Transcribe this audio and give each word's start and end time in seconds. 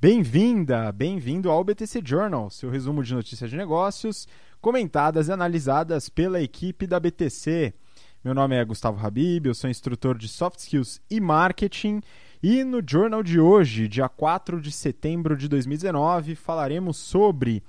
Bem-vinda, 0.00 0.92
bem-vindo 0.92 1.50
ao 1.50 1.64
BTC 1.64 2.00
Journal, 2.04 2.48
seu 2.50 2.70
resumo 2.70 3.02
de 3.02 3.12
notícias 3.12 3.50
de 3.50 3.56
negócios, 3.56 4.28
comentadas 4.60 5.26
e 5.26 5.32
analisadas 5.32 6.08
pela 6.08 6.40
equipe 6.40 6.86
da 6.86 7.00
BTC. 7.00 7.74
Meu 8.22 8.32
nome 8.32 8.54
é 8.54 8.64
Gustavo 8.64 9.04
Habib, 9.04 9.46
eu 9.46 9.54
sou 9.56 9.68
instrutor 9.68 10.16
de 10.16 10.28
Soft 10.28 10.60
Skills 10.60 11.00
e 11.10 11.20
Marketing. 11.20 12.00
E 12.40 12.62
no 12.62 12.80
Journal 12.80 13.24
de 13.24 13.40
hoje, 13.40 13.88
dia 13.88 14.08
4 14.08 14.60
de 14.60 14.70
setembro 14.70 15.36
de 15.36 15.48
2019, 15.48 16.36
falaremos 16.36 16.96
sobre 16.96 17.60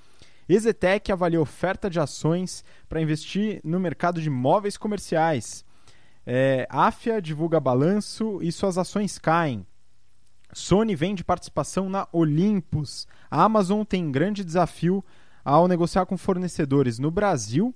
Exetec 0.47 1.11
avalia 1.11 1.41
oferta 1.41 1.89
de 1.89 1.99
ações 1.99 2.63
para 2.87 3.01
investir 3.01 3.59
no 3.63 3.79
mercado 3.79 4.21
de 4.21 4.29
móveis 4.29 4.77
comerciais. 4.77 5.65
É, 6.27 6.67
Afia 6.69 7.19
divulga 7.19 7.59
balanço 7.59 8.37
e 8.43 8.51
suas 8.51 8.77
ações 8.77 9.17
caem. 9.17 9.65
Sony 10.53 10.95
vende 10.95 11.23
participação 11.23 11.89
na 11.89 12.07
Olympus. 12.11 13.07
A 13.29 13.43
Amazon 13.43 13.83
tem 13.83 14.11
grande 14.11 14.43
desafio 14.43 15.03
ao 15.43 15.67
negociar 15.67 16.05
com 16.05 16.17
fornecedores 16.17 16.99
no 16.99 17.11
Brasil. 17.11 17.73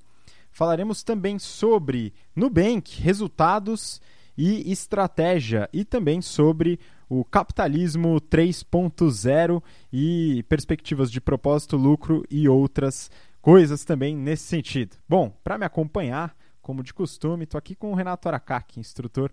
Falaremos 0.52 1.04
também 1.04 1.40
sobre 1.40 2.14
Nubank, 2.36 3.02
resultados 3.02 4.02
e 4.38 4.72
estratégia, 4.72 5.70
e 5.72 5.86
também 5.86 6.22
sobre 6.22 6.80
o 7.08 7.24
capitalismo 7.24 8.20
3.0 8.22 9.62
e 9.92 10.44
perspectivas 10.50 11.12
de 11.12 11.22
propósito, 11.22 11.78
lucro 11.78 12.24
e 12.30 12.48
outras 12.50 13.12
coisas 13.42 13.84
também 13.84 14.16
nesse 14.16 14.46
sentido. 14.46 14.96
Bom, 15.08 15.30
para 15.44 15.58
me 15.58 15.66
acompanhar, 15.66 16.36
como 16.62 16.84
de 16.84 16.94
costume, 16.94 17.44
estou 17.44 17.58
aqui 17.58 17.76
com 17.76 17.92
o 17.92 17.96
Renato 17.96 18.28
Aracaki, 18.28 18.80
instrutor 18.80 19.32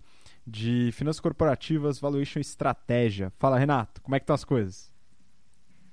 de 0.51 0.91
Finanças 0.91 1.21
Corporativas, 1.21 1.99
Valuation 1.99 2.39
Estratégia. 2.39 3.31
Fala, 3.39 3.57
Renato, 3.57 4.01
como 4.01 4.15
é 4.15 4.19
que 4.19 4.23
estão 4.23 4.33
as 4.33 4.43
coisas? 4.43 4.91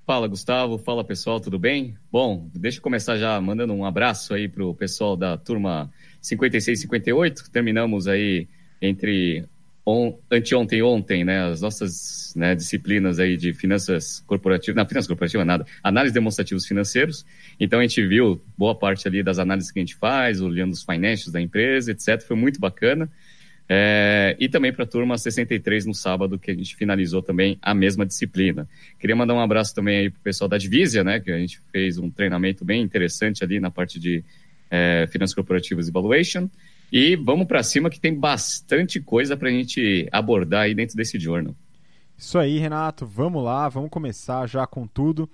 Fala, 0.05 0.27
Gustavo. 0.27 0.77
Fala, 0.77 1.03
pessoal, 1.03 1.39
tudo 1.39 1.57
bem? 1.57 1.95
Bom, 2.11 2.49
deixa 2.53 2.79
eu 2.79 2.81
começar 2.81 3.17
já 3.17 3.39
mandando 3.39 3.73
um 3.73 3.85
abraço 3.85 4.33
aí 4.33 4.49
para 4.49 4.65
o 4.65 4.75
pessoal 4.75 5.15
da 5.15 5.37
turma 5.37 5.89
56 6.21 6.77
e 6.77 6.81
58. 6.81 7.49
Terminamos 7.51 8.07
aí 8.07 8.47
entre 8.81 9.45
on, 9.85 10.17
anteontem 10.29 10.79
e 10.79 10.83
ontem, 10.83 11.23
né, 11.23 11.45
as 11.45 11.61
nossas 11.61 12.33
né, 12.35 12.53
disciplinas 12.53 13.17
aí 13.17 13.37
de 13.37 13.53
finanças 13.53 14.21
corporativas, 14.27 14.75
não, 14.75 14.85
finanças 14.85 15.07
corporativas 15.07 15.47
nada, 15.47 15.65
análise 15.81 16.13
demonstrativos 16.13 16.65
financeiros. 16.65 17.25
Então 17.59 17.79
a 17.79 17.81
gente 17.83 18.05
viu 18.05 18.41
boa 18.57 18.75
parte 18.75 19.07
ali 19.07 19.23
das 19.23 19.39
análises 19.39 19.71
que 19.71 19.79
a 19.79 19.81
gente 19.81 19.95
faz, 19.95 20.41
olhando 20.41 20.73
os 20.73 20.83
financials 20.83 21.31
da 21.31 21.39
empresa, 21.39 21.91
etc. 21.91 22.21
Foi 22.21 22.35
muito 22.35 22.59
bacana. 22.59 23.09
É, 23.71 24.35
e 24.39 24.49
também 24.49 24.73
para 24.73 24.83
a 24.83 24.87
turma 24.87 25.15
63 25.15 25.85
no 25.85 25.93
sábado, 25.93 26.39
que 26.39 26.49
a 26.49 26.55
gente 26.55 26.75
finalizou 26.75 27.21
também 27.21 27.59
a 27.61 27.75
mesma 27.75 28.03
disciplina. 28.03 28.67
Queria 28.97 29.15
mandar 29.15 29.35
um 29.35 29.39
abraço 29.39 29.75
também 29.75 29.99
aí 29.99 30.09
para 30.09 30.17
o 30.17 30.23
pessoal 30.23 30.47
da 30.47 30.57
Divisia, 30.57 31.03
né, 31.03 31.19
que 31.19 31.31
a 31.31 31.37
gente 31.37 31.61
fez 31.71 31.99
um 31.99 32.09
treinamento 32.09 32.65
bem 32.65 32.81
interessante 32.81 33.43
ali 33.43 33.59
na 33.59 33.69
parte 33.69 33.99
de 33.99 34.23
é, 34.71 35.07
finanças 35.11 35.35
corporativas 35.35 35.87
e 35.87 35.91
valuation. 35.91 36.49
E 36.91 37.15
vamos 37.15 37.45
para 37.45 37.61
cima 37.61 37.91
que 37.91 37.99
tem 37.99 38.13
bastante 38.13 38.99
coisa 38.99 39.37
para 39.37 39.49
a 39.49 39.51
gente 39.51 40.07
abordar 40.11 40.63
aí 40.63 40.73
dentro 40.73 40.95
desse 40.95 41.19
jornal. 41.19 41.55
Isso 42.17 42.39
aí, 42.39 42.57
Renato. 42.57 43.05
Vamos 43.05 43.43
lá, 43.43 43.69
vamos 43.69 43.91
começar 43.91 44.47
já 44.47 44.65
com 44.65 44.87
tudo. 44.87 45.29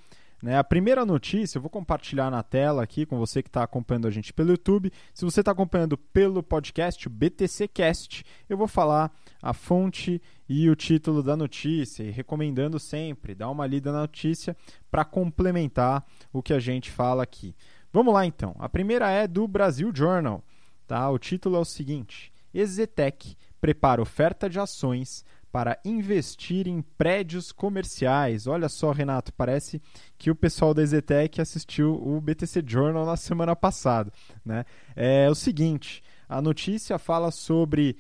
Né? 0.45 0.59
A 0.59 0.63
primeira 0.63 1.03
notícia 1.03 1.57
eu 1.57 1.61
vou 1.63 1.71
compartilhar 1.71 2.29
na 2.29 2.43
tela 2.43 2.83
aqui 2.83 3.03
com 3.03 3.17
você 3.17 3.41
que 3.41 3.49
está 3.49 3.63
acompanhando 3.63 4.07
a 4.07 4.11
gente 4.11 4.31
pelo 4.31 4.51
YouTube. 4.51 4.91
Se 5.11 5.25
você 5.25 5.39
está 5.39 5.51
acompanhando 5.51 5.97
pelo 5.97 6.43
podcast, 6.43 7.07
o 7.07 7.09
BTC 7.09 7.67
Cast, 7.67 8.23
eu 8.47 8.55
vou 8.55 8.67
falar 8.67 9.11
a 9.41 9.53
fonte 9.53 10.21
e 10.47 10.69
o 10.69 10.75
título 10.75 11.23
da 11.23 11.35
notícia 11.35 12.03
e 12.03 12.11
recomendando 12.11 12.79
sempre 12.79 13.33
dar 13.33 13.49
uma 13.49 13.66
lida 13.66 13.91
na 13.91 14.01
notícia 14.01 14.55
para 14.91 15.03
complementar 15.03 16.05
o 16.31 16.43
que 16.43 16.53
a 16.53 16.59
gente 16.59 16.91
fala 16.91 17.23
aqui. 17.23 17.55
Vamos 17.91 18.13
lá 18.13 18.23
então. 18.23 18.55
A 18.59 18.69
primeira 18.69 19.09
é 19.09 19.27
do 19.27 19.47
Brasil 19.47 19.91
Journal. 19.91 20.43
Tá? 20.85 21.09
O 21.09 21.17
título 21.17 21.55
é 21.55 21.59
o 21.59 21.66
seguinte: 21.66 22.31
Exetec 22.53 23.35
prepara 23.59 24.00
oferta 24.00 24.47
de 24.47 24.59
ações 24.59 25.25
para 25.55 25.79
investir 25.85 26.67
em 26.67 26.81
prédios 26.81 27.53
comerciais. 27.53 28.45
Olha 28.45 28.67
só, 28.67 28.91
Renato, 28.91 29.31
parece 29.31 29.81
que 30.17 30.29
o 30.29 30.35
pessoal 30.35 30.73
da 30.73 30.81
Exetec 30.81 31.39
assistiu 31.39 31.93
o 31.93 32.19
BTC 32.19 32.61
Journal 32.67 33.05
na 33.05 33.16
semana 33.16 33.55
passada. 33.55 34.11
Né? 34.43 34.66
É 34.97 35.29
o 35.29 35.33
seguinte. 35.33 36.03
A 36.27 36.41
notícia 36.41 36.99
fala 36.99 37.31
sobre 37.31 37.95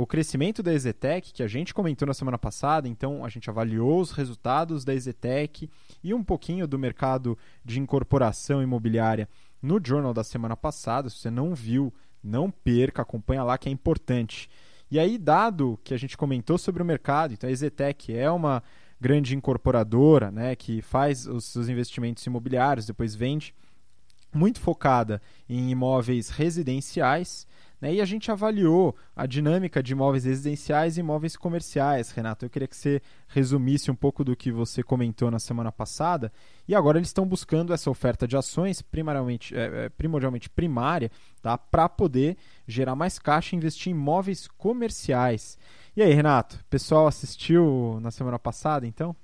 o 0.00 0.04
crescimento 0.04 0.64
da 0.64 0.74
Exetec, 0.74 1.32
que 1.32 1.44
a 1.44 1.46
gente 1.46 1.72
comentou 1.72 2.08
na 2.08 2.14
semana 2.14 2.36
passada, 2.36 2.88
então 2.88 3.24
a 3.24 3.28
gente 3.28 3.48
avaliou 3.48 4.00
os 4.00 4.10
resultados 4.10 4.84
da 4.84 4.92
Exetec 4.92 5.70
e 6.02 6.12
um 6.12 6.24
pouquinho 6.24 6.66
do 6.66 6.76
mercado 6.76 7.38
de 7.64 7.78
incorporação 7.78 8.60
imobiliária 8.60 9.28
no 9.62 9.80
Journal 9.80 10.12
da 10.12 10.24
semana 10.24 10.56
passada. 10.56 11.08
Se 11.08 11.18
você 11.18 11.30
não 11.30 11.54
viu, 11.54 11.94
não 12.20 12.50
perca, 12.50 13.02
acompanha 13.02 13.44
lá 13.44 13.56
que 13.56 13.68
é 13.68 13.72
importante. 13.72 14.50
E 14.90 14.98
aí, 14.98 15.16
dado 15.16 15.78
que 15.84 15.94
a 15.94 15.96
gente 15.96 16.16
comentou 16.16 16.58
sobre 16.58 16.82
o 16.82 16.86
mercado, 16.86 17.32
então 17.32 17.48
a 17.48 17.52
Exetec 17.52 18.12
é 18.12 18.28
uma 18.30 18.62
grande 19.00 19.36
incorporadora 19.36 20.30
né, 20.30 20.56
que 20.56 20.82
faz 20.82 21.26
os 21.26 21.44
seus 21.44 21.68
investimentos 21.68 22.26
imobiliários, 22.26 22.86
depois 22.86 23.14
vende, 23.14 23.54
muito 24.34 24.60
focada 24.60 25.22
em 25.48 25.70
imóveis 25.70 26.28
residenciais. 26.28 27.46
Né? 27.80 27.94
E 27.94 28.00
a 28.00 28.04
gente 28.04 28.30
avaliou 28.30 28.94
a 29.16 29.24
dinâmica 29.26 29.82
de 29.82 29.92
imóveis 29.92 30.24
residenciais 30.24 30.96
e 30.96 31.00
imóveis 31.00 31.36
comerciais. 31.36 32.10
Renato, 32.10 32.44
eu 32.44 32.50
queria 32.50 32.68
que 32.68 32.76
você 32.76 33.00
resumisse 33.28 33.90
um 33.90 33.94
pouco 33.94 34.22
do 34.22 34.36
que 34.36 34.52
você 34.52 34.82
comentou 34.82 35.30
na 35.30 35.38
semana 35.38 35.72
passada. 35.72 36.30
E 36.68 36.74
agora 36.74 36.98
eles 36.98 37.08
estão 37.08 37.26
buscando 37.26 37.72
essa 37.72 37.90
oferta 37.90 38.28
de 38.28 38.36
ações, 38.36 38.82
primariamente, 38.82 39.56
é, 39.56 39.86
é, 39.86 39.88
primordialmente 39.88 40.50
primária, 40.50 41.10
tá? 41.40 41.56
para 41.56 41.88
poder 41.88 42.36
gerar 42.66 42.94
mais 42.94 43.18
caixa 43.18 43.54
e 43.54 43.58
investir 43.58 43.92
em 43.92 43.96
imóveis 43.96 44.46
comerciais. 44.46 45.58
E 45.96 46.02
aí, 46.02 46.12
Renato, 46.12 46.62
pessoal 46.68 47.06
assistiu 47.06 47.98
na 48.02 48.10
semana 48.10 48.38
passada, 48.38 48.86
então? 48.86 49.16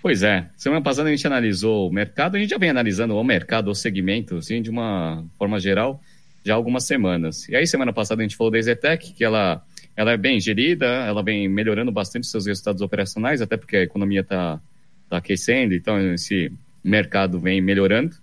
Pois 0.00 0.24
é, 0.24 0.50
semana 0.56 0.82
passada 0.82 1.08
a 1.08 1.12
gente 1.12 1.24
analisou 1.26 1.88
o 1.88 1.92
mercado, 1.92 2.36
a 2.36 2.40
gente 2.40 2.50
já 2.50 2.58
vem 2.58 2.70
analisando 2.70 3.14
o 3.14 3.22
mercado, 3.22 3.70
o 3.70 3.74
segmento, 3.74 4.36
assim, 4.36 4.60
de 4.60 4.68
uma 4.68 5.24
forma 5.38 5.60
geral 5.60 6.00
já 6.44 6.54
há 6.54 6.56
algumas 6.56 6.84
semanas. 6.84 7.48
E 7.48 7.56
aí, 7.56 7.66
semana 7.66 7.92
passada, 7.92 8.22
a 8.22 8.24
gente 8.24 8.36
falou 8.36 8.50
da 8.50 8.58
Exetec, 8.58 9.12
que 9.12 9.24
ela, 9.24 9.64
ela 9.96 10.12
é 10.12 10.16
bem 10.16 10.40
gerida, 10.40 10.86
ela 10.86 11.22
vem 11.22 11.48
melhorando 11.48 11.92
bastante 11.92 12.26
seus 12.26 12.46
resultados 12.46 12.82
operacionais, 12.82 13.40
até 13.40 13.56
porque 13.56 13.76
a 13.76 13.82
economia 13.82 14.20
está 14.20 14.60
tá 15.08 15.18
aquecendo, 15.18 15.74
então 15.74 16.14
esse 16.14 16.52
mercado 16.82 17.38
vem 17.38 17.60
melhorando. 17.60 18.16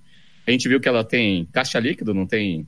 A 0.46 0.52
gente 0.52 0.68
viu 0.68 0.79
que 0.79 0.90
ela 0.90 1.03
tem 1.03 1.47
caixa 1.52 1.79
líquido, 1.79 2.13
não 2.13 2.25
tem 2.25 2.68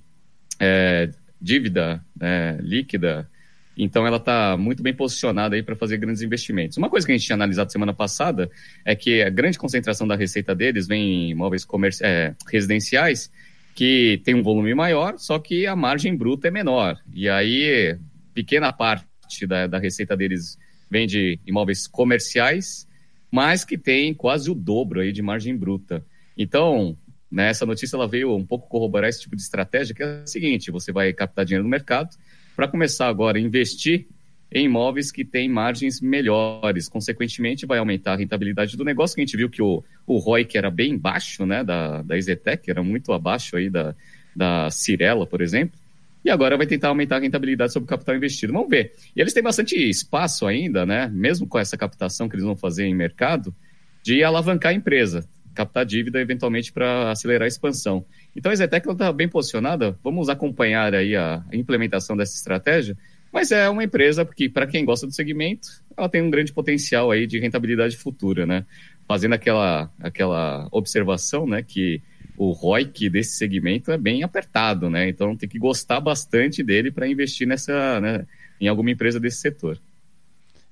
é, 0.59 1.09
dívida 1.41 2.03
é, 2.19 2.57
líquida, 2.61 3.27
então 3.75 4.05
ela 4.05 4.17
está 4.17 4.55
muito 4.57 4.83
bem 4.83 4.93
posicionada 4.93 5.55
aí 5.55 5.63
para 5.63 5.75
fazer 5.75 5.97
grandes 5.97 6.21
investimentos. 6.21 6.77
Uma 6.77 6.89
coisa 6.89 7.05
que 7.05 7.11
a 7.11 7.17
gente 7.17 7.25
tinha 7.25 7.35
analisado 7.35 7.71
semana 7.71 7.93
passada 7.93 8.49
é 8.85 8.95
que 8.95 9.23
a 9.23 9.29
grande 9.29 9.57
concentração 9.57 10.07
da 10.07 10.15
receita 10.15 10.53
deles 10.53 10.87
vem 10.87 11.01
em 11.01 11.29
imóveis 11.31 11.65
é, 12.01 12.35
residenciais 12.47 13.31
que 13.73 14.21
tem 14.23 14.35
um 14.35 14.43
volume 14.43 14.73
maior, 14.73 15.17
só 15.17 15.39
que 15.39 15.65
a 15.65 15.75
margem 15.75 16.15
bruta 16.15 16.47
é 16.47 16.51
menor. 16.51 16.97
E 17.13 17.29
aí, 17.29 17.97
pequena 18.33 18.71
parte 18.71 19.45
da, 19.47 19.67
da 19.67 19.79
receita 19.79 20.15
deles 20.15 20.57
vem 20.89 21.07
de 21.07 21.39
imóveis 21.45 21.87
comerciais, 21.87 22.87
mas 23.31 23.63
que 23.63 23.77
tem 23.77 24.13
quase 24.13 24.51
o 24.51 24.55
dobro 24.55 24.99
aí 24.99 25.11
de 25.11 25.21
margem 25.21 25.55
bruta. 25.55 26.05
Então, 26.37 26.97
né, 27.31 27.49
essa 27.49 27.65
notícia 27.65 27.95
ela 27.95 28.07
veio 28.07 28.35
um 28.35 28.45
pouco 28.45 28.67
corroborar 28.67 29.09
esse 29.09 29.21
tipo 29.21 29.35
de 29.35 29.41
estratégia, 29.41 29.95
que 29.95 30.03
é 30.03 30.23
o 30.23 30.27
seguinte: 30.27 30.69
você 30.69 30.91
vai 30.91 31.13
captar 31.13 31.45
dinheiro 31.45 31.63
no 31.63 31.69
mercado 31.69 32.15
para 32.55 32.67
começar 32.67 33.07
agora 33.07 33.37
a 33.37 33.41
investir 33.41 34.07
em 34.51 34.65
imóveis 34.65 35.11
que 35.11 35.23
têm 35.23 35.47
margens 35.47 36.01
melhores. 36.01 36.89
Consequentemente, 36.89 37.65
vai 37.65 37.79
aumentar 37.79 38.13
a 38.13 38.17
rentabilidade 38.17 38.75
do 38.75 38.83
negócio, 38.83 39.17
a 39.17 39.21
gente 39.21 39.37
viu 39.37 39.49
que 39.49 39.61
o, 39.61 39.83
o 40.05 40.17
ROI, 40.17 40.43
que 40.45 40.57
era 40.57 40.69
bem 40.69 40.97
baixo, 40.97 41.45
né, 41.45 41.63
da, 41.63 42.01
da 42.01 42.17
Ezetec, 42.17 42.69
era 42.69 42.83
muito 42.83 43.13
abaixo 43.13 43.55
aí 43.55 43.69
da, 43.69 43.95
da 44.35 44.69
Cirela, 44.69 45.25
por 45.25 45.41
exemplo, 45.41 45.79
e 46.23 46.29
agora 46.29 46.57
vai 46.57 46.67
tentar 46.67 46.89
aumentar 46.89 47.17
a 47.17 47.19
rentabilidade 47.19 47.71
sobre 47.71 47.85
o 47.85 47.89
capital 47.89 48.15
investido. 48.15 48.53
Vamos 48.53 48.69
ver. 48.69 48.93
E 49.15 49.21
eles 49.21 49.33
têm 49.33 49.41
bastante 49.41 49.75
espaço 49.75 50.45
ainda, 50.45 50.85
né, 50.85 51.07
mesmo 51.07 51.47
com 51.47 51.57
essa 51.57 51.77
captação 51.77 52.27
que 52.27 52.35
eles 52.35 52.45
vão 52.45 52.55
fazer 52.55 52.85
em 52.85 52.93
mercado, 52.93 53.55
de 54.03 54.23
alavancar 54.23 54.71
a 54.71 54.75
empresa, 54.75 55.25
captar 55.53 55.85
dívida 55.85 56.19
eventualmente 56.19 56.73
para 56.73 57.11
acelerar 57.11 57.45
a 57.45 57.47
expansão. 57.47 58.05
Então 58.35 58.49
a 58.49 58.53
Ezetec 58.53 58.89
está 58.89 59.11
bem 59.13 59.29
posicionada, 59.29 59.97
vamos 60.03 60.27
acompanhar 60.27 60.93
aí 60.93 61.15
a 61.15 61.43
implementação 61.53 62.17
dessa 62.17 62.35
estratégia, 62.35 62.97
mas 63.31 63.51
é 63.51 63.69
uma 63.69 63.83
empresa 63.83 64.25
que, 64.25 64.49
para 64.49 64.67
quem 64.67 64.83
gosta 64.83 65.07
do 65.07 65.13
segmento, 65.13 65.69
ela 65.95 66.09
tem 66.09 66.21
um 66.21 66.29
grande 66.29 66.51
potencial 66.51 67.11
aí 67.11 67.25
de 67.25 67.39
rentabilidade 67.39 67.95
futura, 67.97 68.45
né? 68.45 68.65
Fazendo 69.07 69.33
aquela, 69.33 69.89
aquela 69.99 70.67
observação, 70.71 71.45
né, 71.45 71.61
que 71.61 72.01
o 72.37 72.51
ROIC 72.51 73.09
desse 73.09 73.37
segmento 73.37 73.91
é 73.91 73.97
bem 73.97 74.23
apertado, 74.23 74.89
né? 74.89 75.07
Então 75.07 75.35
tem 75.35 75.47
que 75.47 75.59
gostar 75.59 75.99
bastante 75.99 76.63
dele 76.63 76.91
para 76.91 77.07
investir 77.07 77.47
nessa, 77.47 77.99
né, 78.01 78.25
em 78.59 78.67
alguma 78.67 78.91
empresa 78.91 79.19
desse 79.19 79.37
setor. 79.37 79.79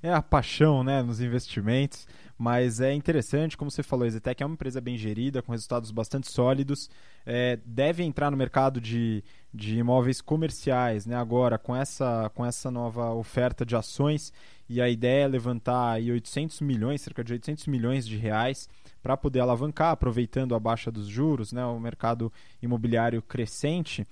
é 0.01 0.11
a 0.11 0.21
paixão 0.21 0.83
né, 0.83 1.01
nos 1.01 1.21
investimentos, 1.21 2.07
mas 2.39 2.79
é 2.79 2.93
interessante, 2.93 3.57
como 3.57 3.69
você 3.69 3.83
falou, 3.83 4.07
a 4.07 4.09
Zetec 4.09 4.41
é 4.41 4.45
uma 4.45 4.53
empresa 4.53 4.79
bem 4.79 4.97
gerida, 4.97 5.41
com 5.41 5.51
resultados 5.51 5.91
bastante 5.91 6.31
sólidos, 6.31 6.89
é, 7.25 7.59
deve 7.65 8.01
entrar 8.01 8.31
no 8.31 8.37
mercado 8.37 8.79
de, 8.79 9.21
de 9.53 9.77
imóveis 9.77 10.21
comerciais 10.21 11.05
né, 11.05 11.17
agora 11.17 11.57
com 11.57 11.75
essa, 11.75 12.31
com 12.33 12.45
essa 12.45 12.71
nova 12.71 13.11
oferta 13.11 13.65
de 13.65 13.75
ações 13.75 14.31
e 14.69 14.79
a 14.79 14.87
ideia 14.87 15.25
é 15.25 15.27
levantar 15.27 15.91
aí 15.91 16.09
800 16.09 16.61
milhões, 16.61 17.01
cerca 17.01 17.25
de 17.25 17.33
800 17.33 17.67
milhões 17.67 18.07
de 18.07 18.15
reais 18.15 18.69
para 19.03 19.17
poder 19.17 19.41
alavancar, 19.41 19.91
aproveitando 19.91 20.55
a 20.55 20.59
baixa 20.61 20.89
dos 20.89 21.07
juros, 21.07 21.51
né, 21.51 21.65
o 21.65 21.77
mercado 21.77 22.31
imobiliário 22.61 23.21
crescente. 23.21 24.07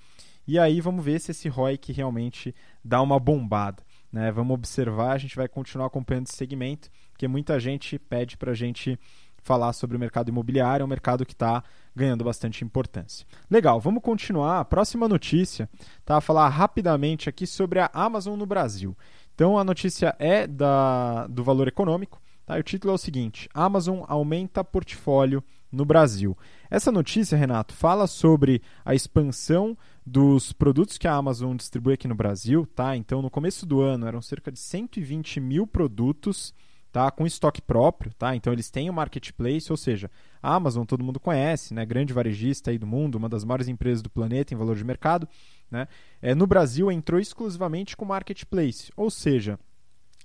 E 0.46 0.58
aí 0.58 0.82
vamos 0.82 1.02
ver 1.02 1.18
se 1.18 1.30
esse 1.30 1.48
ROIC 1.48 1.94
realmente 1.94 2.54
dá 2.84 3.00
uma 3.00 3.18
bombada. 3.18 3.82
Né? 4.12 4.30
Vamos 4.32 4.54
observar, 4.54 5.12
a 5.12 5.18
gente 5.18 5.36
vai 5.36 5.48
continuar 5.48 5.86
acompanhando 5.86 6.26
esse 6.26 6.36
segmento, 6.36 6.90
porque 7.18 7.26
muita 7.26 7.58
gente 7.58 7.98
pede 7.98 8.36
para 8.36 8.52
a 8.52 8.54
gente 8.54 8.96
falar 9.38 9.72
sobre 9.72 9.96
o 9.96 10.00
mercado 10.00 10.28
imobiliário, 10.28 10.84
é 10.84 10.86
um 10.86 10.88
mercado 10.88 11.26
que 11.26 11.32
está 11.32 11.64
ganhando 11.94 12.22
bastante 12.22 12.62
importância. 12.62 13.26
Legal, 13.50 13.80
vamos 13.80 14.04
continuar. 14.04 14.60
A 14.60 14.64
próxima 14.64 15.08
notícia, 15.08 15.68
tá? 16.04 16.20
Falar 16.20 16.48
rapidamente 16.48 17.28
aqui 17.28 17.44
sobre 17.44 17.80
a 17.80 17.90
Amazon 17.92 18.38
no 18.38 18.46
Brasil. 18.46 18.96
Então 19.34 19.58
a 19.58 19.64
notícia 19.64 20.14
é 20.20 20.46
da, 20.46 21.26
do 21.26 21.42
valor 21.42 21.66
econômico. 21.66 22.22
Tá? 22.46 22.56
o 22.56 22.62
título 22.62 22.92
é 22.92 22.94
o 22.94 22.98
seguinte: 22.98 23.48
Amazon 23.52 24.04
aumenta 24.06 24.62
portfólio 24.62 25.42
no 25.72 25.84
Brasil. 25.84 26.38
Essa 26.70 26.92
notícia, 26.92 27.36
Renato, 27.36 27.74
fala 27.74 28.06
sobre 28.06 28.62
a 28.84 28.94
expansão 28.94 29.76
dos 30.06 30.52
produtos 30.52 30.96
que 30.96 31.08
a 31.08 31.14
Amazon 31.14 31.56
distribui 31.56 31.94
aqui 31.94 32.06
no 32.06 32.14
Brasil. 32.14 32.64
Tá? 32.76 32.96
Então, 32.96 33.20
no 33.20 33.28
começo 33.28 33.66
do 33.66 33.80
ano, 33.80 34.06
eram 34.06 34.22
cerca 34.22 34.52
de 34.52 34.58
120 34.60 35.40
mil 35.40 35.66
produtos 35.66 36.54
tá? 36.98 37.10
com 37.12 37.24
estoque 37.24 37.62
próprio. 37.62 38.12
Tá? 38.14 38.34
Então, 38.34 38.52
eles 38.52 38.70
têm 38.70 38.90
o 38.90 38.92
um 38.92 38.96
marketplace, 38.96 39.70
ou 39.70 39.76
seja, 39.76 40.10
a 40.42 40.54
Amazon 40.54 40.84
todo 40.84 41.04
mundo 41.04 41.20
conhece, 41.20 41.72
né? 41.72 41.86
grande 41.86 42.12
varejista 42.12 42.72
aí 42.72 42.78
do 42.78 42.86
mundo, 42.86 43.14
uma 43.14 43.28
das 43.28 43.44
maiores 43.44 43.68
empresas 43.68 44.02
do 44.02 44.10
planeta 44.10 44.52
em 44.52 44.56
valor 44.56 44.74
de 44.74 44.84
mercado. 44.84 45.28
Né? 45.70 45.86
É, 46.20 46.34
no 46.34 46.46
Brasil, 46.46 46.90
entrou 46.90 47.20
exclusivamente 47.20 47.96
com 47.96 48.04
marketplace, 48.04 48.90
ou 48.96 49.10
seja, 49.10 49.58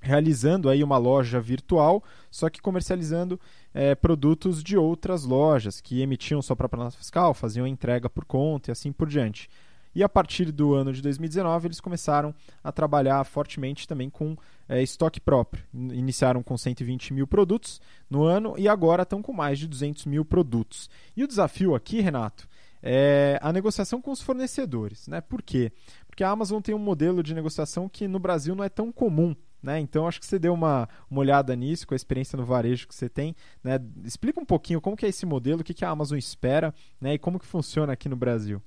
realizando 0.01 0.67
aí 0.67 0.83
uma 0.83 0.97
loja 0.97 1.39
virtual, 1.39 2.03
só 2.31 2.49
que 2.49 2.61
comercializando 2.61 3.39
é, 3.73 3.93
produtos 3.93 4.63
de 4.63 4.75
outras 4.75 5.23
lojas 5.25 5.79
que 5.79 6.01
emitiam 6.01 6.41
sua 6.41 6.55
própria 6.55 6.83
nota 6.83 6.97
fiscal, 6.97 7.35
faziam 7.35 7.67
entrega 7.67 8.09
por 8.09 8.25
conta 8.25 8.69
e 8.69 8.73
assim 8.73 8.91
por 8.91 9.07
diante. 9.07 9.47
E 9.95 10.04
a 10.04 10.10
partir 10.10 10.51
do 10.51 10.74
ano 10.74 10.92
de 10.92 11.01
2019 11.01 11.68
eles 11.68 11.80
começaram 11.80 12.34
a 12.63 12.72
trabalhar 12.72 13.24
fortemente 13.24 13.88
também 13.88 14.10
com 14.10 14.36
é, 14.68 14.81
estoque 14.81 15.19
próprio. 15.19 15.63
Iniciaram 15.74 16.42
com 16.42 16.57
120 16.57 17.13
mil 17.13 17.28
produtos 17.28 17.81
no 18.10 18.24
ano 18.24 18.56
e 18.57 18.68
agora 18.68 19.04
estão 19.04 19.22
com 19.22 19.34
mais 19.34 19.60
de 19.60 19.68
200 19.68 20.06
mil 20.06 20.25
produtos. 20.25 20.90
E 21.16 21.24
o 21.24 21.28
desafio 21.28 21.75
aqui, 21.75 22.01
Renato, 22.01 22.48
é 22.81 23.40
a 23.42 23.54
negociação 23.54 24.01
com 24.01 24.12
os 24.12 24.22
fornecedores. 24.22 25.07
Né? 25.07 25.22
Por 25.22 25.42
quê? 25.42 25.72
Porque 26.07 26.24
a 26.24 26.30
Amazon 26.30 26.62
tem 26.62 26.75
um 26.75 26.80
modelo 26.80 27.24
de 27.24 27.34
negociação 27.34 27.88
que 27.88 28.07
no 28.07 28.19
Brasil 28.19 28.56
não 28.56 28.63
é 28.63 28.69
tão 28.69 28.92
comum. 28.92 29.36
Né? 29.62 29.80
Então 29.80 30.06
acho 30.06 30.19
que 30.19 30.25
você 30.25 30.38
deu 30.38 30.54
uma, 30.54 30.90
uma 31.10 31.22
olhada 31.22 31.56
nisso 31.56 31.88
com 31.88 31.94
a 31.94 31.95
experiência 31.95 32.36
no 32.36 32.45
varejo 32.45 32.86
que 32.86 32.94
você 32.94 33.07
tem. 33.07 33.34
Né? 33.63 33.80
Explica 34.04 34.42
um 34.42 34.45
pouquinho 34.45 34.81
como 34.81 34.98
que 34.98 35.06
é 35.06 35.10
esse 35.10 35.25
modelo, 35.25 35.62
o 35.62 35.63
que, 35.63 35.74
que 35.74 35.86
a 35.86 35.90
Amazon 35.90 36.18
espera 36.18 36.74
né? 37.00 37.13
e 37.13 37.18
como 37.18 37.40
que 37.40 37.45
funciona 37.45 37.94
aqui 37.94 38.10
no 38.10 38.18
Brasil. 38.18 38.62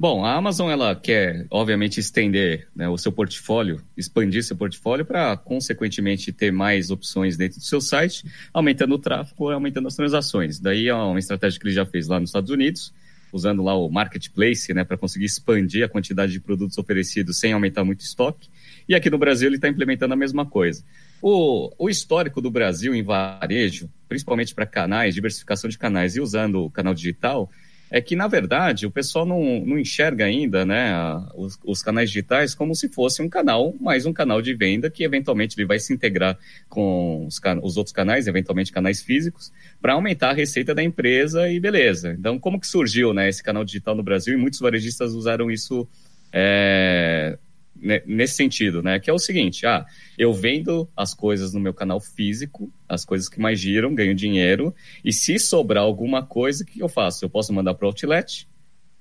Bom, 0.00 0.24
a 0.24 0.34
Amazon 0.34 0.70
ela 0.70 0.94
quer, 0.94 1.44
obviamente, 1.50 1.98
estender 1.98 2.68
né, 2.72 2.88
o 2.88 2.96
seu 2.96 3.10
portfólio, 3.10 3.82
expandir 3.96 4.44
seu 4.44 4.56
portfólio 4.56 5.04
para, 5.04 5.36
consequentemente, 5.36 6.32
ter 6.32 6.52
mais 6.52 6.92
opções 6.92 7.36
dentro 7.36 7.58
do 7.58 7.64
seu 7.64 7.80
site, 7.80 8.24
aumentando 8.54 8.94
o 8.94 8.98
tráfego 9.00 9.50
e 9.50 9.54
aumentando 9.54 9.88
as 9.88 9.96
transações. 9.96 10.60
Daí 10.60 10.86
é 10.86 10.94
uma 10.94 11.18
estratégia 11.18 11.58
que 11.58 11.66
ele 11.66 11.74
já 11.74 11.84
fez 11.84 12.06
lá 12.06 12.20
nos 12.20 12.28
Estados 12.28 12.48
Unidos, 12.48 12.94
usando 13.32 13.60
lá 13.60 13.74
o 13.74 13.90
marketplace 13.90 14.72
né, 14.72 14.84
para 14.84 14.96
conseguir 14.96 15.24
expandir 15.24 15.84
a 15.84 15.88
quantidade 15.88 16.30
de 16.30 16.38
produtos 16.38 16.78
oferecidos 16.78 17.40
sem 17.40 17.52
aumentar 17.52 17.82
muito 17.82 18.02
o 18.02 18.04
estoque. 18.04 18.48
E 18.88 18.94
aqui 18.94 19.10
no 19.10 19.18
Brasil 19.18 19.48
ele 19.48 19.56
está 19.56 19.68
implementando 19.68 20.14
a 20.14 20.16
mesma 20.16 20.46
coisa. 20.46 20.84
O, 21.20 21.72
o, 21.76 21.90
histórico 21.90 22.40
do 22.40 22.52
Brasil 22.52 22.94
em 22.94 23.02
varejo, 23.02 23.90
principalmente 24.08 24.54
para 24.54 24.64
canais, 24.64 25.12
diversificação 25.12 25.68
de 25.68 25.76
canais 25.76 26.14
e 26.14 26.20
usando 26.20 26.62
o 26.62 26.70
canal 26.70 26.94
digital, 26.94 27.50
é 27.90 28.00
que, 28.00 28.14
na 28.14 28.26
verdade, 28.26 28.86
o 28.86 28.90
pessoal 28.90 29.24
não, 29.24 29.64
não 29.64 29.78
enxerga 29.78 30.24
ainda 30.24 30.64
né, 30.64 30.92
os, 31.34 31.58
os, 31.64 31.82
canais 31.82 32.10
digitais 32.10 32.54
como 32.54 32.74
se 32.74 32.88
fosse 32.88 33.22
um 33.22 33.28
canal, 33.28 33.74
mais 33.80 34.06
um 34.06 34.12
canal 34.12 34.42
de 34.42 34.54
venda 34.54 34.90
que 34.90 35.04
eventualmente 35.04 35.58
ele 35.58 35.66
vai 35.66 35.78
se 35.78 35.92
integrar 35.92 36.38
com 36.68 37.26
os, 37.26 37.40
os 37.62 37.76
outros 37.76 37.92
canais, 37.92 38.26
eventualmente 38.26 38.72
canais 38.72 39.02
físicos, 39.02 39.52
para 39.80 39.94
aumentar 39.94 40.30
a 40.30 40.34
receita 40.34 40.74
da 40.74 40.82
empresa 40.82 41.48
e 41.48 41.58
beleza. 41.58 42.14
Então, 42.18 42.38
como 42.38 42.60
que 42.60 42.66
surgiu 42.66 43.12
né, 43.14 43.28
esse 43.28 43.42
canal 43.42 43.64
digital 43.64 43.94
no 43.94 44.02
Brasil? 44.02 44.34
E 44.34 44.36
muitos 44.36 44.60
varejistas 44.60 45.12
usaram 45.12 45.50
isso 45.50 45.88
é, 46.32 47.38
nesse 48.06 48.34
sentido, 48.34 48.82
né? 48.82 48.98
Que 48.98 49.10
é 49.10 49.12
o 49.12 49.18
seguinte, 49.18 49.66
ah, 49.66 49.86
eu 50.16 50.32
vendo 50.32 50.88
as 50.96 51.14
coisas 51.14 51.52
no 51.52 51.60
meu 51.60 51.72
canal 51.72 52.00
físico, 52.00 52.72
as 52.88 53.04
coisas 53.04 53.28
que 53.28 53.40
mais 53.40 53.58
giram, 53.58 53.94
ganho 53.94 54.14
dinheiro, 54.14 54.74
e 55.04 55.12
se 55.12 55.38
sobrar 55.38 55.82
alguma 55.82 56.24
coisa, 56.24 56.64
o 56.64 56.66
que 56.66 56.82
eu 56.82 56.88
faço? 56.88 57.24
Eu 57.24 57.30
posso 57.30 57.52
mandar 57.52 57.74
para 57.74 57.86
o 57.86 57.88
outlet, 57.88 58.48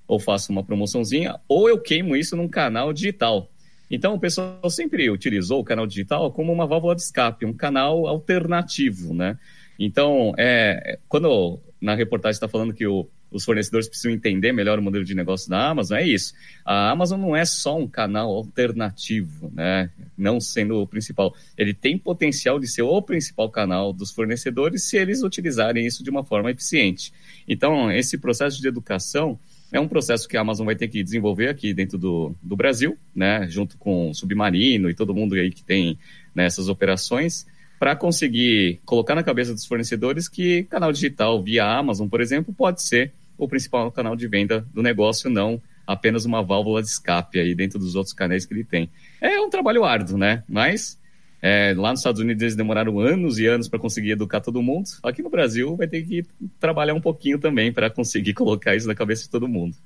ou 0.08 0.20
faço 0.20 0.52
uma 0.52 0.64
promoçãozinha, 0.64 1.40
ou 1.48 1.68
eu 1.68 1.80
queimo 1.80 2.16
isso 2.16 2.36
num 2.36 2.48
canal 2.48 2.94
digital. 2.94 3.52
Então, 3.90 4.16
o 4.16 4.20
pessoal 4.20 4.70
sempre 4.70 5.10
utilizou 5.10 5.60
o 5.62 5.64
canal 5.64 5.88
digital 5.88 6.32
como 6.32 6.52
uma 6.52 6.68
válvula 6.68 6.96
de 6.96 7.02
escape, 7.02 7.46
um 7.46 7.54
canal 7.54 8.06
alternativo, 8.06 9.14
né? 9.14 9.38
Então, 9.80 10.34
é, 10.38 11.00
quando 11.08 11.60
na 11.80 11.96
reportagem 11.96 12.36
está 12.36 12.48
falando 12.48 12.74
que 12.74 12.86
o, 12.86 13.08
os 13.32 13.44
fornecedores 13.44 13.88
precisam 13.88 14.12
entender 14.12 14.52
melhor 14.52 14.80
o 14.80 14.82
modelo 14.82 15.04
de 15.04 15.14
negócio 15.14 15.50
da 15.50 15.70
Amazon, 15.70 15.98
é 15.98 16.08
isso. 16.08 16.34
A 16.66 16.92
Amazon 16.92 17.20
não 17.20 17.36
é 17.36 17.46
só 17.46 17.78
um 17.78 17.88
canal 17.88 18.30
alternativo, 18.30 19.52
né? 19.54 19.90
não 20.18 20.40
sendo 20.40 20.82
o 20.82 20.88
principal. 20.88 21.36
Ele 21.58 21.74
tem 21.74 21.98
potencial 21.98 22.60
de 22.60 22.68
ser 22.68 22.84
o 22.84 23.02
principal 23.02 23.50
canal 23.50 23.92
dos 23.92 24.12
fornecedores 24.12 24.84
se 24.84 24.98
eles 24.98 25.24
utilizarem 25.24 25.86
isso 25.86 26.04
de 26.04 26.10
uma 26.10 26.24
forma 26.24 26.52
eficiente. 26.52 27.14
Então, 27.48 27.92
esse 27.92 28.18
processo 28.18 28.62
de 28.62 28.68
educação 28.68 29.40
é 29.72 29.80
um 29.80 29.88
processo 29.88 30.28
que 30.28 30.38
a 30.38 30.42
Amazon 30.42 30.66
vai 30.66 30.76
ter 30.76 30.88
que 30.88 31.04
desenvolver 31.04 31.50
aqui 31.50 31.74
dentro 31.74 31.98
do, 31.98 32.34
do 32.42 32.56
Brasil, 32.56 32.98
né? 33.14 33.48
junto 33.50 33.78
com 33.78 34.10
o 34.10 34.14
Submarino 34.14 34.90
e 34.90 34.96
todo 34.96 35.14
mundo 35.14 35.36
aí 35.36 35.52
que 35.52 35.64
tem 35.64 36.00
nessas 36.34 36.70
operações 36.70 37.46
para 37.80 37.96
conseguir 37.96 38.80
colocar 38.86 39.16
na 39.16 39.24
cabeça 39.24 39.54
dos 39.54 39.66
fornecedores 39.66 40.28
que 40.28 40.64
canal 40.64 40.92
digital 40.92 41.42
via 41.42 41.66
Amazon, 41.66 42.08
por 42.08 42.22
exemplo, 42.22 42.54
pode 42.54 42.82
ser 42.82 43.14
o 43.38 43.48
principal 43.48 43.92
canal 43.92 44.16
de 44.16 44.28
venda 44.28 44.66
do 44.74 44.82
negócio, 44.82 45.30
não 45.30 45.62
apenas 45.88 46.26
uma 46.26 46.44
válvula 46.44 46.82
de 46.82 46.90
escape 46.90 47.40
aí 47.40 47.56
dentro 47.56 47.80
dos 47.80 47.96
outros 47.96 48.14
canais 48.14 48.46
que 48.46 48.54
ele 48.54 48.66
tem. 48.66 48.90
É 49.22 49.40
um 49.40 49.50
trabalho 49.50 49.86
árduo, 49.86 50.18
né? 50.18 50.44
Mas 50.48 51.00
é, 51.42 51.74
lá 51.78 51.92
nos 51.92 52.02
Estados 52.02 52.20
Unidos 52.20 52.42
eles 52.42 52.56
demoraram 52.56 53.00
anos 53.00 53.40
e 53.40 53.46
anos 53.46 53.70
para 53.70 53.80
conseguir 53.80 54.12
educar 54.12 54.42
todo 54.42 54.62
mundo. 54.62 54.90
Aqui 55.02 55.24
no 55.24 55.30
Brasil 55.30 55.78
vai 55.78 55.88
ter 55.88 56.04
que 56.04 56.26
trabalhar 56.60 56.94
um 56.94 57.02
pouquinho 57.02 57.40
também 57.40 57.72
para 57.72 57.90
conseguir 57.90 58.34
colocar 58.36 58.76
isso 58.76 58.88
na 58.88 58.94
cabeça 58.94 59.24
de 59.24 59.30
todo 59.30 59.48
mundo. 59.48 59.78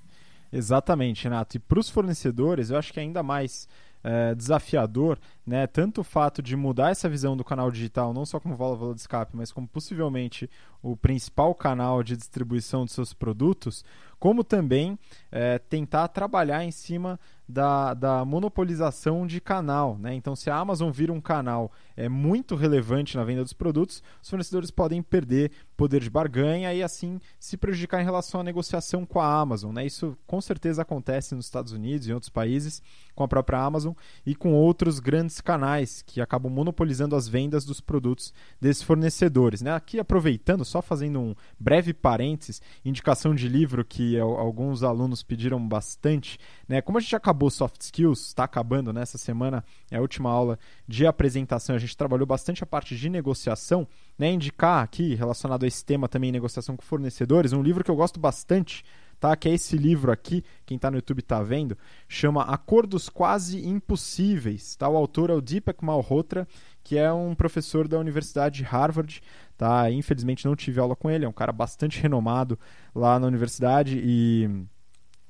Exatamente, 0.52 1.24
Renato. 1.24 1.56
E 1.56 1.60
para 1.60 1.80
os 1.80 1.90
fornecedores, 1.90 2.72
eu 2.72 2.78
acho 2.78 2.92
que 2.92 3.00
é 3.00 3.04
ainda 3.04 3.22
mais 3.22 3.70
é, 4.04 4.34
desafiador, 4.36 5.20
né? 5.46 5.68
Tanto 5.68 6.02
o 6.02 6.04
fato 6.04 6.42
de 6.42 6.56
mudar 6.56 6.92
essa 6.92 7.10
visão 7.10 7.36
do 7.36 7.44
canal 7.44 7.72
digital, 7.72 8.14
não 8.14 8.26
só 8.26 8.40
como 8.40 8.56
válvula 8.56 8.94
de 8.94 9.02
escape, 9.02 9.36
mas 9.36 9.52
como 9.52 9.68
possivelmente 9.68 10.50
o 10.82 10.96
principal 10.96 11.54
canal 11.54 12.02
de 12.04 12.18
distribuição 12.18 12.86
de 12.86 12.92
seus 12.92 13.14
produtos, 13.14 13.86
como 14.20 14.44
também 14.44 14.98
é, 15.32 15.58
tentar 15.58 16.08
trabalhar 16.10 16.64
em 16.64 16.72
cima 16.72 17.20
da, 17.52 17.94
da 17.94 18.26
monopolização 18.26 19.28
de 19.28 19.42
canal. 19.42 19.98
Né? 19.98 20.16
Então, 20.16 20.36
se 20.36 20.50
a 20.50 20.56
Amazon 20.56 20.90
vira 20.90 21.12
um 21.12 21.22
canal 21.22 21.72
é 21.96 22.08
muito 22.08 22.56
relevante 22.56 23.18
na 23.18 23.24
venda 23.24 23.44
dos 23.44 23.54
produtos, 23.54 24.02
os 24.22 24.30
fornecedores 24.30 24.72
podem 24.72 25.02
perder 25.04 25.52
poder 25.76 26.02
de 26.02 26.10
barganha 26.10 26.74
e 26.74 26.82
assim 26.84 27.20
se 27.40 27.58
prejudicar 27.58 28.02
em 28.02 28.06
relação 28.06 28.42
à 28.42 28.44
negociação 28.44 29.06
com 29.06 29.20
a 29.20 29.40
Amazon. 29.40 29.74
Né? 29.74 29.86
Isso 29.86 30.18
com 30.26 30.40
certeza 30.40 30.84
acontece 30.84 31.36
nos 31.36 31.46
Estados 31.46 31.74
Unidos 31.74 32.08
e 32.08 32.12
em 32.12 32.14
outros 32.14 32.30
países 32.30 32.82
com 33.14 33.24
a 33.24 33.28
própria 33.28 33.60
Amazon 33.60 33.94
e 34.26 34.34
com 34.34 34.54
outros 34.54 35.00
grandes 35.00 35.42
canais 35.42 36.02
que 36.02 36.22
acabam 36.22 36.52
monopolizando 36.52 37.16
as 37.16 37.28
vendas 37.28 37.66
dos 37.66 37.82
produtos 37.82 38.34
desses 38.60 38.84
fornecedores. 38.84 39.62
Né? 39.62 39.74
Aqui 39.74 40.00
aproveitando, 40.00 40.64
só 40.64 40.82
fazendo 40.82 41.20
um 41.20 41.36
breve 41.60 41.94
parênteses, 41.94 42.62
indicação 42.86 43.36
de 43.36 43.50
livro 43.50 43.84
que 43.84 44.20
alguns 44.20 44.84
alunos 44.84 45.21
pediram 45.24 45.66
bastante. 45.66 46.38
Né? 46.68 46.82
Como 46.82 46.98
a 46.98 47.02
gente 47.02 47.16
acabou 47.16 47.50
soft 47.50 47.82
skills, 47.82 48.28
está 48.28 48.44
acabando 48.44 48.92
nessa 48.92 49.18
né? 49.18 49.22
semana, 49.22 49.66
é 49.90 49.98
a 49.98 50.02
última 50.02 50.30
aula 50.30 50.58
de 50.88 51.06
apresentação, 51.06 51.76
a 51.76 51.80
gente 51.80 51.96
trabalhou 51.96 52.26
bastante 52.26 52.64
a 52.64 52.68
parte 52.68 52.96
de 52.96 53.10
negociação, 53.10 53.88
né? 54.18 54.32
indicar 54.32 54.84
aqui, 54.84 55.16
relacionado 55.16 55.64
a 55.64 55.68
esse 55.68 55.84
tema 55.84 56.08
também, 56.08 56.32
negociação 56.32 56.76
com 56.76 56.84
fornecedores, 56.84 57.54
um 57.54 57.64
livro 57.64 57.84
que 57.84 57.92
eu 57.92 57.96
gosto 57.96 58.20
bastante, 58.20 58.84
tá? 59.20 59.36
Que 59.36 59.50
é 59.50 59.54
esse 59.54 59.78
livro 59.78 60.12
aqui, 60.12 60.44
quem 60.66 60.76
está 60.76 60.90
no 60.90 60.98
YouTube 60.98 61.20
está 61.20 61.44
vendo, 61.44 61.78
chama 62.08 62.44
Acordos 62.44 63.08
Quase 63.08 63.68
Impossíveis, 63.68 64.76
tá? 64.76 64.90
O 64.90 64.98
autor 64.98 65.30
é 65.30 65.34
o 65.34 65.42
Deepak 65.42 65.86
Malhotra 65.86 66.48
que 66.84 66.98
é 66.98 67.12
um 67.12 67.36
professor 67.36 67.88
da 67.88 68.00
Universidade 68.00 68.58
de 68.58 68.64
Harvard. 68.64 69.22
Tá? 69.58 69.92
Infelizmente 69.92 70.46
não 70.46 70.56
tive 70.56 70.80
aula 70.80 70.96
com 70.96 71.10
ele, 71.10 71.26
é 71.26 71.30
um 71.30 71.34
cara 71.34 71.52
bastante 71.52 72.02
renomado 72.02 72.58
lá 72.96 73.20
na 73.20 73.28
universidade 73.28 74.02
e 74.04 74.50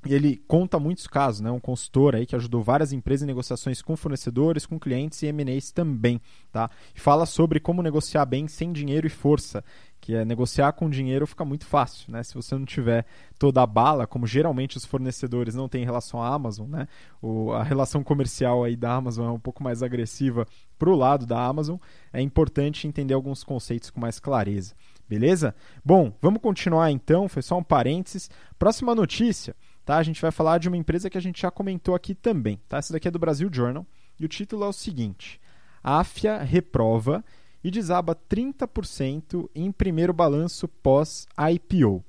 ele 0.04 0.42
conta 0.48 0.80
muitos 0.80 1.06
casos, 1.06 1.40
né? 1.40 1.50
Um 1.50 1.60
consultor 1.60 2.16
aí 2.16 2.26
que 2.26 2.34
ajudou 2.34 2.62
várias 2.62 2.92
empresas 2.92 3.22
em 3.22 3.26
negociações 3.26 3.80
com 3.80 3.96
fornecedores, 3.96 4.66
com 4.66 4.78
clientes 4.78 5.22
e 5.22 5.26
M&As 5.26 5.70
também, 5.70 6.20
tá? 6.50 6.68
E 6.94 7.00
fala 7.00 7.24
sobre 7.24 7.60
como 7.60 7.82
negociar 7.82 8.24
bem 8.26 8.48
sem 8.48 8.72
dinheiro 8.72 9.06
e 9.06 9.10
força, 9.10 9.62
que 10.00 10.14
é 10.14 10.24
negociar 10.24 10.72
com 10.72 10.90
dinheiro 10.90 11.26
fica 11.26 11.44
muito 11.44 11.64
fácil, 11.64 12.10
né? 12.10 12.24
Se 12.24 12.34
você 12.34 12.56
não 12.56 12.64
tiver 12.64 13.06
toda 13.38 13.62
a 13.62 13.66
bala, 13.66 14.04
como 14.04 14.26
geralmente 14.26 14.76
os 14.76 14.84
fornecedores 14.84 15.54
não 15.54 15.68
têm 15.68 15.82
em 15.82 15.86
relação 15.86 16.20
à 16.20 16.34
Amazon, 16.34 16.68
né? 16.68 16.88
O, 17.20 17.52
a 17.52 17.62
relação 17.62 18.02
comercial 18.02 18.64
aí 18.64 18.74
da 18.74 18.92
Amazon 18.92 19.28
é 19.28 19.30
um 19.30 19.38
pouco 19.40 19.62
mais 19.62 19.84
agressiva 19.84 20.46
para 20.76 20.90
o 20.90 20.96
lado 20.96 21.24
da 21.26 21.40
Amazon, 21.40 21.76
é 22.12 22.20
importante 22.20 22.88
entender 22.88 23.14
alguns 23.14 23.44
conceitos 23.44 23.88
com 23.88 24.00
mais 24.00 24.18
clareza, 24.18 24.74
beleza? 25.08 25.54
Bom, 25.84 26.12
vamos 26.20 26.42
continuar 26.42 26.90
então, 26.90 27.28
foi 27.28 27.42
só 27.42 27.56
um 27.56 27.62
parênteses. 27.62 28.28
Próxima 28.58 28.92
notícia 28.96 29.54
tá? 29.84 29.96
A 29.96 30.02
gente 30.02 30.20
vai 30.20 30.30
falar 30.30 30.58
de 30.58 30.68
uma 30.68 30.76
empresa 30.76 31.10
que 31.10 31.18
a 31.18 31.20
gente 31.20 31.40
já 31.40 31.50
comentou 31.50 31.94
aqui 31.94 32.14
também, 32.14 32.60
tá? 32.68 32.78
Essa 32.78 32.92
daqui 32.92 33.08
é 33.08 33.10
do 33.10 33.18
Brasil 33.18 33.48
Journal 33.52 33.86
e 34.18 34.24
o 34.24 34.28
título 34.28 34.64
é 34.64 34.68
o 34.68 34.72
seguinte: 34.72 35.40
Áfia 35.82 36.38
reprova 36.38 37.24
e 37.62 37.70
desaba 37.70 38.14
30% 38.14 39.48
em 39.54 39.70
primeiro 39.70 40.12
balanço 40.12 40.66
pós-IPO. 40.66 42.04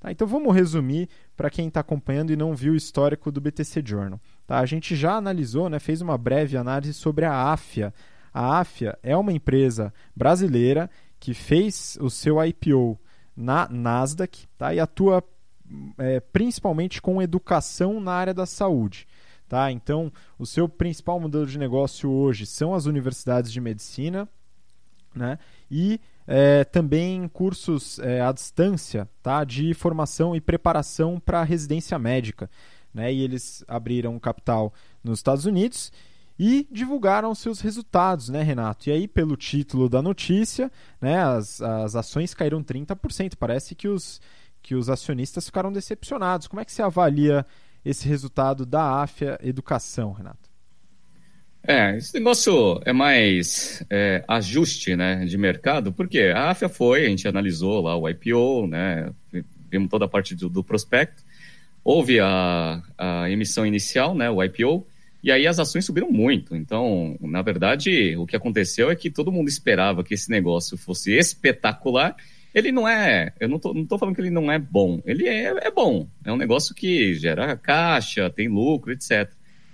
Tá, 0.00 0.12
então 0.12 0.26
vamos 0.28 0.54
resumir 0.54 1.08
para 1.36 1.50
quem 1.50 1.66
está 1.66 1.80
acompanhando 1.80 2.30
e 2.30 2.36
não 2.36 2.54
viu 2.54 2.72
o 2.72 2.76
histórico 2.76 3.32
do 3.32 3.40
BTC 3.40 3.82
Journal. 3.84 4.20
Tá? 4.46 4.58
A 4.60 4.66
gente 4.66 4.94
já 4.94 5.14
analisou, 5.14 5.68
né, 5.68 5.78
fez 5.80 6.00
uma 6.00 6.16
breve 6.16 6.56
análise 6.56 6.94
sobre 6.94 7.24
a 7.24 7.52
Áfia. 7.52 7.92
A 8.32 8.60
Áfia 8.60 8.96
é 9.02 9.16
uma 9.16 9.32
empresa 9.32 9.92
brasileira 10.14 10.88
que 11.18 11.34
fez 11.34 11.98
o 12.00 12.08
seu 12.08 12.42
IPO 12.44 12.98
na 13.36 13.68
Nasdaq 13.68 14.46
tá? 14.56 14.72
e 14.72 14.78
atua 14.78 15.22
é, 15.98 16.20
principalmente 16.20 17.00
com 17.00 17.22
educação 17.22 18.00
na 18.00 18.12
área 18.12 18.34
da 18.34 18.46
saúde. 18.46 19.06
Tá? 19.48 19.72
Então, 19.72 20.12
o 20.38 20.44
seu 20.44 20.68
principal 20.68 21.18
modelo 21.18 21.46
de 21.46 21.58
negócio 21.58 22.10
hoje 22.10 22.44
são 22.44 22.74
as 22.74 22.84
universidades 22.84 23.50
de 23.50 23.60
medicina 23.60 24.28
né? 25.14 25.38
e 25.70 25.98
é, 26.26 26.64
também 26.64 27.26
cursos 27.28 27.98
é, 28.00 28.20
à 28.20 28.30
distância 28.30 29.08
tá? 29.22 29.44
de 29.44 29.72
formação 29.72 30.36
e 30.36 30.40
preparação 30.40 31.18
para 31.18 31.42
residência 31.42 31.98
médica. 31.98 32.50
Né? 32.92 33.12
E 33.12 33.22
eles 33.22 33.64
abriram 33.66 34.18
capital 34.18 34.72
nos 35.02 35.20
Estados 35.20 35.46
Unidos 35.46 35.90
e 36.38 36.68
divulgaram 36.70 37.34
seus 37.34 37.60
resultados, 37.60 38.28
né, 38.28 38.42
Renato? 38.42 38.88
E 38.88 38.92
aí, 38.92 39.08
pelo 39.08 39.36
título 39.36 39.88
da 39.88 40.00
notícia, 40.00 40.70
né, 41.00 41.20
as, 41.20 41.60
as 41.60 41.96
ações 41.96 42.32
caíram 42.32 42.62
30%. 42.62 43.34
Parece 43.36 43.74
que 43.74 43.88
os 43.88 44.20
que 44.62 44.74
os 44.74 44.88
acionistas 44.88 45.46
ficaram 45.46 45.72
decepcionados. 45.72 46.46
Como 46.46 46.60
é 46.60 46.64
que 46.64 46.72
você 46.72 46.82
avalia 46.82 47.46
esse 47.84 48.08
resultado 48.08 48.66
da 48.66 49.02
AFIA 49.02 49.38
Educação, 49.42 50.12
Renato? 50.12 50.48
É, 51.62 51.96
esse 51.96 52.14
negócio 52.14 52.80
é 52.84 52.92
mais 52.92 53.84
é, 53.90 54.24
ajuste 54.26 54.96
né, 54.96 55.24
de 55.26 55.36
mercado, 55.36 55.92
porque 55.92 56.32
a 56.34 56.50
AFIA 56.50 56.68
foi, 56.68 57.04
a 57.04 57.08
gente 57.08 57.28
analisou 57.28 57.82
lá 57.82 57.96
o 57.96 58.08
IPO, 58.08 58.66
né, 58.68 59.12
vimos 59.70 59.90
toda 59.90 60.06
a 60.06 60.08
parte 60.08 60.34
do, 60.34 60.48
do 60.48 60.64
prospecto, 60.64 61.22
houve 61.84 62.20
a, 62.20 62.82
a, 62.96 63.30
emissão 63.30 63.66
inicial, 63.66 64.14
né, 64.14 64.30
o 64.30 64.42
IPO, 64.42 64.86
e 65.22 65.32
aí 65.32 65.46
as 65.46 65.58
ações 65.58 65.84
subiram 65.84 66.10
muito. 66.10 66.54
Então, 66.54 67.16
na 67.20 67.42
verdade, 67.42 68.16
o 68.16 68.24
que 68.24 68.36
aconteceu 68.36 68.90
é 68.90 68.96
que 68.96 69.10
todo 69.10 69.32
mundo 69.32 69.48
esperava 69.48 70.04
que 70.04 70.14
esse 70.14 70.30
negócio 70.30 70.76
fosse 70.78 71.12
espetacular 71.12 72.16
ele 72.54 72.72
não 72.72 72.88
é. 72.88 73.32
Eu 73.38 73.48
não 73.48 73.58
tô, 73.58 73.74
não 73.74 73.84
tô 73.84 73.98
falando 73.98 74.14
que 74.14 74.20
ele 74.20 74.30
não 74.30 74.50
é 74.50 74.58
bom. 74.58 75.00
Ele 75.04 75.28
é, 75.28 75.66
é 75.66 75.70
bom. 75.70 76.08
É 76.24 76.32
um 76.32 76.36
negócio 76.36 76.74
que 76.74 77.14
gera 77.14 77.56
caixa, 77.56 78.30
tem 78.30 78.48
lucro, 78.48 78.92
etc. 78.92 79.30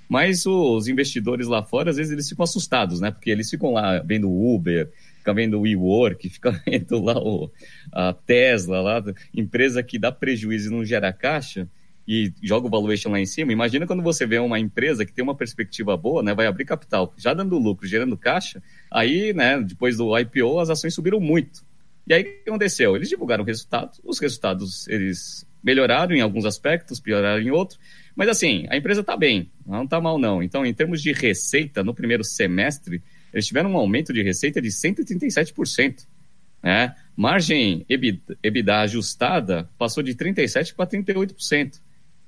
Mas 0.08 0.44
os 0.46 0.86
investidores 0.86 1.46
lá 1.46 1.62
fora, 1.62 1.90
às 1.90 1.96
vezes, 1.96 2.12
eles 2.12 2.28
ficam 2.28 2.44
assustados, 2.44 3.00
né? 3.00 3.10
Porque 3.10 3.30
eles 3.30 3.48
ficam 3.48 3.72
lá 3.72 4.00
vendo 4.00 4.30
Uber, 4.30 4.90
ficam 5.18 5.34
vendo 5.34 5.58
o 5.58 5.62
WeWork, 5.62 6.28
ficam 6.30 6.52
vendo 6.66 7.02
lá 7.02 7.16
o, 7.18 7.50
a 7.92 8.12
Tesla, 8.12 8.80
lá, 8.80 9.02
empresa 9.34 9.82
que 9.82 9.98
dá 9.98 10.12
prejuízo 10.12 10.70
e 10.70 10.76
não 10.76 10.84
gera 10.84 11.12
caixa 11.12 11.68
e 12.06 12.32
joga 12.42 12.66
o 12.66 12.70
valuation 12.70 13.10
lá 13.10 13.18
em 13.18 13.26
cima. 13.26 13.52
Imagina 13.52 13.86
quando 13.86 14.02
você 14.02 14.26
vê 14.26 14.38
uma 14.38 14.60
empresa 14.60 15.06
que 15.06 15.12
tem 15.12 15.24
uma 15.24 15.34
perspectiva 15.34 15.96
boa, 15.96 16.22
né? 16.22 16.34
Vai 16.34 16.46
abrir 16.46 16.66
capital, 16.66 17.14
já 17.16 17.32
dando 17.32 17.58
lucro, 17.58 17.86
gerando 17.86 18.16
caixa. 18.16 18.62
Aí, 18.90 19.32
né, 19.32 19.60
depois 19.62 19.96
do 19.96 20.16
IPO, 20.18 20.60
as 20.60 20.68
ações 20.68 20.94
subiram 20.94 21.18
muito. 21.18 21.64
E 22.06 22.12
aí 22.12 22.22
o 22.22 22.24
que 22.24 22.50
aconteceu? 22.50 22.94
Eles 22.96 23.08
divulgaram 23.08 23.42
o 23.42 23.46
resultado, 23.46 23.92
os 24.04 24.18
resultados 24.18 24.86
eles 24.88 25.46
melhoraram 25.62 26.14
em 26.14 26.20
alguns 26.20 26.44
aspectos, 26.44 27.00
pioraram 27.00 27.40
em 27.40 27.50
outros, 27.50 27.78
mas 28.14 28.28
assim, 28.28 28.66
a 28.68 28.76
empresa 28.76 29.00
está 29.00 29.16
bem, 29.16 29.50
não 29.66 29.84
está 29.84 30.00
mal 30.00 30.18
não. 30.18 30.42
Então, 30.42 30.64
em 30.66 30.74
termos 30.74 31.02
de 31.02 31.12
receita, 31.12 31.82
no 31.82 31.94
primeiro 31.94 32.22
semestre, 32.22 33.02
eles 33.32 33.46
tiveram 33.46 33.72
um 33.72 33.76
aumento 33.76 34.12
de 34.12 34.22
receita 34.22 34.60
de 34.60 34.68
137%. 34.68 36.06
Né? 36.62 36.94
Margem 37.16 37.84
EBITDA, 37.88 38.80
ajustada 38.80 39.68
passou 39.76 40.02
de 40.02 40.14
37% 40.14 40.74
para 40.74 40.86
38%. 40.86 41.80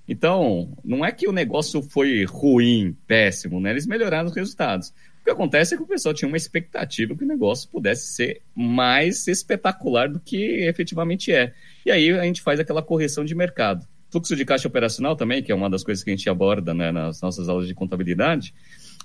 Então, 0.09 0.77
não 0.85 1.05
é 1.05 1.11
que 1.11 1.29
o 1.29 1.33
negócio 1.33 1.83
foi 1.83 2.25
ruim, 2.25 2.97
péssimo, 3.07 3.61
né? 3.61 3.71
Eles 3.71 3.87
melhoraram 3.87 4.29
os 4.29 4.37
resultados 4.37 4.93
que 5.27 5.31
acontece 5.31 5.75
é 5.75 5.77
que 5.77 5.83
o 5.83 5.87
pessoal 5.87 6.15
tinha 6.15 6.29
uma 6.29 6.37
expectativa 6.37 7.17
que 7.17 7.25
o 7.25 7.27
negócio 7.27 7.69
pudesse 7.69 8.13
ser 8.13 8.43
mais 8.55 9.27
espetacular 9.27 10.09
do 10.09 10.21
que 10.21 10.65
efetivamente 10.65 11.33
é. 11.33 11.53
E 11.85 11.91
aí 11.91 12.13
a 12.13 12.23
gente 12.23 12.41
faz 12.41 12.61
aquela 12.61 12.81
correção 12.81 13.25
de 13.25 13.35
mercado. 13.35 13.85
Fluxo 14.09 14.37
de 14.37 14.45
caixa 14.45 14.69
operacional 14.69 15.17
também, 15.17 15.43
que 15.43 15.51
é 15.51 15.55
uma 15.55 15.69
das 15.69 15.83
coisas 15.83 16.05
que 16.05 16.11
a 16.11 16.15
gente 16.17 16.31
aborda 16.31 16.73
né, 16.73 16.93
nas 16.93 17.21
nossas 17.21 17.49
aulas 17.49 17.67
de 17.67 17.75
contabilidade, 17.75 18.55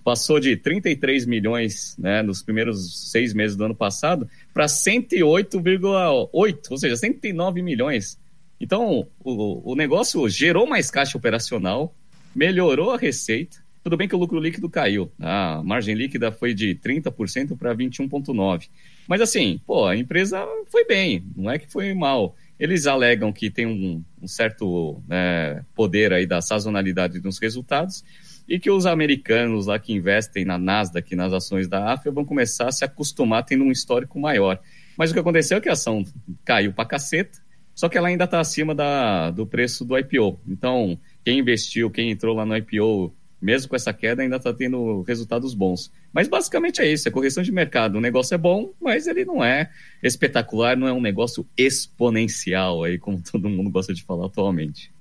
passou 0.04 0.40
de 0.40 0.56
33 0.56 1.26
milhões 1.26 1.96
né, 1.98 2.22
nos 2.22 2.44
primeiros 2.44 3.10
seis 3.10 3.34
meses 3.34 3.58
do 3.58 3.66
ano 3.66 3.76
passado 3.76 4.30
para 4.54 4.68
108,8, 4.68 6.30
ou 6.70 6.78
seja, 6.78 6.96
109 6.96 7.64
milhões. 7.64 8.20
Então, 8.60 9.08
o, 9.24 9.72
o 9.72 9.76
negócio 9.76 10.30
gerou 10.30 10.68
mais 10.68 10.92
caixa 10.92 11.18
operacional, 11.18 11.96
melhorou 12.36 12.92
a 12.92 12.98
receita, 12.98 13.58
tudo 13.84 13.98
bem 13.98 14.08
que 14.08 14.16
o 14.16 14.20
lucro 14.20 14.40
líquido 14.40 14.70
caiu. 14.70 15.12
A 15.20 15.62
margem 15.64 15.96
líquida 15.96 16.32
foi 16.32 16.54
de 16.54 16.76
30% 16.76 17.58
para 17.58 17.76
21,9%. 17.76 18.70
Mas 19.08 19.22
assim, 19.22 19.60
pô, 19.66 19.86
a 19.86 19.98
empresa 19.98 20.46
foi 20.68 20.86
bem, 20.86 21.24
não 21.36 21.50
é 21.50 21.58
que 21.58 21.72
foi 21.72 21.94
mal. 21.94 22.36
Eles 22.60 22.86
alegam 22.86 23.34
que 23.34 23.50
tem 23.50 23.66
um, 23.66 24.04
um 24.22 24.28
certo 24.28 25.02
né, 25.08 25.66
poder 25.74 26.14
aí 26.14 26.28
da 26.28 26.42
sazonalidade 26.42 27.20
nos 27.20 27.40
resultados 27.40 28.04
e 28.48 28.60
que 28.60 28.70
os 28.70 28.86
americanos 28.86 29.66
lá 29.66 29.80
que 29.80 29.94
investem 29.94 30.46
na 30.46 30.60
Nasdaq, 30.60 31.16
nas 31.16 31.34
ações 31.34 31.68
da 31.68 31.92
África, 31.92 32.12
vão 32.12 32.24
começar 32.24 32.68
a 32.68 32.72
se 32.72 32.86
acostumar 32.86 33.44
tendo 33.44 33.64
um 33.64 33.72
histórico 33.72 34.20
maior. 34.20 34.60
Mas 34.96 35.10
o 35.10 35.14
que 35.14 35.20
aconteceu 35.20 35.58
é 35.58 35.62
que 35.62 35.70
a 35.70 35.74
ação 35.74 36.06
caiu 36.46 36.72
para 36.72 36.86
caceta, 36.86 37.40
só 37.74 37.90
que 37.90 37.98
ela 37.98 38.10
ainda 38.10 38.26
está 38.26 38.40
acima 38.40 38.76
da, 38.76 39.32
do 39.32 39.48
preço 39.48 39.84
do 39.84 39.98
IPO. 39.98 40.40
Então, 40.48 41.00
quem 41.24 41.40
investiu, 41.40 41.90
quem 41.90 42.12
entrou 42.12 42.36
lá 42.36 42.46
no 42.46 42.56
IPO 42.56 43.12
mesmo 43.42 43.70
com 43.70 43.76
essa 43.76 43.92
queda, 43.92 44.22
ainda 44.22 44.36
está 44.36 44.54
tendo 44.54 45.02
resultados 45.02 45.54
bons. 45.54 45.92
Mas 46.14 46.28
basicamente 46.28 46.82
é 46.82 46.92
isso, 46.92 47.08
é 47.08 47.12
correção 47.12 47.42
de 47.42 47.52
mercado. 47.52 47.98
O 47.98 48.02
negócio 48.02 48.36
é 48.36 48.38
bom, 48.38 48.72
mas 48.80 49.08
ele 49.08 49.26
não 49.26 49.44
é 49.44 49.72
espetacular, 50.04 50.78
não 50.78 50.88
é 50.88 50.94
um 50.94 51.02
negócio 51.02 51.48
exponencial, 51.58 52.84
aí, 52.84 53.00
como 53.00 53.22
todo 53.30 53.50
mundo 53.50 53.72
gosta 53.72 53.94
de 53.94 54.04
falar 54.04 54.28
atualmente. 54.28 54.92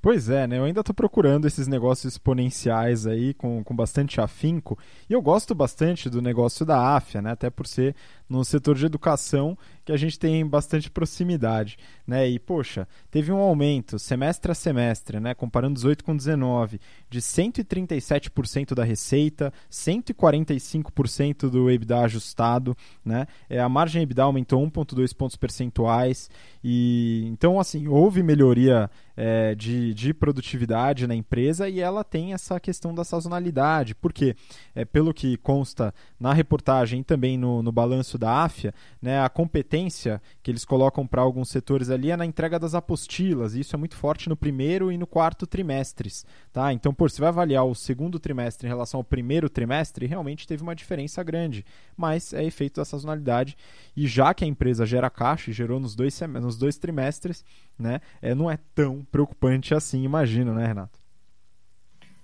Pois 0.00 0.30
é, 0.30 0.46
né? 0.46 0.58
Eu 0.58 0.64
ainda 0.64 0.80
estou 0.80 0.94
procurando 0.94 1.46
esses 1.46 1.66
negócios 1.66 2.12
exponenciais 2.12 3.04
aí 3.04 3.34
com, 3.34 3.64
com 3.64 3.74
bastante 3.74 4.20
afinco. 4.20 4.78
E 5.10 5.12
eu 5.12 5.20
gosto 5.20 5.56
bastante 5.56 6.08
do 6.08 6.22
negócio 6.22 6.64
da 6.64 6.96
AFIA, 6.96 7.20
né? 7.20 7.32
Até 7.32 7.50
por 7.50 7.66
ser 7.66 7.96
no 8.28 8.44
setor 8.44 8.76
de 8.76 8.86
educação 8.86 9.56
que 9.88 9.92
a 9.92 9.96
gente 9.96 10.18
tem 10.18 10.46
bastante 10.46 10.90
proximidade, 10.90 11.78
né? 12.06 12.28
E 12.28 12.38
poxa, 12.38 12.86
teve 13.10 13.32
um 13.32 13.38
aumento 13.38 13.98
semestre 13.98 14.52
a 14.52 14.54
semestre, 14.54 15.18
né, 15.18 15.32
comparando 15.32 15.76
18 15.76 16.04
com 16.04 16.14
19, 16.14 16.78
de 17.08 17.22
137% 17.22 18.74
da 18.74 18.84
receita, 18.84 19.50
145% 19.70 21.48
do 21.48 21.70
EBITDA 21.70 22.00
ajustado, 22.00 22.76
né? 23.02 23.26
É, 23.48 23.60
a 23.60 23.68
margem 23.68 24.02
EBITDA 24.02 24.24
aumentou 24.24 24.62
1.2 24.62 25.14
pontos 25.16 25.36
percentuais 25.36 26.28
e 26.62 27.24
então 27.28 27.58
assim, 27.58 27.88
houve 27.88 28.22
melhoria 28.22 28.90
é, 29.16 29.54
de, 29.54 29.94
de 29.94 30.12
produtividade 30.12 31.06
na 31.06 31.14
empresa 31.14 31.66
e 31.66 31.80
ela 31.80 32.04
tem 32.04 32.34
essa 32.34 32.60
questão 32.60 32.94
da 32.94 33.04
sazonalidade, 33.04 33.94
porque 33.94 34.36
é, 34.74 34.84
pelo 34.84 35.14
que 35.14 35.38
consta 35.38 35.94
na 36.20 36.34
reportagem 36.34 37.00
e 37.00 37.04
também 37.04 37.38
no, 37.38 37.62
no 37.62 37.72
balanço 37.72 38.17
da 38.18 38.44
AFIA, 38.44 38.74
né, 39.00 39.22
a 39.22 39.28
competência 39.28 40.20
que 40.42 40.50
eles 40.50 40.64
colocam 40.64 41.06
para 41.06 41.22
alguns 41.22 41.48
setores 41.48 41.88
ali 41.88 42.10
é 42.10 42.16
na 42.16 42.26
entrega 42.26 42.58
das 42.58 42.74
apostilas, 42.74 43.54
e 43.54 43.60
isso 43.60 43.74
é 43.74 43.78
muito 43.78 43.96
forte 43.96 44.28
no 44.28 44.36
primeiro 44.36 44.90
e 44.92 44.98
no 44.98 45.06
quarto 45.06 45.46
trimestres. 45.46 46.26
Tá? 46.52 46.72
Então, 46.72 46.92
por 46.92 47.10
você 47.10 47.20
vai 47.20 47.28
avaliar 47.28 47.64
o 47.64 47.74
segundo 47.74 48.18
trimestre 48.18 48.66
em 48.66 48.70
relação 48.70 48.98
ao 48.98 49.04
primeiro 49.04 49.48
trimestre, 49.48 50.06
realmente 50.06 50.46
teve 50.46 50.62
uma 50.62 50.74
diferença 50.74 51.22
grande, 51.22 51.64
mas 51.96 52.32
é 52.32 52.44
efeito 52.44 52.76
da 52.76 52.84
sazonalidade, 52.84 53.56
e 53.96 54.06
já 54.06 54.34
que 54.34 54.44
a 54.44 54.48
empresa 54.48 54.84
gera 54.84 55.08
caixa 55.08 55.50
e 55.50 55.54
gerou 55.54 55.78
nos 55.80 55.94
dois, 55.94 56.20
nos 56.20 56.58
dois 56.58 56.76
trimestres, 56.76 57.44
né, 57.78 58.00
é, 58.20 58.34
não 58.34 58.50
é 58.50 58.58
tão 58.74 59.06
preocupante 59.10 59.74
assim, 59.74 60.02
imagino, 60.02 60.52
né, 60.52 60.66
Renato? 60.66 60.98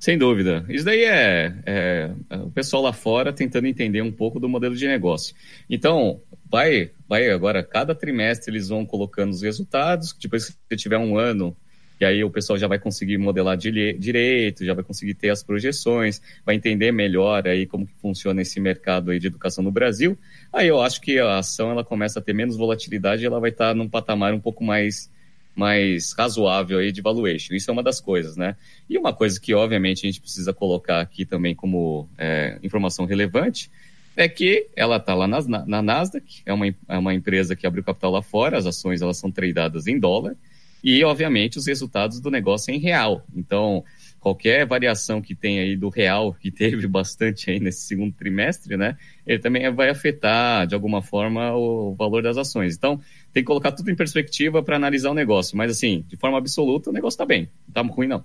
Sem 0.05 0.19
dúvida. 0.19 0.67
Isso 0.69 0.85
daí 0.85 1.03
é, 1.03 1.55
é, 1.65 2.11
é, 2.29 2.37
o 2.37 2.51
pessoal 2.51 2.83
lá 2.83 2.93
fora 2.93 3.33
tentando 3.33 3.67
entender 3.67 4.03
um 4.03 4.13
pouco 4.13 4.39
do 4.39 4.47
modelo 4.47 4.77
de 4.77 4.87
negócio. 4.87 5.35
Então, 5.67 6.21
vai, 6.51 6.91
vai 7.09 7.31
agora, 7.31 7.63
cada 7.63 7.95
trimestre 7.95 8.53
eles 8.53 8.69
vão 8.69 8.85
colocando 8.85 9.31
os 9.31 9.41
resultados. 9.41 10.15
Depois, 10.21 10.45
se 10.45 10.53
você 10.53 10.77
tiver 10.77 10.99
um 10.99 11.17
ano, 11.17 11.57
e 11.99 12.05
aí 12.05 12.23
o 12.23 12.29
pessoal 12.29 12.59
já 12.59 12.69
vai 12.69 12.79
conseguir 12.79 13.17
modelar 13.17 13.57
direito, 13.57 14.63
já 14.63 14.75
vai 14.75 14.85
conseguir 14.85 15.15
ter 15.15 15.31
as 15.31 15.43
projeções, 15.43 16.21
vai 16.45 16.55
entender 16.55 16.93
melhor 16.93 17.49
aí 17.49 17.65
como 17.65 17.87
que 17.87 17.95
funciona 17.95 18.43
esse 18.43 18.61
mercado 18.61 19.11
aí 19.11 19.19
de 19.19 19.29
educação 19.29 19.65
no 19.65 19.73
Brasil. 19.73 20.19
Aí 20.53 20.69
eu 20.69 20.83
acho 20.83 21.01
que 21.01 21.19
a 21.19 21.39
ação 21.39 21.71
ela 21.71 21.83
começa 21.83 22.19
a 22.19 22.23
ter 22.23 22.35
menos 22.35 22.59
volatilidade 22.59 23.23
e 23.23 23.27
ela 23.27 23.41
vai 23.41 23.53
estar 23.53 23.75
num 23.75 23.89
patamar 23.89 24.35
um 24.35 24.41
pouco 24.41 24.63
mais 24.63 25.11
mais 25.55 26.13
razoável 26.13 26.79
aí 26.79 26.91
de 26.91 27.01
valuation. 27.01 27.55
Isso 27.55 27.71
é 27.71 27.73
uma 27.73 27.83
das 27.83 28.01
coisas, 28.01 28.37
né? 28.37 28.57
E 28.89 28.99
uma 28.99 29.13
coisa 29.13 29.41
que, 29.41 29.55
obviamente, 29.55 30.07
a 30.07 30.11
gente 30.11 30.21
precisa 30.21 30.53
colocar 30.53 31.01
aqui 31.01 31.25
também 31.25 31.55
como 31.55 32.09
é, 32.19 32.59
informação 32.63 33.05
relevante 33.05 33.71
é 34.17 34.29
que 34.29 34.69
ela 34.77 34.97
está 34.97 35.15
lá 35.15 35.27
na, 35.27 35.67
na, 35.67 35.83
Nasdaq, 35.83 36.43
é 36.47 36.53
uma, 36.53 36.67
é 36.67 36.99
uma 36.99 37.15
empresa 37.15 37.57
que 37.57 37.67
abriu 37.67 37.83
capital 37.83 38.13
lá 38.13 38.23
fora, 38.23 38.57
as 38.57 38.67
ações 38.67 39.03
elas 39.03 39.17
são 39.17 39.31
tradeadas 39.31 39.87
em 39.87 39.99
dólar, 39.99 40.37
e, 40.85 41.03
obviamente, 41.03 41.57
os 41.57 41.67
resultados 41.67 42.21
do 42.21 42.31
negócio 42.31 42.71
é 42.71 42.75
em 42.75 42.79
real. 42.79 43.25
Então, 43.35 43.83
qualquer 44.21 44.67
variação 44.67 45.23
que 45.23 45.35
tem 45.35 45.59
aí 45.59 45.77
do 45.77 45.89
real, 45.89 46.35
que 46.35 46.51
teve 46.51 46.87
bastante 46.89 47.51
aí 47.51 47.59
nesse 47.59 47.87
segundo 47.87 48.13
trimestre, 48.13 48.77
né, 48.77 48.97
ele 49.27 49.39
também 49.39 49.73
vai 49.73 49.89
afetar, 49.89 50.67
de 50.67 50.75
alguma 50.75 51.01
forma, 51.01 51.55
o 51.55 51.95
valor 51.95 52.23
das 52.23 52.37
ações. 52.37 52.77
Então, 52.77 53.01
tem 53.35 53.43
que 53.43 53.49
colocar 53.49 53.73
tudo 53.73 53.91
em 53.91 53.97
perspectiva 53.97 54.63
para 54.63 54.77
analisar 54.77 55.11
o 55.11 55.15
negócio. 55.15 55.57
Mas, 55.57 55.73
assim, 55.73 56.05
de 56.07 56.17
forma 56.17 56.39
absoluta, 56.39 56.89
o 56.89 56.93
negócio 56.93 57.17
está 57.17 57.27
bem. 57.27 57.51
Não 57.67 57.83
está 57.83 57.95
ruim, 57.95 58.07
não. 58.07 58.25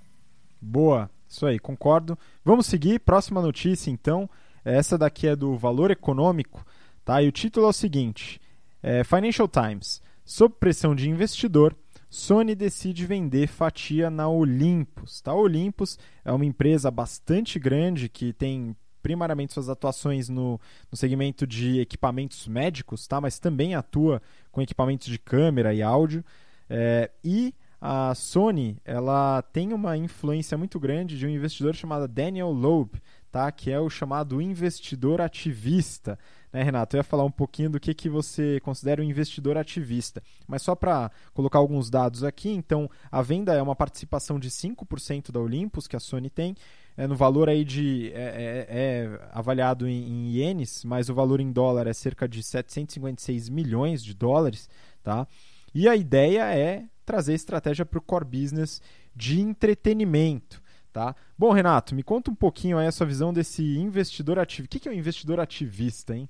Boa, 0.60 1.10
isso 1.28 1.44
aí, 1.44 1.58
concordo. 1.58 2.16
Vamos 2.44 2.66
seguir. 2.66 3.00
Próxima 3.00 3.42
notícia, 3.42 3.90
então. 3.90 4.30
Essa 4.64 4.96
daqui 4.96 5.26
é 5.26 5.34
do 5.34 5.56
Valor 5.56 5.90
Econômico, 5.90 6.64
tá? 7.04 7.20
E 7.22 7.26
o 7.26 7.32
título 7.32 7.66
é 7.66 7.70
o 7.70 7.72
seguinte: 7.72 8.40
é 8.82 9.02
Financial 9.02 9.48
Times. 9.48 10.00
Sob 10.24 10.54
pressão 10.60 10.94
de 10.94 11.10
investidor, 11.10 11.74
Sony 12.08 12.54
decide 12.54 13.04
vender 13.04 13.48
fatia 13.48 14.10
na 14.10 14.28
Olympus. 14.28 15.20
Tá? 15.22 15.32
A 15.32 15.34
Olympus 15.34 15.98
é 16.24 16.30
uma 16.30 16.44
empresa 16.44 16.88
bastante 16.90 17.58
grande 17.58 18.08
que 18.08 18.32
tem 18.32 18.76
primariamente 19.02 19.52
suas 19.52 19.68
atuações 19.68 20.28
no, 20.28 20.60
no 20.90 20.96
segmento 20.96 21.46
de 21.46 21.80
equipamentos 21.80 22.46
médicos, 22.46 23.06
tá? 23.06 23.20
mas 23.20 23.38
também 23.38 23.74
atua 23.74 24.20
com 24.50 24.62
equipamentos 24.62 25.08
de 25.08 25.18
câmera 25.18 25.72
e 25.74 25.82
áudio. 25.82 26.24
É, 26.68 27.10
e 27.24 27.54
a 27.80 28.14
Sony 28.14 28.76
ela 28.84 29.42
tem 29.42 29.72
uma 29.72 29.96
influência 29.96 30.58
muito 30.58 30.78
grande 30.78 31.18
de 31.18 31.26
um 31.26 31.30
investidor 31.30 31.74
chamado 31.74 32.06
Daniel 32.06 32.52
Loeb, 32.52 33.00
tá? 33.32 33.50
que 33.50 33.70
é 33.70 33.80
o 33.80 33.88
chamado 33.88 34.40
investidor 34.40 35.20
ativista. 35.20 36.18
Né, 36.52 36.62
Renato? 36.62 36.96
Eu 36.96 36.98
ia 36.98 37.04
falar 37.04 37.24
um 37.24 37.30
pouquinho 37.30 37.70
do 37.70 37.80
que, 37.80 37.94
que 37.94 38.08
você 38.08 38.60
considera 38.60 39.00
um 39.00 39.04
investidor 39.04 39.56
ativista. 39.56 40.22
Mas 40.46 40.62
só 40.62 40.74
para 40.74 41.10
colocar 41.32 41.58
alguns 41.58 41.88
dados 41.88 42.24
aqui, 42.24 42.50
então 42.50 42.90
a 43.10 43.22
venda 43.22 43.54
é 43.54 43.62
uma 43.62 43.76
participação 43.76 44.38
de 44.38 44.50
5% 44.50 45.30
da 45.30 45.40
Olympus, 45.40 45.86
que 45.86 45.96
a 45.96 46.00
Sony 46.00 46.28
tem, 46.28 46.56
é 47.00 47.06
no 47.06 47.16
valor 47.16 47.48
aí 47.48 47.64
de. 47.64 48.12
É, 48.12 48.66
é, 48.68 48.78
é 48.78 49.28
avaliado 49.32 49.88
em, 49.88 50.06
em, 50.06 50.32
ienes, 50.32 50.84
mas 50.84 51.08
o 51.08 51.14
valor 51.14 51.40
em 51.40 51.50
dólar 51.50 51.86
é 51.86 51.94
cerca 51.94 52.28
de 52.28 52.42
756 52.42 53.48
milhões 53.48 54.04
de 54.04 54.12
dólares. 54.12 54.68
Tá? 55.02 55.26
E 55.74 55.88
a 55.88 55.96
ideia 55.96 56.54
é 56.54 56.84
trazer 57.06 57.32
estratégia 57.32 57.86
para 57.86 57.98
o 57.98 58.02
core 58.02 58.26
business 58.26 58.82
de 59.16 59.40
entretenimento. 59.40 60.62
Tá? 60.92 61.16
Bom, 61.38 61.52
Renato, 61.52 61.94
me 61.94 62.02
conta 62.02 62.30
um 62.30 62.34
pouquinho 62.34 62.76
aí 62.76 62.86
a 62.86 62.92
sua 62.92 63.06
visão 63.06 63.32
desse 63.32 63.78
investidor 63.78 64.38
ativo. 64.38 64.66
O 64.66 64.68
que 64.68 64.86
é 64.86 64.92
um 64.92 64.94
investidor 64.94 65.40
ativista, 65.40 66.14
hein? 66.14 66.28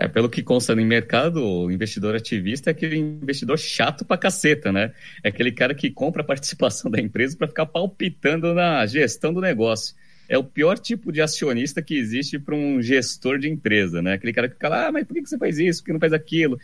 É, 0.00 0.06
pelo 0.06 0.28
que 0.28 0.44
consta 0.44 0.76
no 0.76 0.84
mercado, 0.84 1.44
o 1.44 1.72
investidor 1.72 2.14
ativista 2.14 2.70
é 2.70 2.72
aquele 2.72 2.96
investidor 2.96 3.58
chato 3.58 4.04
pra 4.04 4.16
caceta, 4.16 4.70
né? 4.70 4.92
É 5.24 5.28
aquele 5.28 5.50
cara 5.50 5.74
que 5.74 5.90
compra 5.90 6.22
a 6.22 6.24
participação 6.24 6.88
da 6.92 7.00
empresa 7.00 7.36
para 7.36 7.48
ficar 7.48 7.66
palpitando 7.66 8.54
na 8.54 8.86
gestão 8.86 9.34
do 9.34 9.40
negócio. 9.40 9.96
É 10.28 10.38
o 10.38 10.44
pior 10.44 10.78
tipo 10.78 11.10
de 11.10 11.20
acionista 11.20 11.82
que 11.82 11.96
existe 11.96 12.38
para 12.38 12.54
um 12.54 12.80
gestor 12.80 13.38
de 13.38 13.48
empresa, 13.48 14.00
né? 14.00 14.12
Aquele 14.12 14.32
cara 14.32 14.46
que 14.46 14.54
fica 14.54 14.68
lá, 14.68 14.86
ah, 14.86 14.92
mas 14.92 15.04
por 15.04 15.14
que 15.14 15.26
você 15.26 15.36
faz 15.36 15.58
isso? 15.58 15.82
Por 15.82 15.86
que 15.86 15.92
não 15.94 16.00
faz 16.00 16.12
aquilo? 16.12 16.60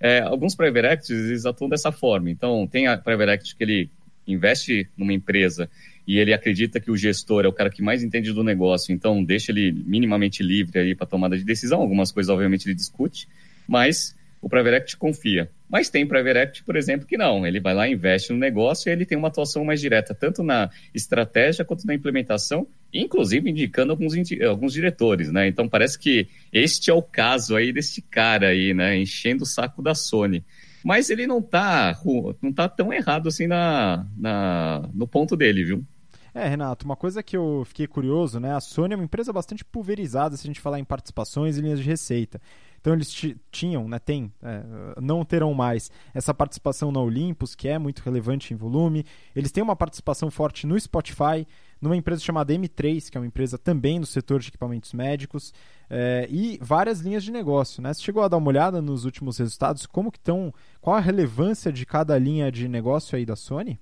É, 0.00 0.18
alguns 0.20 0.56
private 0.56 0.86
equities 0.86 1.10
eles 1.10 1.46
atuam 1.46 1.68
dessa 1.68 1.92
forma. 1.92 2.30
Então, 2.30 2.66
tem 2.66 2.88
a 2.88 2.98
private 2.98 3.30
equity 3.30 3.56
que 3.56 3.62
ele 3.62 3.90
investe 4.26 4.88
numa 4.96 5.12
empresa 5.12 5.70
e 6.06 6.18
ele 6.18 6.32
acredita 6.32 6.80
que 6.80 6.90
o 6.90 6.96
gestor 6.96 7.44
é 7.44 7.48
o 7.48 7.52
cara 7.52 7.70
que 7.70 7.82
mais 7.82 8.02
entende 8.02 8.32
do 8.32 8.42
negócio, 8.42 8.92
então 8.92 9.22
deixa 9.22 9.52
ele 9.52 9.72
minimamente 9.72 10.42
livre 10.42 10.78
aí 10.78 10.94
para 10.94 11.06
tomada 11.06 11.36
de 11.36 11.44
decisão. 11.44 11.80
Algumas 11.80 12.10
coisas, 12.10 12.30
obviamente, 12.30 12.66
ele 12.66 12.74
discute, 12.74 13.28
mas 13.68 14.16
o 14.42 14.48
Private 14.48 14.76
Equity 14.76 14.96
confia. 14.96 15.48
Mas 15.70 15.88
tem 15.88 16.04
Private 16.04 16.38
Equity, 16.38 16.64
por 16.64 16.74
exemplo, 16.74 17.06
que 17.06 17.16
não. 17.16 17.46
Ele 17.46 17.60
vai 17.60 17.72
lá, 17.72 17.88
investe 17.88 18.32
no 18.32 18.38
negócio 18.38 18.90
e 18.90 18.92
ele 18.92 19.06
tem 19.06 19.16
uma 19.16 19.28
atuação 19.28 19.64
mais 19.64 19.80
direta, 19.80 20.12
tanto 20.12 20.42
na 20.42 20.68
estratégia 20.92 21.64
quanto 21.64 21.86
na 21.86 21.94
implementação, 21.94 22.66
inclusive 22.92 23.48
indicando 23.48 23.92
alguns, 23.92 24.14
alguns 24.46 24.72
diretores, 24.72 25.30
né? 25.30 25.46
Então 25.46 25.68
parece 25.68 25.96
que 25.96 26.26
este 26.52 26.90
é 26.90 26.92
o 26.92 27.00
caso 27.00 27.54
aí 27.54 27.72
deste 27.72 28.02
cara 28.02 28.48
aí, 28.48 28.74
né? 28.74 28.98
Enchendo 28.98 29.44
o 29.44 29.46
saco 29.46 29.80
da 29.80 29.94
Sony. 29.94 30.44
Mas 30.84 31.08
ele 31.08 31.26
não 31.26 31.40
tá, 31.40 31.96
não 32.42 32.52
tá 32.52 32.68
tão 32.68 32.92
errado 32.92 33.28
assim 33.28 33.46
na, 33.46 34.04
na, 34.18 34.90
no 34.92 35.06
ponto 35.06 35.36
dele, 35.36 35.62
viu? 35.62 35.86
É, 36.34 36.48
Renato, 36.48 36.86
uma 36.86 36.96
coisa 36.96 37.22
que 37.22 37.36
eu 37.36 37.62
fiquei 37.66 37.86
curioso, 37.86 38.40
né? 38.40 38.54
A 38.54 38.60
Sony 38.60 38.94
é 38.94 38.96
uma 38.96 39.04
empresa 39.04 39.32
bastante 39.32 39.62
pulverizada 39.64 40.34
se 40.34 40.46
a 40.46 40.48
gente 40.48 40.60
falar 40.60 40.78
em 40.78 40.84
participações 40.84 41.58
e 41.58 41.60
linhas 41.60 41.78
de 41.78 41.84
receita. 41.84 42.40
Então 42.80 42.94
eles 42.94 43.14
tinham, 43.52 43.86
né, 43.86 44.00
tem, 44.00 44.32
é, 44.42 44.64
não 45.00 45.24
terão 45.24 45.54
mais 45.54 45.88
essa 46.12 46.34
participação 46.34 46.90
na 46.90 47.00
Olympus, 47.00 47.54
que 47.54 47.68
é 47.68 47.78
muito 47.78 48.00
relevante 48.00 48.52
em 48.52 48.56
volume. 48.56 49.04
Eles 49.36 49.52
têm 49.52 49.62
uma 49.62 49.76
participação 49.76 50.32
forte 50.32 50.66
no 50.66 50.78
Spotify, 50.80 51.46
numa 51.80 51.96
empresa 51.96 52.22
chamada 52.22 52.52
M3, 52.52 53.08
que 53.08 53.16
é 53.16 53.20
uma 53.20 53.26
empresa 53.26 53.56
também 53.56 54.00
no 54.00 54.06
setor 54.06 54.40
de 54.40 54.48
equipamentos 54.48 54.92
médicos, 54.92 55.54
é, 55.88 56.26
e 56.28 56.58
várias 56.60 57.00
linhas 57.00 57.22
de 57.22 57.30
negócio. 57.30 57.80
Né? 57.80 57.94
Você 57.94 58.02
chegou 58.02 58.22
a 58.24 58.28
dar 58.28 58.38
uma 58.38 58.48
olhada 58.48 58.82
nos 58.82 59.04
últimos 59.04 59.38
resultados? 59.38 59.86
Como 59.86 60.10
que 60.10 60.18
estão? 60.18 60.52
Qual 60.80 60.96
a 60.96 61.00
relevância 61.00 61.72
de 61.72 61.86
cada 61.86 62.18
linha 62.18 62.50
de 62.50 62.66
negócio 62.66 63.16
aí 63.16 63.24
da 63.24 63.36
Sony? 63.36 63.78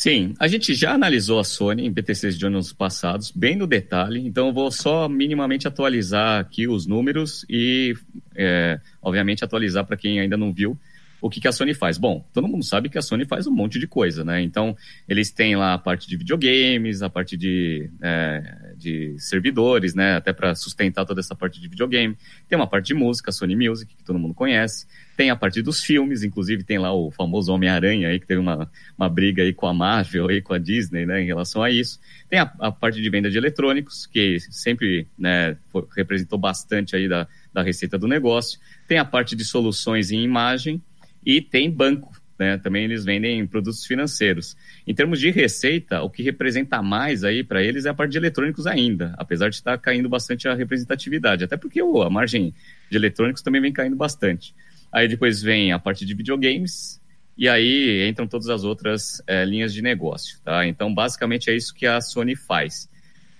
Sim, 0.00 0.32
a 0.40 0.48
gente 0.48 0.72
já 0.72 0.94
analisou 0.94 1.38
a 1.38 1.44
Sony 1.44 1.84
em 1.84 1.92
BTCs 1.92 2.38
de 2.38 2.46
anos 2.46 2.72
passados, 2.72 3.30
bem 3.30 3.54
no 3.54 3.66
detalhe, 3.66 4.26
então 4.26 4.46
eu 4.46 4.52
vou 4.54 4.70
só 4.70 5.06
minimamente 5.10 5.68
atualizar 5.68 6.40
aqui 6.40 6.66
os 6.66 6.86
números 6.86 7.44
e, 7.50 7.94
é, 8.34 8.80
obviamente, 9.02 9.44
atualizar 9.44 9.84
para 9.84 9.98
quem 9.98 10.18
ainda 10.18 10.38
não 10.38 10.54
viu 10.54 10.74
o 11.20 11.28
que, 11.28 11.40
que 11.40 11.48
a 11.48 11.52
Sony 11.52 11.74
faz? 11.74 11.98
Bom, 11.98 12.24
todo 12.32 12.48
mundo 12.48 12.64
sabe 12.64 12.88
que 12.88 12.96
a 12.96 13.02
Sony 13.02 13.26
faz 13.26 13.46
um 13.46 13.52
monte 13.52 13.78
de 13.78 13.86
coisa, 13.86 14.24
né? 14.24 14.40
Então, 14.40 14.74
eles 15.08 15.30
têm 15.30 15.54
lá 15.54 15.74
a 15.74 15.78
parte 15.78 16.08
de 16.08 16.16
videogames, 16.16 17.02
a 17.02 17.10
parte 17.10 17.36
de, 17.36 17.90
é, 18.00 18.69
de 18.80 19.14
servidores, 19.18 19.94
né? 19.94 20.16
Até 20.16 20.32
para 20.32 20.54
sustentar 20.54 21.04
toda 21.04 21.20
essa 21.20 21.34
parte 21.34 21.60
de 21.60 21.68
videogame. 21.68 22.16
Tem 22.48 22.56
uma 22.56 22.66
parte 22.66 22.86
de 22.86 22.94
música, 22.94 23.30
Sony 23.30 23.54
Music, 23.54 23.94
que 23.94 24.02
todo 24.02 24.18
mundo 24.18 24.34
conhece. 24.34 24.86
Tem 25.16 25.30
a 25.30 25.36
parte 25.36 25.62
dos 25.62 25.82
filmes, 25.82 26.22
inclusive 26.22 26.64
tem 26.64 26.78
lá 26.78 26.92
o 26.92 27.10
famoso 27.10 27.52
Homem-Aranha 27.52 28.08
aí, 28.08 28.18
que 28.18 28.26
teve 28.26 28.40
uma, 28.40 28.70
uma 28.96 29.08
briga 29.08 29.42
aí 29.42 29.52
com 29.52 29.66
a 29.66 29.74
Marvel, 29.74 30.28
aí 30.28 30.40
com 30.40 30.54
a 30.54 30.58
Disney, 30.58 31.06
né? 31.06 31.22
Em 31.22 31.26
relação 31.26 31.62
a 31.62 31.70
isso. 31.70 32.00
Tem 32.28 32.38
a, 32.38 32.52
a 32.58 32.72
parte 32.72 33.00
de 33.00 33.10
venda 33.10 33.30
de 33.30 33.38
eletrônicos, 33.38 34.06
que 34.06 34.40
sempre 34.50 35.06
né, 35.18 35.56
representou 35.96 36.38
bastante 36.38 36.96
aí 36.96 37.08
da, 37.08 37.28
da 37.52 37.62
receita 37.62 37.98
do 37.98 38.08
negócio. 38.08 38.58
Tem 38.88 38.98
a 38.98 39.04
parte 39.04 39.36
de 39.36 39.44
soluções 39.44 40.10
em 40.10 40.22
imagem, 40.22 40.82
e 41.24 41.40
tem 41.40 41.70
banco, 41.70 42.19
né? 42.40 42.56
Também 42.56 42.84
eles 42.84 43.04
vendem 43.04 43.46
produtos 43.46 43.84
financeiros. 43.84 44.56
Em 44.86 44.94
termos 44.94 45.20
de 45.20 45.30
receita, 45.30 46.00
o 46.00 46.08
que 46.08 46.22
representa 46.22 46.80
mais 46.80 47.22
aí 47.22 47.44
para 47.44 47.62
eles 47.62 47.84
é 47.84 47.90
a 47.90 47.94
parte 47.94 48.12
de 48.12 48.16
eletrônicos 48.16 48.66
ainda, 48.66 49.14
apesar 49.18 49.50
de 49.50 49.56
estar 49.56 49.76
caindo 49.76 50.08
bastante 50.08 50.48
a 50.48 50.54
representatividade, 50.54 51.44
até 51.44 51.58
porque 51.58 51.82
oh, 51.82 52.00
a 52.00 52.08
margem 52.08 52.54
de 52.90 52.96
eletrônicos 52.96 53.42
também 53.42 53.60
vem 53.60 53.72
caindo 53.74 53.94
bastante. 53.94 54.54
Aí 54.90 55.06
depois 55.06 55.42
vem 55.42 55.70
a 55.70 55.78
parte 55.78 56.06
de 56.06 56.14
videogames, 56.14 56.98
e 57.36 57.46
aí 57.46 58.08
entram 58.08 58.26
todas 58.26 58.48
as 58.48 58.64
outras 58.64 59.22
é, 59.26 59.44
linhas 59.44 59.74
de 59.74 59.82
negócio, 59.82 60.40
tá? 60.42 60.66
Então, 60.66 60.92
basicamente 60.92 61.50
é 61.50 61.54
isso 61.54 61.74
que 61.74 61.86
a 61.86 62.00
Sony 62.00 62.34
faz. 62.34 62.88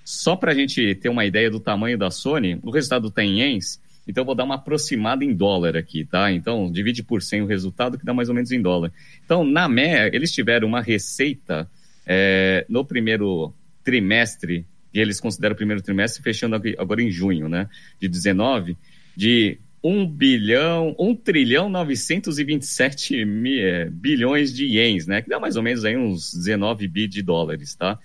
Só 0.05 0.37
para 0.37 0.53
a 0.53 0.55
gente 0.55 0.95
ter 0.97 1.09
uma 1.09 1.25
ideia 1.25 1.51
do 1.51 1.59
tamanho 1.59 1.97
da 1.97 2.11
Sony, 2.11 2.59
o 2.63 2.71
resultado 2.71 3.09
está 3.09 3.25
em 3.25 3.41
ienes, 3.41 3.81
Então, 4.11 4.25
vou 4.25 4.35
dar 4.35 4.45
uma 4.45 4.57
aproximada 4.57 5.25
em 5.25 5.33
dólar 5.33 5.77
aqui, 5.77 6.05
tá? 6.05 6.33
Então, 6.33 6.71
divide 6.71 7.03
por 7.03 7.23
100 7.23 7.43
o 7.43 7.47
resultado, 7.47 7.97
que 7.97 8.05
dá 8.05 8.13
mais 8.13 8.29
ou 8.29 8.35
menos 8.35 8.51
em 8.51 8.61
dólar. 8.61 8.93
Então, 9.25 9.45
na 9.45 9.69
MEA, 9.69 10.11
eles 10.13 10.33
tiveram 10.33 10.67
uma 10.67 10.81
receita 10.81 11.71
é, 12.07 12.67
no 12.69 12.85
primeiro 12.85 13.55
trimestre, 13.85 14.67
e 14.93 14.99
eles 14.99 15.21
consideram 15.21 15.55
o 15.55 15.57
primeiro 15.57 15.81
trimestre 15.81 16.23
fechando 16.23 16.57
agora 16.77 17.01
em 17.01 17.11
junho, 17.11 17.49
né? 17.49 17.69
De 18.01 18.09
19, 18.09 18.77
de 19.17 19.59
1 19.83 20.07
bilhão, 20.07 20.95
1 20.99 21.15
trilhão 21.15 21.69
927 21.69 23.25
mil, 23.25 23.63
é, 23.63 23.89
bilhões 23.89 24.53
de 24.53 24.67
ienes, 24.67 25.07
né? 25.07 25.23
Que 25.23 25.29
dá 25.29 25.39
mais 25.39 25.57
ou 25.57 25.63
menos 25.63 25.85
aí 25.85 25.97
uns 25.97 26.35
19 26.35 26.87
bi 26.89 27.07
de 27.07 27.23
dólares, 27.23 27.75
tá? 27.75 27.99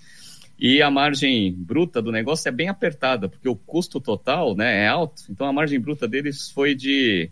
E 0.58 0.82
a 0.82 0.90
margem 0.90 1.54
bruta 1.54 2.02
do 2.02 2.12
negócio 2.12 2.48
é 2.48 2.52
bem 2.52 2.70
apertada, 2.70 3.28
porque 3.28 3.48
o 3.50 3.56
custo 3.56 4.00
total 4.00 4.56
né, 4.56 4.84
é 4.84 4.88
alto. 4.88 5.24
Então 5.30 5.48
a 5.48 5.54
margem 5.54 5.80
bruta 5.80 6.08
deles 6.08 6.50
foi 6.50 6.74
de 6.74 7.30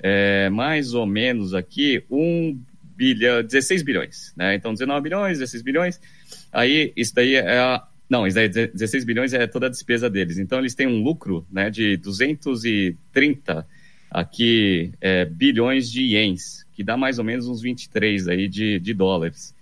é, 0.00 0.50
mais 0.50 0.92
ou 0.92 1.06
menos 1.06 1.54
aqui 1.54 2.04
1 2.10 2.58
bilhão, 2.96 3.42
16 3.42 3.82
bilhões. 3.82 4.32
Né? 4.36 4.54
Então 4.56 4.72
19 4.72 5.02
bilhões, 5.02 5.38
16 5.38 5.62
bilhões. 5.62 6.00
Aí 6.52 6.92
isso 6.96 7.14
daí 7.14 7.34
é 7.34 7.58
a. 7.58 7.86
Não, 8.08 8.26
isso 8.26 8.34
daí 8.34 8.48
16 8.48 9.04
bilhões 9.04 9.32
é 9.32 9.46
toda 9.46 9.66
a 9.66 9.70
despesa 9.70 10.10
deles. 10.10 10.38
Então 10.38 10.58
eles 10.58 10.74
têm 10.74 10.86
um 10.86 11.02
lucro 11.02 11.46
né, 11.50 11.70
de 11.70 11.96
230 11.96 13.66
aqui 14.10 14.92
é, 15.00 15.24
bilhões 15.24 15.90
de 15.90 16.02
ienes, 16.02 16.66
que 16.72 16.84
dá 16.84 16.96
mais 16.96 17.18
ou 17.18 17.24
menos 17.24 17.48
uns 17.48 17.62
23 17.62 18.28
aí 18.28 18.48
de, 18.48 18.78
de 18.78 18.94
dólares. 18.94 19.54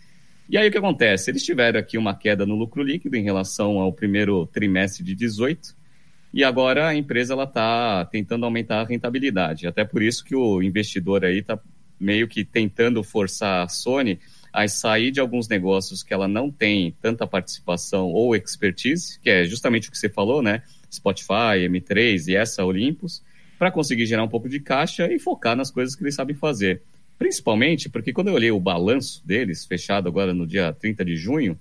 E 0.52 0.58
aí 0.58 0.68
o 0.68 0.70
que 0.70 0.76
acontece? 0.76 1.30
Eles 1.30 1.42
tiveram 1.42 1.80
aqui 1.80 1.96
uma 1.96 2.14
queda 2.14 2.44
no 2.44 2.54
lucro 2.54 2.82
líquido 2.82 3.16
em 3.16 3.22
relação 3.22 3.78
ao 3.78 3.90
primeiro 3.90 4.44
trimestre 4.44 5.02
de 5.02 5.14
18, 5.14 5.74
e 6.30 6.44
agora 6.44 6.88
a 6.88 6.94
empresa 6.94 7.32
ela 7.32 7.44
está 7.44 8.04
tentando 8.04 8.44
aumentar 8.44 8.82
a 8.82 8.84
rentabilidade. 8.84 9.66
Até 9.66 9.82
por 9.82 10.02
isso 10.02 10.22
que 10.22 10.36
o 10.36 10.62
investidor 10.62 11.24
aí 11.24 11.38
está 11.38 11.58
meio 11.98 12.28
que 12.28 12.44
tentando 12.44 13.02
forçar 13.02 13.64
a 13.64 13.68
Sony 13.68 14.20
a 14.52 14.68
sair 14.68 15.10
de 15.10 15.20
alguns 15.20 15.48
negócios 15.48 16.02
que 16.02 16.12
ela 16.12 16.28
não 16.28 16.50
tem 16.50 16.94
tanta 17.00 17.26
participação 17.26 18.10
ou 18.10 18.36
expertise, 18.36 19.18
que 19.20 19.30
é 19.30 19.46
justamente 19.46 19.88
o 19.88 19.90
que 19.90 19.96
você 19.96 20.10
falou, 20.10 20.42
né? 20.42 20.62
Spotify, 20.92 21.66
M3 21.66 22.28
e 22.28 22.36
essa 22.36 22.62
Olympus, 22.62 23.22
para 23.58 23.70
conseguir 23.70 24.04
gerar 24.04 24.22
um 24.22 24.28
pouco 24.28 24.50
de 24.50 24.60
caixa 24.60 25.10
e 25.10 25.18
focar 25.18 25.56
nas 25.56 25.70
coisas 25.70 25.96
que 25.96 26.02
eles 26.02 26.14
sabem 26.14 26.36
fazer. 26.36 26.82
Principalmente 27.18 27.88
porque 27.88 28.12
quando 28.12 28.28
eu 28.28 28.34
olhei 28.34 28.50
o 28.50 28.60
balanço 28.60 29.26
deles, 29.26 29.64
fechado 29.64 30.08
agora 30.08 30.34
no 30.34 30.46
dia 30.46 30.72
30 30.72 31.04
de 31.04 31.16
junho, 31.16 31.58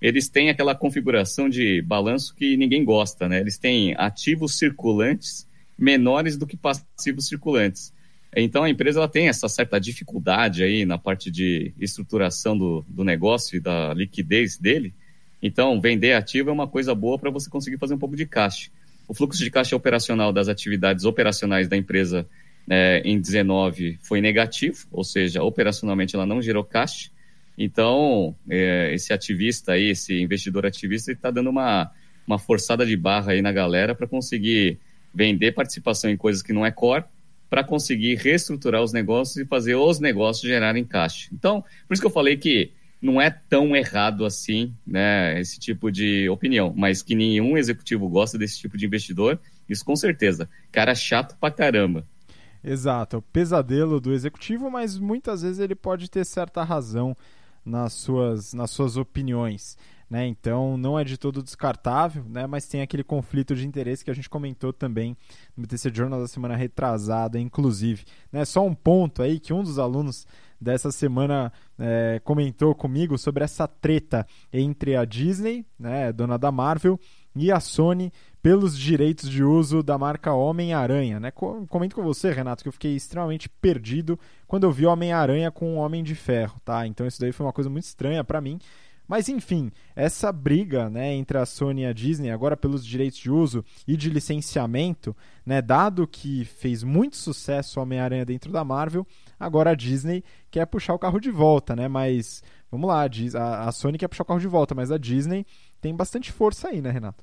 eles 0.00 0.28
têm 0.28 0.50
aquela 0.50 0.74
configuração 0.74 1.48
de 1.48 1.80
balanço 1.82 2.34
que 2.34 2.56
ninguém 2.56 2.84
gosta, 2.84 3.28
né? 3.28 3.40
Eles 3.40 3.58
têm 3.58 3.94
ativos 3.96 4.58
circulantes 4.58 5.46
menores 5.78 6.36
do 6.36 6.46
que 6.46 6.56
passivos 6.56 7.26
circulantes. 7.28 7.92
Então 8.34 8.64
a 8.64 8.70
empresa 8.70 8.98
ela 8.98 9.08
tem 9.08 9.28
essa 9.28 9.48
certa 9.48 9.78
dificuldade 9.78 10.62
aí 10.62 10.84
na 10.84 10.96
parte 10.96 11.30
de 11.30 11.72
estruturação 11.78 12.56
do, 12.56 12.84
do 12.88 13.04
negócio 13.04 13.56
e 13.56 13.60
da 13.60 13.92
liquidez 13.92 14.56
dele. 14.56 14.94
Então, 15.42 15.80
vender 15.80 16.12
ativo 16.12 16.50
é 16.50 16.52
uma 16.52 16.68
coisa 16.68 16.94
boa 16.94 17.18
para 17.18 17.28
você 17.28 17.50
conseguir 17.50 17.76
fazer 17.76 17.94
um 17.94 17.98
pouco 17.98 18.14
de 18.14 18.24
caixa. 18.24 18.70
O 19.08 19.12
fluxo 19.12 19.42
de 19.42 19.50
caixa 19.50 19.74
operacional 19.74 20.32
das 20.32 20.48
atividades 20.48 21.04
operacionais 21.04 21.66
da 21.68 21.76
empresa 21.76 22.26
é, 22.68 23.02
em 23.04 23.20
19 23.20 23.98
foi 24.02 24.20
negativo, 24.20 24.86
ou 24.90 25.04
seja, 25.04 25.42
operacionalmente 25.42 26.14
ela 26.14 26.26
não 26.26 26.40
gerou 26.40 26.64
caixa. 26.64 27.10
Então, 27.56 28.34
é, 28.48 28.92
esse 28.94 29.12
ativista 29.12 29.72
aí, 29.72 29.90
esse 29.90 30.20
investidor 30.20 30.64
ativista, 30.64 31.12
está 31.12 31.30
dando 31.30 31.50
uma, 31.50 31.90
uma 32.26 32.38
forçada 32.38 32.86
de 32.86 32.96
barra 32.96 33.32
aí 33.32 33.42
na 33.42 33.52
galera 33.52 33.94
para 33.94 34.06
conseguir 34.06 34.78
vender 35.14 35.52
participação 35.52 36.10
em 36.10 36.16
coisas 36.16 36.42
que 36.42 36.52
não 36.52 36.64
é 36.64 36.70
core, 36.70 37.04
para 37.50 37.62
conseguir 37.62 38.14
reestruturar 38.14 38.82
os 38.82 38.92
negócios 38.92 39.36
e 39.36 39.44
fazer 39.44 39.74
os 39.74 40.00
negócios 40.00 40.48
gerarem 40.48 40.84
caixa. 40.84 41.28
Então, 41.32 41.62
por 41.86 41.92
isso 41.92 42.00
que 42.00 42.06
eu 42.06 42.12
falei 42.12 42.36
que 42.36 42.72
não 43.00 43.20
é 43.20 43.28
tão 43.28 43.76
errado 43.76 44.24
assim, 44.24 44.72
né, 44.86 45.38
esse 45.38 45.58
tipo 45.58 45.90
de 45.90 46.28
opinião, 46.30 46.72
mas 46.74 47.02
que 47.02 47.14
nenhum 47.14 47.58
executivo 47.58 48.08
gosta 48.08 48.38
desse 48.38 48.58
tipo 48.58 48.78
de 48.78 48.86
investidor, 48.86 49.38
isso 49.68 49.84
com 49.84 49.96
certeza. 49.96 50.48
Cara 50.70 50.94
chato 50.94 51.36
pra 51.38 51.50
caramba. 51.50 52.06
Exato, 52.64 53.16
é 53.16 53.18
o 53.18 53.22
pesadelo 53.22 54.00
do 54.00 54.12
executivo, 54.12 54.70
mas 54.70 54.98
muitas 54.98 55.42
vezes 55.42 55.58
ele 55.58 55.74
pode 55.74 56.10
ter 56.10 56.24
certa 56.24 56.62
razão 56.62 57.16
nas 57.64 57.92
suas, 57.92 58.54
nas 58.54 58.70
suas 58.70 58.96
opiniões. 58.96 59.76
Né? 60.08 60.26
Então 60.26 60.76
não 60.76 60.98
é 60.98 61.04
de 61.04 61.16
todo 61.16 61.42
descartável, 61.42 62.22
né? 62.28 62.46
mas 62.46 62.68
tem 62.68 62.82
aquele 62.82 63.02
conflito 63.02 63.56
de 63.56 63.66
interesse 63.66 64.04
que 64.04 64.10
a 64.10 64.14
gente 64.14 64.28
comentou 64.28 64.70
também 64.70 65.16
no 65.56 65.62
BTC 65.62 65.90
Journal 65.94 66.20
da 66.20 66.28
semana 66.28 66.54
retrasada, 66.54 67.40
inclusive. 67.40 68.04
Né? 68.30 68.44
Só 68.44 68.64
um 68.64 68.74
ponto 68.74 69.22
aí 69.22 69.40
que 69.40 69.54
um 69.54 69.62
dos 69.62 69.78
alunos 69.78 70.26
dessa 70.60 70.92
semana 70.92 71.52
é, 71.78 72.20
comentou 72.22 72.74
comigo 72.74 73.18
sobre 73.18 73.42
essa 73.42 73.66
treta 73.66 74.26
entre 74.52 74.94
a 74.96 75.04
Disney, 75.04 75.66
né, 75.76 76.12
dona 76.12 76.38
da 76.38 76.52
Marvel, 76.52 77.00
e 77.34 77.50
a 77.50 77.58
Sony 77.58 78.12
pelos 78.42 78.76
direitos 78.76 79.30
de 79.30 79.44
uso 79.44 79.82
da 79.82 79.96
marca 79.96 80.32
Homem-Aranha. 80.32 81.20
Né? 81.20 81.30
Comento 81.30 81.94
com 81.94 82.02
você, 82.02 82.32
Renato, 82.32 82.64
que 82.64 82.68
eu 82.68 82.72
fiquei 82.72 82.96
extremamente 82.96 83.48
perdido 83.48 84.18
quando 84.48 84.64
eu 84.64 84.72
vi 84.72 84.84
Homem-Aranha 84.84 85.50
com 85.52 85.76
o 85.76 85.78
Homem 85.78 86.02
de 86.02 86.16
Ferro. 86.16 86.60
Tá? 86.64 86.86
Então 86.86 87.06
isso 87.06 87.20
daí 87.20 87.30
foi 87.30 87.46
uma 87.46 87.52
coisa 87.52 87.70
muito 87.70 87.84
estranha 87.84 88.24
para 88.24 88.40
mim. 88.40 88.58
Mas 89.06 89.28
enfim, 89.28 89.70
essa 89.94 90.32
briga 90.32 90.88
né, 90.88 91.12
entre 91.12 91.36
a 91.36 91.44
Sony 91.44 91.82
e 91.82 91.86
a 91.86 91.92
Disney, 91.92 92.30
agora 92.30 92.56
pelos 92.56 92.84
direitos 92.84 93.18
de 93.18 93.30
uso 93.30 93.64
e 93.86 93.96
de 93.96 94.08
licenciamento, 94.08 95.14
né, 95.44 95.60
dado 95.60 96.06
que 96.06 96.44
fez 96.44 96.82
muito 96.82 97.16
sucesso 97.16 97.80
Homem-Aranha 97.80 98.24
dentro 98.24 98.50
da 98.50 98.64
Marvel, 98.64 99.06
agora 99.38 99.70
a 99.70 99.74
Disney 99.74 100.24
quer 100.50 100.66
puxar 100.66 100.94
o 100.94 100.98
carro 100.98 101.20
de 101.20 101.30
volta, 101.30 101.76
né? 101.76 101.88
Mas 101.88 102.42
vamos 102.70 102.88
lá, 102.88 103.04
a 103.66 103.72
Sony 103.72 103.98
quer 103.98 104.08
puxar 104.08 104.22
o 104.22 104.26
carro 104.26 104.40
de 104.40 104.48
volta, 104.48 104.74
mas 104.74 104.90
a 104.90 104.96
Disney 104.96 105.44
tem 105.80 105.94
bastante 105.94 106.32
força 106.32 106.68
aí, 106.68 106.80
né, 106.80 106.90
Renato? 106.90 107.22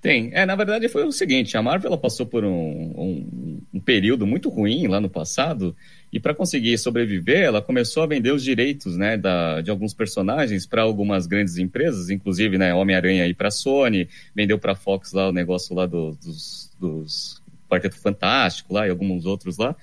Tem. 0.00 0.30
É, 0.32 0.46
na 0.46 0.56
verdade 0.56 0.88
foi 0.88 1.04
o 1.04 1.12
seguinte, 1.12 1.58
a 1.58 1.62
Marvel 1.62 1.96
passou 1.98 2.24
por 2.24 2.42
um, 2.42 2.50
um, 2.50 3.60
um 3.74 3.80
período 3.80 4.26
muito 4.26 4.48
ruim 4.48 4.86
lá 4.86 4.98
no 4.98 5.10
passado 5.10 5.76
e 6.10 6.18
para 6.18 6.34
conseguir 6.34 6.78
sobreviver, 6.78 7.40
ela 7.40 7.60
começou 7.60 8.02
a 8.02 8.06
vender 8.06 8.32
os 8.32 8.42
direitos, 8.42 8.96
né, 8.96 9.18
da, 9.18 9.60
de 9.60 9.70
alguns 9.70 9.92
personagens 9.92 10.64
para 10.64 10.80
algumas 10.80 11.26
grandes 11.26 11.58
empresas, 11.58 12.08
inclusive, 12.08 12.56
né, 12.56 12.72
Homem-Aranha 12.72 13.24
aí 13.24 13.34
para 13.34 13.48
a 13.48 13.50
Sony, 13.50 14.08
vendeu 14.34 14.58
para 14.58 14.72
a 14.72 14.74
Fox 14.74 15.12
lá 15.12 15.28
o 15.28 15.32
negócio 15.32 15.74
lá 15.74 15.84
do, 15.84 16.12
dos, 16.12 16.72
dos 16.80 17.42
Quarteto 17.68 17.98
Fantástico 17.98 18.72
lá 18.72 18.86
e 18.86 18.90
alguns 18.90 19.26
outros 19.26 19.58
lá. 19.58 19.76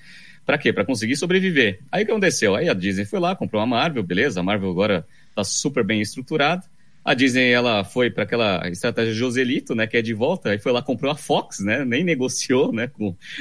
Para 0.44 0.58
quê? 0.58 0.72
Para 0.72 0.84
conseguir 0.84 1.14
sobreviver. 1.14 1.78
Aí 1.92 2.02
o 2.02 2.06
que 2.06 2.10
aconteceu? 2.10 2.56
Aí 2.56 2.68
a 2.68 2.74
Disney 2.74 3.04
foi 3.04 3.20
lá, 3.20 3.36
comprou 3.36 3.62
a 3.62 3.66
Marvel, 3.66 4.02
beleza, 4.02 4.40
a 4.40 4.42
Marvel 4.42 4.70
agora 4.70 5.06
está 5.30 5.44
super 5.44 5.84
bem 5.84 6.00
estruturada 6.00 6.64
a 7.08 7.14
Disney 7.14 7.50
ela 7.50 7.84
foi 7.84 8.10
para 8.10 8.24
aquela 8.24 8.68
estratégia 8.68 9.14
Joselito, 9.14 9.74
né, 9.74 9.86
que 9.86 9.96
é 9.96 10.02
de 10.02 10.12
volta, 10.12 10.54
e 10.54 10.58
foi 10.58 10.72
lá 10.72 10.82
comprou 10.82 11.10
a 11.10 11.14
Fox, 11.14 11.58
né, 11.58 11.82
nem 11.82 12.04
negociou, 12.04 12.70
né, 12.70 12.90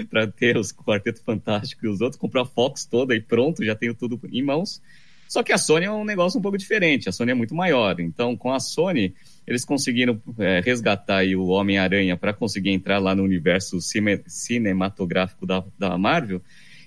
para 0.09 0.25
ter 0.25 0.55
os 0.55 0.71
Quarteto 0.71 1.21
Fantástico 1.21 1.85
e 1.85 1.89
os 1.89 1.99
outros, 1.99 2.17
comprou 2.17 2.43
a 2.43 2.45
Fox 2.45 2.85
toda 2.85 3.13
e 3.13 3.19
pronto, 3.19 3.65
já 3.65 3.75
tenho 3.75 3.93
tudo 3.93 4.17
em 4.31 4.41
mãos. 4.41 4.81
Só 5.27 5.43
que 5.43 5.51
a 5.51 5.57
Sony 5.57 5.85
é 5.85 5.91
um 5.91 6.05
negócio 6.05 6.39
um 6.39 6.41
pouco 6.41 6.57
diferente, 6.57 7.09
a 7.09 7.11
Sony 7.11 7.31
é 7.31 7.33
muito 7.33 7.53
maior. 7.53 7.99
Então, 7.99 8.37
com 8.37 8.53
a 8.53 8.59
Sony, 8.61 9.13
eles 9.45 9.65
conseguiram 9.65 10.21
é, 10.39 10.61
resgatar 10.61 11.25
o 11.25 11.47
Homem-Aranha 11.47 12.15
para 12.15 12.31
conseguir 12.31 12.69
entrar 12.69 12.99
lá 12.99 13.13
no 13.13 13.23
universo 13.23 13.81
cine 13.81 14.21
cinematográfico 14.27 15.45
da, 15.45 15.61
da 15.77 15.97
Marvel. 15.97 16.41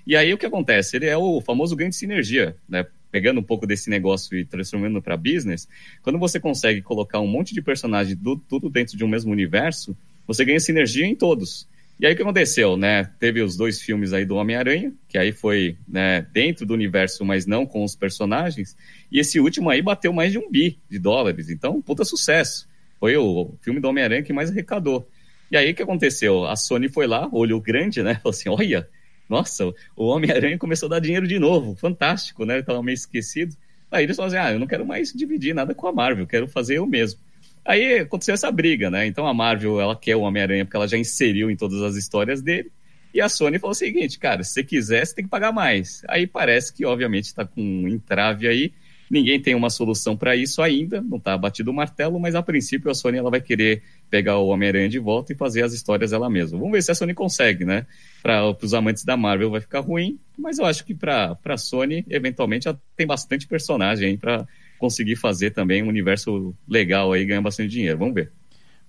E 0.07 0.15
aí 0.15 0.33
o 0.33 0.37
que 0.39 0.47
acontece? 0.47 0.97
Ele 0.97 1.05
é 1.05 1.15
o 1.15 1.39
famoso 1.41 1.75
grande 1.75 1.95
sinergia, 1.95 2.55
né? 2.67 2.87
Pegando 3.11 3.39
um 3.39 3.43
pouco 3.43 3.67
desse 3.67 3.89
negócio 3.89 4.37
e 4.37 4.45
transformando 4.45 5.01
para 5.01 5.17
business, 5.17 5.67
quando 6.01 6.17
você 6.17 6.39
consegue 6.39 6.81
colocar 6.81 7.19
um 7.19 7.27
monte 7.27 7.53
de 7.53 7.61
personagens 7.61 8.17
do, 8.17 8.37
tudo 8.37 8.69
dentro 8.69 8.97
de 8.97 9.03
um 9.03 9.07
mesmo 9.07 9.31
universo, 9.31 9.95
você 10.25 10.45
ganha 10.45 10.59
sinergia 10.59 11.05
em 11.05 11.15
todos. 11.15 11.67
E 11.99 12.05
aí 12.07 12.13
o 12.13 12.15
que 12.15 12.21
aconteceu, 12.23 12.75
né? 12.75 13.03
Teve 13.19 13.43
os 13.43 13.55
dois 13.55 13.79
filmes 13.79 14.11
aí 14.11 14.25
do 14.25 14.35
Homem-Aranha, 14.35 14.91
que 15.07 15.19
aí 15.19 15.31
foi 15.31 15.77
né, 15.87 16.25
dentro 16.33 16.65
do 16.65 16.73
universo, 16.73 17.23
mas 17.23 17.45
não 17.45 17.63
com 17.63 17.83
os 17.83 17.95
personagens. 17.95 18.75
E 19.11 19.19
esse 19.19 19.39
último 19.39 19.69
aí 19.69 19.83
bateu 19.83 20.11
mais 20.11 20.31
de 20.31 20.39
um 20.39 20.49
bi 20.49 20.79
de 20.89 20.97
dólares. 20.97 21.49
Então, 21.49 21.79
puta 21.79 22.03
sucesso. 22.03 22.67
Foi 22.99 23.15
o 23.17 23.53
filme 23.61 23.79
do 23.79 23.87
Homem-Aranha 23.87 24.23
que 24.23 24.33
mais 24.33 24.49
arrecadou. 24.49 25.07
E 25.51 25.57
aí 25.57 25.71
o 25.71 25.75
que 25.75 25.83
aconteceu? 25.83 26.45
A 26.45 26.55
Sony 26.55 26.89
foi 26.89 27.05
lá, 27.05 27.29
olhou 27.31 27.61
grande, 27.61 28.01
né? 28.01 28.15
Falou 28.15 28.31
assim: 28.31 28.49
olha, 28.49 28.89
nossa, 29.31 29.73
o 29.95 30.05
Homem-Aranha 30.07 30.57
começou 30.57 30.87
a 30.87 30.89
dar 30.91 30.99
dinheiro 30.99 31.25
de 31.25 31.39
novo, 31.39 31.73
fantástico, 31.73 32.45
né? 32.45 32.59
Estava 32.59 32.83
meio 32.83 32.95
esquecido. 32.95 33.55
Aí 33.89 34.03
eles 34.03 34.17
falaram 34.17 34.37
assim, 34.37 34.47
ah, 34.47 34.53
eu 34.53 34.59
não 34.59 34.67
quero 34.67 34.85
mais 34.85 35.13
dividir 35.13 35.55
nada 35.55 35.73
com 35.73 35.87
a 35.87 35.93
Marvel, 35.93 36.27
quero 36.27 36.49
fazer 36.49 36.77
eu 36.77 36.85
mesmo. 36.85 37.19
Aí 37.63 37.99
aconteceu 37.99 38.33
essa 38.33 38.51
briga, 38.51 38.89
né? 38.89 39.07
Então 39.07 39.25
a 39.25 39.33
Marvel, 39.33 39.79
ela 39.79 39.95
quer 39.95 40.17
o 40.17 40.21
Homem-Aranha 40.21 40.65
porque 40.65 40.75
ela 40.75 40.87
já 40.87 40.97
inseriu 40.97 41.49
em 41.49 41.55
todas 41.55 41.81
as 41.81 41.95
histórias 41.95 42.41
dele. 42.41 42.69
E 43.13 43.21
a 43.21 43.29
Sony 43.29 43.57
falou 43.57 43.71
o 43.71 43.75
seguinte, 43.75 44.19
cara, 44.19 44.43
se 44.43 44.51
você 44.51 44.63
quiser, 44.63 45.05
você 45.05 45.15
tem 45.15 45.23
que 45.23 45.31
pagar 45.31 45.53
mais. 45.53 46.01
Aí 46.07 46.27
parece 46.27 46.73
que, 46.73 46.85
obviamente, 46.85 47.25
está 47.25 47.45
com 47.45 47.61
um 47.61 47.87
entrave 47.87 48.47
aí. 48.47 48.73
Ninguém 49.11 49.41
tem 49.41 49.53
uma 49.53 49.69
solução 49.69 50.15
para 50.15 50.37
isso 50.37 50.61
ainda, 50.61 51.01
não 51.01 51.17
está 51.17 51.37
batido 51.37 51.69
o 51.69 51.73
martelo, 51.73 52.17
mas 52.17 52.33
a 52.33 52.41
princípio 52.41 52.89
a 52.89 52.95
Sony 52.95 53.17
ela 53.17 53.29
vai 53.29 53.41
querer 53.41 53.83
pegar 54.09 54.37
o 54.37 54.47
Homem-Aranha 54.47 54.87
de 54.87 54.99
volta 54.99 55.33
e 55.33 55.35
fazer 55.35 55.63
as 55.63 55.73
histórias 55.73 56.13
ela 56.13 56.29
mesma. 56.29 56.57
Vamos 56.57 56.71
ver 56.71 56.81
se 56.81 56.91
a 56.91 56.95
Sony 56.95 57.13
consegue, 57.13 57.65
né? 57.65 57.85
Para 58.23 58.55
os 58.63 58.73
amantes 58.73 59.03
da 59.03 59.17
Marvel 59.17 59.51
vai 59.51 59.59
ficar 59.59 59.81
ruim, 59.81 60.17
mas 60.39 60.59
eu 60.59 60.65
acho 60.65 60.85
que 60.85 60.95
para 60.95 61.37
a 61.43 61.57
Sony, 61.57 62.05
eventualmente, 62.09 62.69
ela 62.69 62.81
tem 62.95 63.05
bastante 63.05 63.45
personagem 63.45 64.17
para 64.17 64.47
conseguir 64.79 65.17
fazer 65.17 65.51
também 65.51 65.83
um 65.83 65.89
universo 65.89 66.55
legal 66.65 67.11
aí, 67.11 67.25
ganhar 67.25 67.41
bastante 67.41 67.69
dinheiro. 67.69 67.97
Vamos 67.97 68.15
ver. 68.15 68.31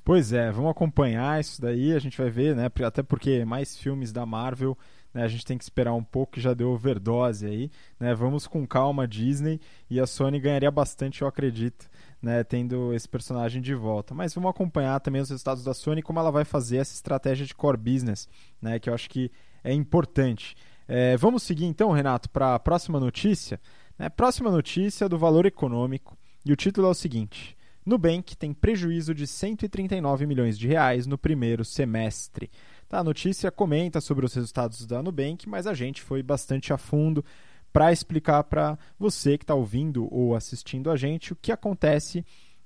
Pois 0.05 0.33
é, 0.33 0.53
vamos 0.53 0.71
acompanhar 0.71 1.41
isso 1.41 1.61
daí, 1.61 1.93
a 1.93 1.99
gente 1.99 2.17
vai 2.17 2.31
ver, 2.31 2.55
né? 2.55 2.71
Até 2.85 3.03
porque 3.03 3.45
mais 3.45 3.77
filmes 3.77 4.13
da 4.13 4.25
Marvel, 4.25 4.79
né? 5.12 5.22
A 5.25 5.29
gente 5.29 5.44
tem 5.44 5.59
que 5.59 5.64
esperar 5.64 5.94
um 5.94 6.03
pouco, 6.03 6.33
que 6.33 6.40
já 6.40 6.55
deu 6.55 6.70
overdose 6.70 7.46
aí, 7.46 7.70
né? 7.98 8.14
Vamos 8.14 8.46
com 8.46 8.66
calma, 8.66 9.07
Disney, 9.07 9.61
e 9.90 10.01
a 10.01 10.07
Sony 10.07 10.40
ganharia 10.40 10.70
bastante, 10.70 11.22
eu 11.22 11.29
acredito, 11.29 11.88
né? 12.20 12.42
Tendo 12.44 12.92
esse 12.94 13.09
personagem 13.09 13.61
de 13.61 13.75
volta. 13.75 14.14
Mas 14.14 14.35
vamos 14.35 14.51
acompanhar 14.51 15.01
também 15.01 15.20
os 15.20 15.31
resultados 15.31 15.64
da 15.64 15.75
Sony, 15.75 16.03
como 16.03 16.18
ela 16.18 16.31
vai 16.31 16.44
fazer 16.44 16.79
essa 16.79 16.94
estratégia 16.94 17.46
de 17.46 17.55
core 17.55 17.77
business, 17.77 18.29
né? 18.61 18.79
Que 18.79 18.88
eu 18.88 18.94
acho 18.94 19.09
que 19.09 19.31
é 19.62 19.72
importante. 19.72 20.57
É, 20.88 21.16
vamos 21.16 21.42
seguir 21.42 21.66
então, 21.66 21.90
Renato, 21.90 22.29
para 22.29 22.55
a 22.55 22.59
próxima 22.59 22.98
notícia. 22.98 23.61
Né? 23.98 24.09
Próxima 24.09 24.51
notícia 24.51 25.09
do 25.09 25.18
valor 25.18 25.46
econômico. 25.46 26.16
E 26.44 26.53
o 26.53 26.57
título 26.57 26.88
é 26.88 26.90
o 26.90 26.94
seguinte: 26.94 27.57
Nubank 27.85 28.37
tem 28.37 28.53
prejuízo 28.53 29.14
de 29.14 29.27
139 29.27 30.27
milhões 30.27 30.59
de 30.59 30.66
reais 30.66 31.07
no 31.07 31.18
primeiro 31.18 31.64
semestre. 31.64 32.51
Tá, 32.92 32.98
a 32.98 33.05
notícia 33.05 33.50
comenta 33.50 34.02
sobre 34.02 34.26
os 34.26 34.35
resultados 34.35 34.85
da 34.85 35.02
Nubank, 35.02 35.48
mas 35.48 35.66
a 35.66 35.72
gente 35.72 36.02
foi 36.02 36.22
bastante 36.22 36.74
a 36.74 36.76
fundo 36.76 37.24
para 37.72 37.90
explicar 37.90 38.44
para 38.44 38.78
você 38.98 39.38
que 39.38 39.44
está 39.44 39.55
ouvindo 39.55 40.14
ou 40.14 40.37
assistindo 40.37 40.90
a 40.90 40.96
gente 40.98 41.33
o 41.33 41.37
que 41.37 41.50
acontece 41.50 42.22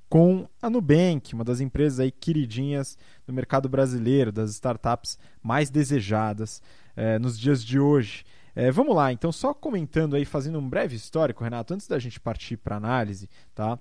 com 0.08 0.48
a 0.60 0.68
Nubank, 0.68 1.32
uma 1.32 1.44
das 1.44 1.60
empresas 1.60 2.00
aí 2.00 2.10
queridinhas 2.10 2.98
do 3.24 3.32
mercado 3.32 3.68
brasileiro, 3.68 4.32
das 4.32 4.50
startups 4.50 5.16
mais 5.40 5.70
desejadas 5.70 6.60
é, 6.96 7.20
nos 7.20 7.38
dias 7.38 7.64
de 7.64 7.78
hoje. 7.78 8.24
É, 8.52 8.68
vamos 8.72 8.96
lá, 8.96 9.12
então, 9.12 9.30
só 9.30 9.54
comentando 9.54 10.16
aí, 10.16 10.24
fazendo 10.24 10.58
um 10.58 10.68
breve 10.68 10.96
histórico, 10.96 11.44
Renato, 11.44 11.72
antes 11.72 11.86
da 11.86 12.00
gente 12.00 12.18
partir 12.18 12.56
para 12.56 12.74
análise, 12.74 13.30
tá? 13.54 13.78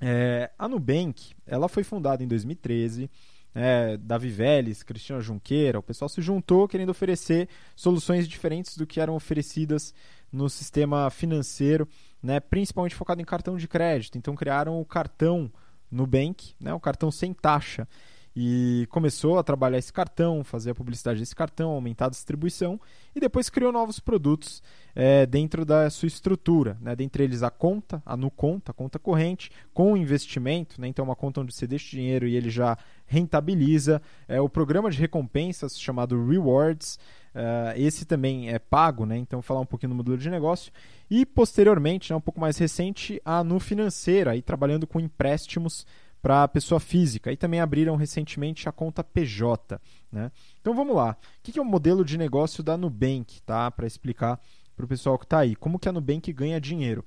É, 0.00 0.50
a 0.58 0.66
Nubank, 0.66 1.34
ela 1.46 1.68
foi 1.68 1.84
fundada 1.84 2.24
em 2.24 2.26
2013, 2.26 3.10
é, 3.54 3.96
Davi 3.96 4.28
Vélez, 4.28 4.82
Cristiano 4.82 5.20
Junqueira, 5.20 5.78
o 5.78 5.82
pessoal 5.82 6.08
se 6.08 6.22
juntou 6.22 6.68
querendo 6.68 6.90
oferecer 6.90 7.48
soluções 7.74 8.28
diferentes 8.28 8.76
do 8.76 8.86
que 8.86 9.00
eram 9.00 9.14
oferecidas 9.14 9.94
no 10.32 10.48
sistema 10.48 11.10
financeiro, 11.10 11.88
né, 12.22 12.38
principalmente 12.38 12.94
focado 12.94 13.20
em 13.20 13.24
cartão 13.24 13.56
de 13.56 13.66
crédito. 13.66 14.16
Então 14.16 14.36
criaram 14.36 14.80
o 14.80 14.84
cartão 14.84 15.50
Nubank, 15.90 16.54
né, 16.60 16.72
o 16.72 16.80
cartão 16.80 17.10
sem 17.10 17.32
taxa 17.32 17.88
e 18.34 18.86
começou 18.90 19.38
a 19.38 19.42
trabalhar 19.42 19.78
esse 19.78 19.92
cartão, 19.92 20.44
fazer 20.44 20.70
a 20.70 20.74
publicidade 20.74 21.18
desse 21.18 21.34
cartão, 21.34 21.70
aumentar 21.70 22.06
a 22.06 22.10
distribuição 22.10 22.80
e 23.14 23.20
depois 23.20 23.50
criou 23.50 23.72
novos 23.72 23.98
produtos 23.98 24.62
é, 24.94 25.26
dentro 25.26 25.64
da 25.64 25.90
sua 25.90 26.06
estrutura, 26.06 26.76
né? 26.80 26.94
dentre 26.94 27.24
eles 27.24 27.42
a 27.42 27.50
conta, 27.50 28.02
a 28.06 28.16
NuConta, 28.16 28.70
a 28.70 28.74
conta 28.74 28.98
corrente, 28.98 29.50
com 29.74 29.96
investimento, 29.96 30.80
né? 30.80 30.86
então 30.86 31.04
uma 31.04 31.16
conta 31.16 31.40
onde 31.40 31.52
você 31.52 31.66
deixa 31.66 31.90
dinheiro 31.90 32.26
e 32.26 32.36
ele 32.36 32.50
já 32.50 32.78
rentabiliza, 33.06 34.00
é, 34.28 34.40
o 34.40 34.48
programa 34.48 34.90
de 34.90 34.98
recompensas 34.98 35.78
chamado 35.78 36.26
Rewards, 36.26 36.98
Uh, 37.32 37.70
esse 37.76 38.04
também 38.04 38.50
é 38.50 38.58
pago, 38.58 39.06
né? 39.06 39.16
então 39.16 39.40
falar 39.40 39.60
um 39.60 39.64
pouquinho 39.66 39.90
do 39.90 39.94
modelo 39.94 40.18
de 40.18 40.28
negócio. 40.28 40.72
E 41.08 41.24
posteriormente, 41.24 42.10
né, 42.10 42.16
um 42.16 42.20
pouco 42.20 42.40
mais 42.40 42.58
recente, 42.58 43.22
a 43.24 43.44
Nu 43.44 43.60
Financeira, 43.60 44.32
aí 44.32 44.42
trabalhando 44.42 44.84
com 44.84 44.98
empréstimos 44.98 45.86
para 46.22 46.46
pessoa 46.48 46.80
física 46.80 47.32
e 47.32 47.36
também 47.36 47.60
abriram 47.60 47.96
recentemente 47.96 48.68
a 48.68 48.72
conta 48.72 49.02
PJ. 49.02 49.80
Né? 50.12 50.30
Então 50.60 50.74
vamos 50.74 50.94
lá. 50.94 51.16
O 51.38 51.42
que 51.42 51.58
é 51.58 51.62
o 51.62 51.64
modelo 51.64 52.04
de 52.04 52.18
negócio 52.18 52.62
da 52.62 52.76
Nubank? 52.76 53.40
Tá? 53.42 53.70
Para 53.70 53.86
explicar 53.86 54.40
para 54.76 54.84
o 54.84 54.88
pessoal 54.88 55.18
que 55.18 55.24
está 55.24 55.38
aí. 55.38 55.54
Como 55.56 55.78
que 55.78 55.88
a 55.88 55.92
Nubank 55.92 56.32
ganha 56.32 56.60
dinheiro? 56.60 57.04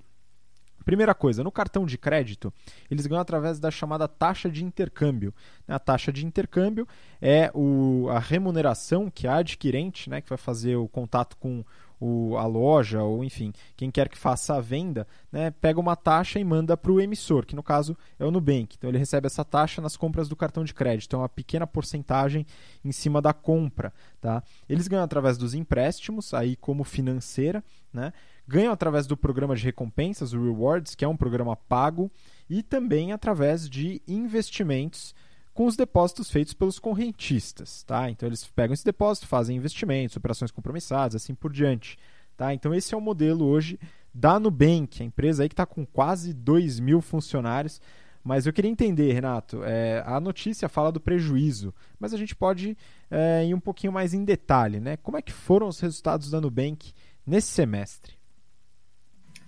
Primeira 0.86 1.14
coisa, 1.14 1.44
no 1.44 1.52
cartão 1.52 1.86
de 1.86 1.98
crédito, 1.98 2.54
eles 2.92 3.08
ganham 3.08 3.22
através 3.22 3.58
da 3.58 3.72
chamada 3.72 4.08
taxa 4.08 4.50
de 4.50 4.66
intercâmbio. 4.66 5.34
A 5.66 5.80
taxa 5.80 6.12
de 6.12 6.26
intercâmbio 6.26 6.86
é 7.22 7.50
o, 7.54 8.08
a 8.10 8.20
remuneração 8.20 9.10
que 9.10 9.26
a 9.26 9.38
adquirente, 9.38 10.10
né, 10.10 10.20
que 10.20 10.28
vai 10.28 10.38
fazer 10.38 10.76
o 10.76 10.88
contato 10.88 11.38
com 11.38 11.64
o, 12.04 12.36
a 12.36 12.46
loja 12.46 13.02
ou 13.02 13.24
enfim, 13.24 13.54
quem 13.78 13.90
quer 13.90 14.10
que 14.10 14.18
faça 14.18 14.56
a 14.56 14.60
venda, 14.60 15.08
né, 15.32 15.52
pega 15.52 15.80
uma 15.80 15.96
taxa 15.96 16.38
e 16.38 16.44
manda 16.44 16.76
para 16.76 16.92
o 16.92 17.00
emissor, 17.00 17.46
que 17.46 17.56
no 17.56 17.64
caso 17.64 17.98
é 18.20 18.26
o 18.26 18.32
Nubank. 18.32 18.76
Então 18.78 18.90
ele 18.90 18.98
recebe 18.98 19.26
essa 19.26 19.46
taxa 19.46 19.82
nas 19.82 19.96
compras 19.96 20.28
do 20.28 20.36
cartão 20.36 20.66
de 20.66 20.74
crédito, 20.74 21.08
então 21.08 21.22
é 21.22 21.24
uma 21.24 21.30
pequena 21.30 21.66
porcentagem 21.66 22.46
em 22.84 22.92
cima 22.92 23.22
da 23.22 23.32
compra. 23.32 23.94
Tá? 24.20 24.44
Eles 24.68 24.90
ganham 24.90 25.06
através 25.06 25.38
dos 25.38 25.54
empréstimos, 25.54 26.34
aí 26.34 26.58
como 26.58 26.84
financeira, 26.84 27.64
né? 27.94 28.12
ganham 28.46 28.74
através 28.74 29.08
do 29.08 29.16
programa 29.16 29.56
de 29.56 29.64
recompensas, 29.64 30.34
o 30.34 30.44
Rewards, 30.44 30.96
que 30.96 31.06
é 31.06 31.08
um 31.08 31.16
programa 31.16 31.56
pago, 31.56 32.12
e 32.50 32.62
também 32.62 33.14
através 33.14 33.70
de 33.70 34.02
investimentos 34.06 35.16
com 35.54 35.66
os 35.66 35.76
depósitos 35.76 36.32
feitos 36.32 36.54
pelos 36.54 36.80
correntistas, 36.80 37.84
tá? 37.84 38.10
Então 38.10 38.28
eles 38.28 38.46
pegam 38.46 38.74
esse 38.74 38.84
depósito, 38.84 39.28
fazem 39.28 39.56
investimentos, 39.56 40.18
operações 40.18 40.52
compromissadas, 40.52 41.16
assim 41.16 41.36
por 41.36 41.52
diante, 41.52 41.98
tá? 42.36 42.54
Então 42.54 42.74
esse 42.74 42.94
é 42.94 42.98
o 42.98 43.02
modelo 43.02 43.46
hoje 43.46 43.80
da 44.14 44.40
Nubank, 44.40 45.02
a 45.02 45.06
empresa 45.06 45.44
aí 45.44 45.50
que 45.50 45.54
está 45.54 45.66
com 45.66 45.86
quase 45.86 46.34
2 46.34 46.80
mil 46.80 47.02
funcionários. 47.02 47.80
Mas 48.24 48.46
eu 48.46 48.54
queria 48.54 48.72
entender, 48.72 49.12
Renato, 49.12 49.64
é, 49.66 50.02
a 50.06 50.18
notícia 50.20 50.70
fala 50.70 50.94
do 50.94 51.00
prejuízo, 51.00 51.74
mas 52.00 52.14
a 52.14 52.18
gente 52.18 52.34
pode 52.34 52.78
é, 53.12 53.46
ir 53.46 53.54
um 53.54 53.60
pouquinho 53.60 53.92
mais 53.92 54.14
em 54.14 54.24
detalhe, 54.24 54.80
né? 54.80 54.96
Como 54.98 55.18
é 55.18 55.22
que 55.22 55.34
foram 55.34 55.68
os 55.68 55.80
resultados 55.82 56.32
da 56.32 56.40
Nubank 56.40 56.94
nesse 57.28 57.50
semestre? 57.50 58.14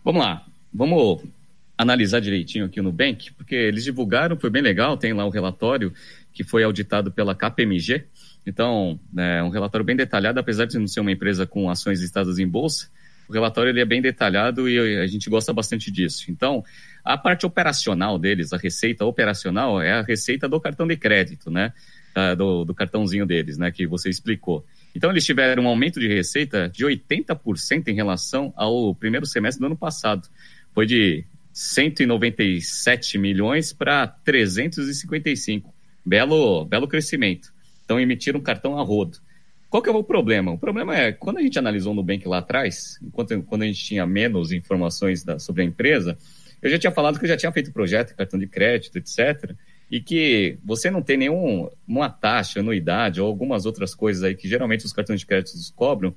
Vamos 0.03 0.21
lá, 0.21 0.45
vamos 0.73 1.23
analisar 1.77 2.19
direitinho 2.19 2.65
aqui 2.65 2.81
no 2.81 2.89
Nubank, 2.89 3.33
porque 3.33 3.55
eles 3.55 3.83
divulgaram, 3.83 4.37
foi 4.37 4.49
bem 4.49 4.61
legal, 4.61 4.97
tem 4.97 5.13
lá 5.13 5.25
um 5.25 5.29
relatório 5.29 5.93
que 6.33 6.43
foi 6.43 6.63
auditado 6.63 7.11
pela 7.11 7.35
KPMG. 7.35 8.05
Então, 8.45 8.99
é 9.17 9.41
um 9.41 9.49
relatório 9.49 9.85
bem 9.85 9.95
detalhado, 9.95 10.39
apesar 10.39 10.65
de 10.65 10.77
não 10.77 10.87
ser 10.87 10.99
uma 10.99 11.11
empresa 11.11 11.45
com 11.45 11.69
ações 11.69 12.01
listadas 12.01 12.39
em 12.39 12.47
bolsa, 12.47 12.89
o 13.27 13.33
relatório 13.33 13.69
ele 13.69 13.81
é 13.81 13.85
bem 13.85 14.01
detalhado 14.01 14.69
e 14.69 14.99
a 14.99 15.07
gente 15.07 15.29
gosta 15.29 15.51
bastante 15.51 15.91
disso. 15.91 16.29
Então, 16.29 16.63
a 17.03 17.17
parte 17.17 17.45
operacional 17.45 18.19
deles, 18.19 18.53
a 18.53 18.57
receita 18.57 19.05
operacional, 19.05 19.81
é 19.81 19.93
a 19.93 20.01
receita 20.01 20.47
do 20.47 20.59
cartão 20.59 20.87
de 20.87 20.95
crédito, 20.95 21.49
né? 21.49 21.73
Do, 22.37 22.63
do 22.63 22.73
cartãozinho 22.73 23.25
deles, 23.25 23.57
né? 23.57 23.71
Que 23.71 23.85
você 23.85 24.09
explicou. 24.09 24.65
Então, 24.95 25.09
eles 25.09 25.25
tiveram 25.25 25.63
um 25.63 25.67
aumento 25.67 25.99
de 25.99 26.07
receita 26.07 26.69
de 26.69 26.85
80% 26.85 27.87
em 27.89 27.93
relação 27.93 28.53
ao 28.55 28.95
primeiro 28.95 29.25
semestre 29.25 29.59
do 29.59 29.65
ano 29.65 29.75
passado. 29.75 30.29
Foi 30.73 30.85
de 30.85 31.25
197 31.55 33.17
milhões 33.17 33.71
para 33.71 34.05
355. 34.05 35.73
Belo, 36.05 36.65
belo 36.65 36.85
crescimento. 36.85 37.53
Então 37.85 37.97
emitiram 37.97 38.41
um 38.41 38.43
cartão 38.43 38.77
a 38.77 38.83
rodo. 38.83 39.19
Qual 39.69 39.81
que 39.81 39.89
é 39.89 39.93
o 39.93 40.03
problema? 40.03 40.51
O 40.51 40.57
problema 40.57 40.93
é, 40.93 41.13
quando 41.13 41.37
a 41.37 41.41
gente 41.41 41.57
analisou 41.57 41.93
o 41.93 41.95
Nubank 41.95 42.27
lá 42.27 42.39
atrás, 42.39 42.99
enquanto, 43.01 43.41
quando 43.43 43.61
a 43.61 43.65
gente 43.67 43.81
tinha 43.81 44.05
menos 44.05 44.51
informações 44.51 45.23
da, 45.23 45.39
sobre 45.39 45.61
a 45.61 45.65
empresa, 45.65 46.17
eu 46.61 46.69
já 46.69 46.77
tinha 46.77 46.91
falado 46.91 47.17
que 47.17 47.23
eu 47.23 47.29
já 47.29 47.37
tinha 47.37 47.51
feito 47.53 47.71
projeto, 47.71 48.15
cartão 48.15 48.37
de 48.37 48.47
crédito, 48.47 48.97
etc., 48.97 49.55
e 49.89 50.01
que 50.01 50.57
você 50.61 50.91
não 50.91 51.01
tem 51.01 51.15
nenhuma 51.15 52.09
taxa, 52.09 52.59
anuidade 52.59 53.21
ou 53.21 53.27
algumas 53.27 53.65
outras 53.65 53.95
coisas 53.95 54.23
aí 54.23 54.35
que 54.35 54.47
geralmente 54.47 54.85
os 54.85 54.91
cartões 54.91 55.21
de 55.21 55.25
crédito 55.25 55.53
cobram, 55.73 56.13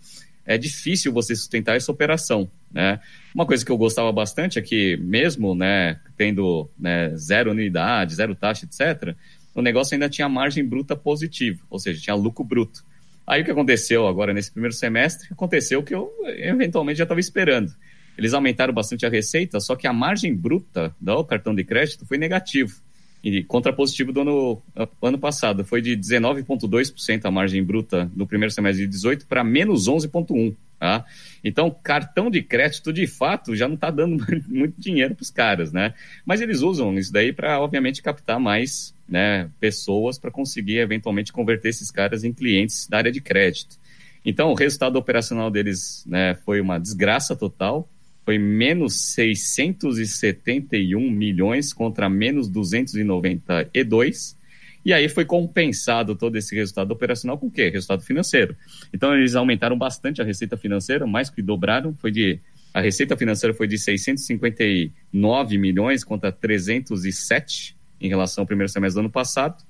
é 0.48 0.56
difícil 0.56 1.12
você 1.12 1.36
sustentar 1.36 1.76
essa 1.76 1.92
operação, 1.92 2.50
né? 2.72 2.98
Uma 3.34 3.44
coisa 3.44 3.62
que 3.62 3.70
eu 3.70 3.76
gostava 3.76 4.10
bastante 4.10 4.58
é 4.58 4.62
que 4.62 4.96
mesmo, 4.96 5.54
né, 5.54 6.00
tendo 6.16 6.70
né, 6.80 7.14
zero 7.16 7.50
unidade, 7.50 8.14
zero 8.14 8.34
taxa, 8.34 8.64
etc., 8.64 9.14
o 9.54 9.60
negócio 9.60 9.94
ainda 9.94 10.08
tinha 10.08 10.26
margem 10.26 10.64
bruta 10.64 10.96
positiva, 10.96 11.60
ou 11.68 11.78
seja, 11.78 12.00
tinha 12.00 12.16
lucro 12.16 12.42
bruto. 12.42 12.82
Aí 13.26 13.42
o 13.42 13.44
que 13.44 13.50
aconteceu 13.50 14.08
agora 14.08 14.32
nesse 14.32 14.50
primeiro 14.50 14.74
semestre? 14.74 15.28
Aconteceu 15.30 15.80
o 15.80 15.82
que 15.82 15.94
eu 15.94 16.10
eventualmente 16.38 16.96
já 16.96 17.04
estava 17.04 17.20
esperando. 17.20 17.70
Eles 18.16 18.32
aumentaram 18.32 18.72
bastante 18.72 19.04
a 19.04 19.10
receita, 19.10 19.60
só 19.60 19.76
que 19.76 19.86
a 19.86 19.92
margem 19.92 20.34
bruta 20.34 20.96
do 20.98 21.22
cartão 21.24 21.54
de 21.54 21.62
crédito 21.62 22.06
foi 22.06 22.16
negativo 22.16 22.80
e 23.22 23.42
contrapositivo 23.42 24.12
do 24.12 24.20
ano, 24.20 24.62
ano 25.02 25.18
passado. 25.18 25.64
Foi 25.64 25.80
de 25.80 25.96
19,2% 25.96 27.24
a 27.24 27.30
margem 27.30 27.62
bruta 27.62 28.10
no 28.14 28.26
primeiro 28.26 28.52
semestre 28.52 28.84
de 28.86 28.90
18 28.90 29.26
para 29.26 29.42
menos 29.42 29.88
11,1%. 29.88 30.54
Tá? 30.78 31.04
Então, 31.42 31.74
cartão 31.82 32.30
de 32.30 32.40
crédito, 32.40 32.92
de 32.92 33.04
fato, 33.04 33.56
já 33.56 33.66
não 33.66 33.74
está 33.74 33.90
dando 33.90 34.24
muito 34.48 34.80
dinheiro 34.80 35.12
para 35.12 35.22
os 35.24 35.30
caras, 35.30 35.72
né? 35.72 35.92
Mas 36.24 36.40
eles 36.40 36.60
usam 36.60 36.96
isso 36.96 37.12
daí 37.12 37.32
para, 37.32 37.60
obviamente, 37.60 38.00
captar 38.00 38.38
mais 38.38 38.94
né, 39.08 39.50
pessoas 39.58 40.20
para 40.20 40.30
conseguir, 40.30 40.78
eventualmente, 40.78 41.32
converter 41.32 41.70
esses 41.70 41.90
caras 41.90 42.22
em 42.22 42.32
clientes 42.32 42.86
da 42.86 42.98
área 42.98 43.10
de 43.10 43.20
crédito. 43.20 43.76
Então, 44.24 44.52
o 44.52 44.54
resultado 44.54 44.94
operacional 44.96 45.50
deles 45.50 46.04
né, 46.06 46.36
foi 46.44 46.60
uma 46.60 46.78
desgraça 46.78 47.34
total 47.34 47.88
foi 48.28 48.36
menos 48.36 49.14
671 49.14 51.10
milhões 51.10 51.72
contra 51.72 52.10
menos 52.10 52.46
292. 52.46 54.36
E 54.84 54.92
aí 54.92 55.08
foi 55.08 55.24
compensado 55.24 56.14
todo 56.14 56.36
esse 56.36 56.54
resultado 56.54 56.90
operacional 56.90 57.38
com 57.38 57.46
o 57.46 57.50
quê? 57.50 57.70
Resultado 57.70 58.02
financeiro. 58.02 58.54
Então 58.92 59.16
eles 59.16 59.34
aumentaram 59.34 59.78
bastante 59.78 60.20
a 60.20 60.26
receita 60.26 60.58
financeira, 60.58 61.06
mais 61.06 61.30
que 61.30 61.40
dobraram, 61.40 61.94
foi 61.94 62.10
de 62.10 62.38
a 62.74 62.82
receita 62.82 63.16
financeira 63.16 63.54
foi 63.54 63.66
de 63.66 63.78
659 63.78 65.56
milhões 65.56 66.04
contra 66.04 66.30
307 66.30 67.74
em 67.98 68.10
relação 68.10 68.42
ao 68.42 68.46
primeiro 68.46 68.70
semestre 68.70 69.00
do 69.00 69.06
ano 69.06 69.10
passado. 69.10 69.64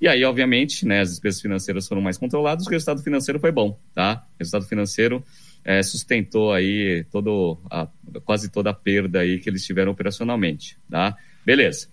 E 0.00 0.08
aí, 0.08 0.24
obviamente, 0.24 0.84
né, 0.84 1.00
as 1.00 1.10
despesas 1.10 1.40
financeiras 1.40 1.86
foram 1.86 2.02
mais 2.02 2.18
controladas, 2.18 2.66
o 2.66 2.70
resultado 2.70 3.04
financeiro 3.04 3.38
foi 3.38 3.52
bom, 3.52 3.78
tá? 3.94 4.26
O 4.34 4.38
resultado 4.40 4.64
financeiro 4.66 5.24
é, 5.64 5.82
sustentou 5.82 6.52
aí 6.52 7.04
todo 7.10 7.58
a, 7.70 7.88
quase 8.24 8.50
toda 8.50 8.70
a 8.70 8.74
perda 8.74 9.20
aí 9.20 9.38
que 9.38 9.48
eles 9.48 9.64
tiveram 9.64 9.92
operacionalmente, 9.92 10.78
tá? 10.88 11.16
Beleza. 11.44 11.88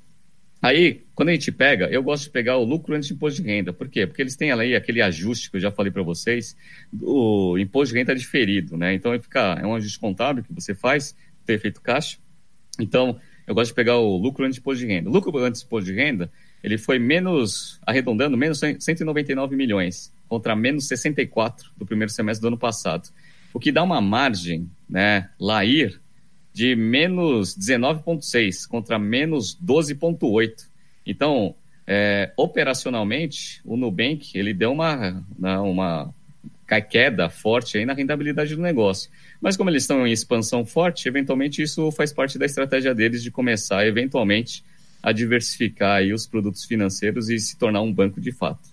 Aí, 0.62 1.04
quando 1.14 1.30
a 1.30 1.34
gente 1.34 1.52
pega, 1.52 1.86
eu 1.86 2.02
gosto 2.02 2.24
de 2.24 2.30
pegar 2.32 2.58
o 2.58 2.64
lucro 2.64 2.96
antes 2.96 3.08
de 3.08 3.14
imposto 3.14 3.42
de 3.42 3.48
renda. 3.48 3.72
Por 3.72 3.88
quê? 3.88 4.08
Porque 4.08 4.22
eles 4.22 4.36
têm 4.36 4.52
aí 4.52 4.76
aquele 4.76 5.02
ajuste 5.02 5.52
que 5.52 5.58
eu 5.58 5.62
já 5.62 5.72
falei 5.72 5.92
para 5.92 6.02
vocês, 6.02 6.56
do 6.92 7.58
imposto 7.60 7.94
de 7.94 8.00
renda 8.00 8.16
diferido, 8.16 8.76
né? 8.76 8.94
Então, 8.94 9.18
fica, 9.20 9.58
é 9.62 9.66
um 9.66 9.76
ajuste 9.76 10.00
contábil 10.00 10.44
que 10.44 10.52
você 10.52 10.74
faz, 10.74 11.16
tem 11.46 11.56
efeito 11.56 11.80
caixa. 11.80 12.18
Então, 12.80 13.20
eu 13.46 13.54
gosto 13.54 13.70
de 13.70 13.76
pegar 13.76 13.98
o 13.98 14.18
lucro 14.18 14.46
antes 14.46 14.56
de 14.56 14.62
imposto 14.62 14.86
de 14.86 14.92
renda. 14.92 15.10
O 15.10 15.14
lucro 15.14 15.38
antes 15.38 15.62
de 15.62 15.68
imposto 15.68 15.86
de 15.86 15.96
renda, 15.96 16.32
ele 16.64 16.78
foi 16.78 16.98
menos, 16.98 17.80
arredondando, 17.86 18.36
menos 18.36 18.60
199 18.60 19.56
milhões, 19.56 20.12
contra 20.28 20.56
menos 20.56 20.88
64 20.88 21.72
do 21.78 21.86
primeiro 21.86 22.12
semestre 22.12 22.42
do 22.42 22.48
ano 22.48 22.58
passado. 22.58 23.10
O 23.54 23.60
que 23.60 23.72
dá 23.72 23.84
uma 23.84 24.02
margem, 24.02 24.70
né, 24.90 25.30
Lair, 25.40 26.00
de 26.54 26.76
menos 26.76 27.56
19,6 27.56 28.68
contra 28.68 28.98
menos 28.98 29.56
12,8. 29.56 30.68
Então, 31.06 31.56
é, 31.86 32.34
operacionalmente, 32.36 33.62
o 33.64 33.78
Nubank 33.78 34.38
ele 34.38 34.54
deu 34.54 34.72
uma, 34.72 35.24
né, 35.38 35.58
uma 35.60 36.14
queda 36.90 37.30
forte 37.30 37.78
aí 37.78 37.86
na 37.86 37.94
rentabilidade 37.94 38.56
do 38.56 38.62
negócio. 38.62 39.10
Mas 39.40 39.56
como 39.56 39.70
eles 39.70 39.84
estão 39.84 40.06
em 40.06 40.12
expansão 40.12 40.66
forte, 40.66 41.08
eventualmente 41.08 41.62
isso 41.62 41.92
faz 41.92 42.12
parte 42.12 42.38
da 42.38 42.46
estratégia 42.46 42.94
deles 42.94 43.24
de 43.24 43.32
começar, 43.32 43.86
eventualmente, 43.86 44.64
a 45.02 45.12
diversificar 45.12 45.98
aí 45.98 46.12
os 46.12 46.28
produtos 46.28 46.66
financeiros 46.66 47.30
e 47.30 47.40
se 47.40 47.58
tornar 47.58 47.82
um 47.82 47.94
banco 47.94 48.20
de 48.20 48.32
fato. 48.32 48.67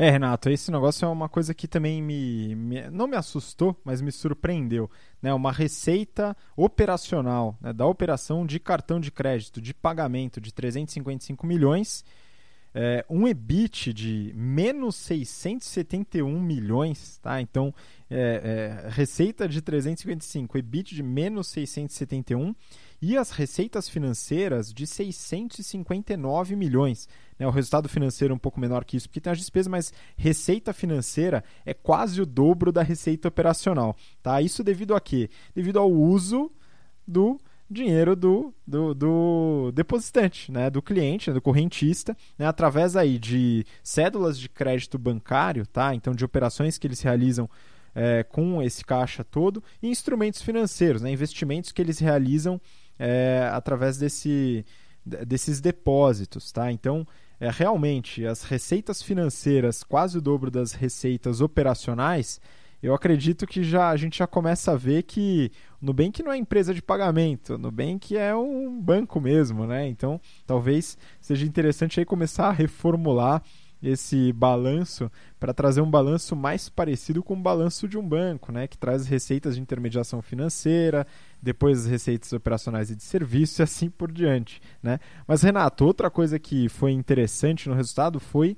É, 0.00 0.10
Renato, 0.10 0.48
esse 0.48 0.70
negócio 0.70 1.04
é 1.04 1.08
uma 1.08 1.28
coisa 1.28 1.52
que 1.52 1.66
também 1.66 2.00
me, 2.00 2.54
me 2.54 2.88
não 2.88 3.08
me 3.08 3.16
assustou, 3.16 3.76
mas 3.84 4.00
me 4.00 4.12
surpreendeu. 4.12 4.88
Né? 5.20 5.34
Uma 5.34 5.50
receita 5.50 6.36
operacional 6.56 7.58
né? 7.60 7.72
da 7.72 7.84
operação 7.84 8.46
de 8.46 8.60
cartão 8.60 9.00
de 9.00 9.10
crédito 9.10 9.60
de 9.60 9.74
pagamento 9.74 10.40
de 10.40 10.54
355 10.54 11.44
milhões, 11.44 12.04
é, 12.72 13.04
um 13.10 13.26
EBIT 13.26 13.92
de 13.92 14.32
menos 14.36 14.94
671 14.94 16.40
milhões, 16.40 17.18
tá? 17.18 17.40
Então, 17.40 17.74
é, 18.08 18.84
é, 18.86 18.88
receita 18.90 19.48
de 19.48 19.60
355, 19.60 20.58
EBIT 20.58 20.94
de 20.94 21.02
menos 21.02 21.48
671 21.48 22.54
e 23.00 23.16
as 23.16 23.30
receitas 23.30 23.88
financeiras 23.88 24.72
de 24.72 24.86
659 24.86 26.56
milhões. 26.56 27.08
Né? 27.38 27.46
O 27.46 27.50
resultado 27.50 27.88
financeiro 27.88 28.32
é 28.32 28.34
um 28.34 28.38
pouco 28.38 28.60
menor 28.60 28.84
que 28.84 28.96
isso, 28.96 29.08
porque 29.08 29.20
tem 29.20 29.32
as 29.32 29.38
despesas, 29.38 29.68
mas 29.68 29.92
receita 30.16 30.72
financeira 30.72 31.44
é 31.64 31.72
quase 31.72 32.20
o 32.20 32.26
dobro 32.26 32.72
da 32.72 32.82
receita 32.82 33.28
operacional. 33.28 33.96
Tá? 34.22 34.42
Isso 34.42 34.64
devido 34.64 34.94
a 34.94 35.00
quê? 35.00 35.30
Devido 35.54 35.78
ao 35.78 35.90
uso 35.90 36.50
do 37.06 37.38
dinheiro 37.70 38.16
do, 38.16 38.54
do, 38.66 38.94
do, 38.94 39.72
depositante, 39.74 40.50
né, 40.50 40.70
do 40.70 40.80
cliente, 40.80 41.30
do 41.30 41.40
correntista, 41.40 42.16
né, 42.38 42.46
através 42.46 42.96
aí 42.96 43.18
de 43.18 43.64
cédulas 43.82 44.38
de 44.38 44.48
crédito 44.48 44.98
bancário, 44.98 45.66
tá? 45.66 45.94
Então 45.94 46.14
de 46.14 46.24
operações 46.24 46.78
que 46.78 46.86
eles 46.86 47.02
realizam 47.02 47.48
é, 47.94 48.22
com 48.22 48.62
esse 48.62 48.84
caixa 48.84 49.22
todo 49.22 49.62
e 49.82 49.88
instrumentos 49.88 50.40
financeiros, 50.40 51.02
né, 51.02 51.10
investimentos 51.10 51.70
que 51.70 51.82
eles 51.82 51.98
realizam 51.98 52.60
é, 52.98 53.48
através 53.52 53.96
desse, 53.98 54.64
desses 55.04 55.60
depósitos. 55.60 56.50
Tá? 56.52 56.70
Então, 56.72 57.06
é, 57.40 57.50
realmente, 57.50 58.26
as 58.26 58.42
receitas 58.42 59.02
financeiras, 59.02 59.82
quase 59.82 60.18
o 60.18 60.20
dobro 60.20 60.50
das 60.50 60.72
receitas 60.72 61.40
operacionais, 61.40 62.40
eu 62.82 62.94
acredito 62.94 63.46
que 63.46 63.62
já 63.64 63.88
a 63.88 63.96
gente 63.96 64.18
já 64.18 64.26
começa 64.26 64.72
a 64.72 64.76
ver 64.76 65.02
que 65.02 65.50
o 65.82 65.86
Nubank 65.86 66.22
não 66.22 66.32
é 66.32 66.36
empresa 66.36 66.72
de 66.72 66.80
pagamento, 66.80 67.54
o 67.54 67.58
Nubank 67.58 68.16
é 68.16 68.34
um 68.34 68.80
banco 68.80 69.20
mesmo, 69.20 69.66
né? 69.66 69.88
Então, 69.88 70.20
talvez 70.46 70.96
seja 71.20 71.44
interessante 71.44 71.98
aí 71.98 72.06
começar 72.06 72.48
a 72.48 72.52
reformular 72.52 73.42
esse 73.82 74.32
balanço 74.32 75.10
para 75.38 75.54
trazer 75.54 75.80
um 75.80 75.90
balanço 75.90 76.34
mais 76.34 76.68
parecido 76.68 77.22
com 77.22 77.34
o 77.34 77.40
balanço 77.40 77.86
de 77.86 77.96
um 77.96 78.06
banco, 78.06 78.50
né, 78.50 78.66
que 78.66 78.76
traz 78.76 79.06
receitas 79.06 79.54
de 79.54 79.60
intermediação 79.60 80.20
financeira, 80.20 81.06
depois 81.40 81.80
as 81.80 81.86
receitas 81.86 82.32
operacionais 82.32 82.90
e 82.90 82.96
de 82.96 83.02
serviço 83.02 83.60
e 83.60 83.64
assim 83.64 83.88
por 83.88 84.10
diante, 84.10 84.60
né? 84.82 84.98
Mas 85.26 85.42
Renato, 85.42 85.84
outra 85.84 86.10
coisa 86.10 86.38
que 86.38 86.68
foi 86.68 86.92
interessante 86.92 87.68
no 87.68 87.74
resultado 87.74 88.18
foi 88.18 88.56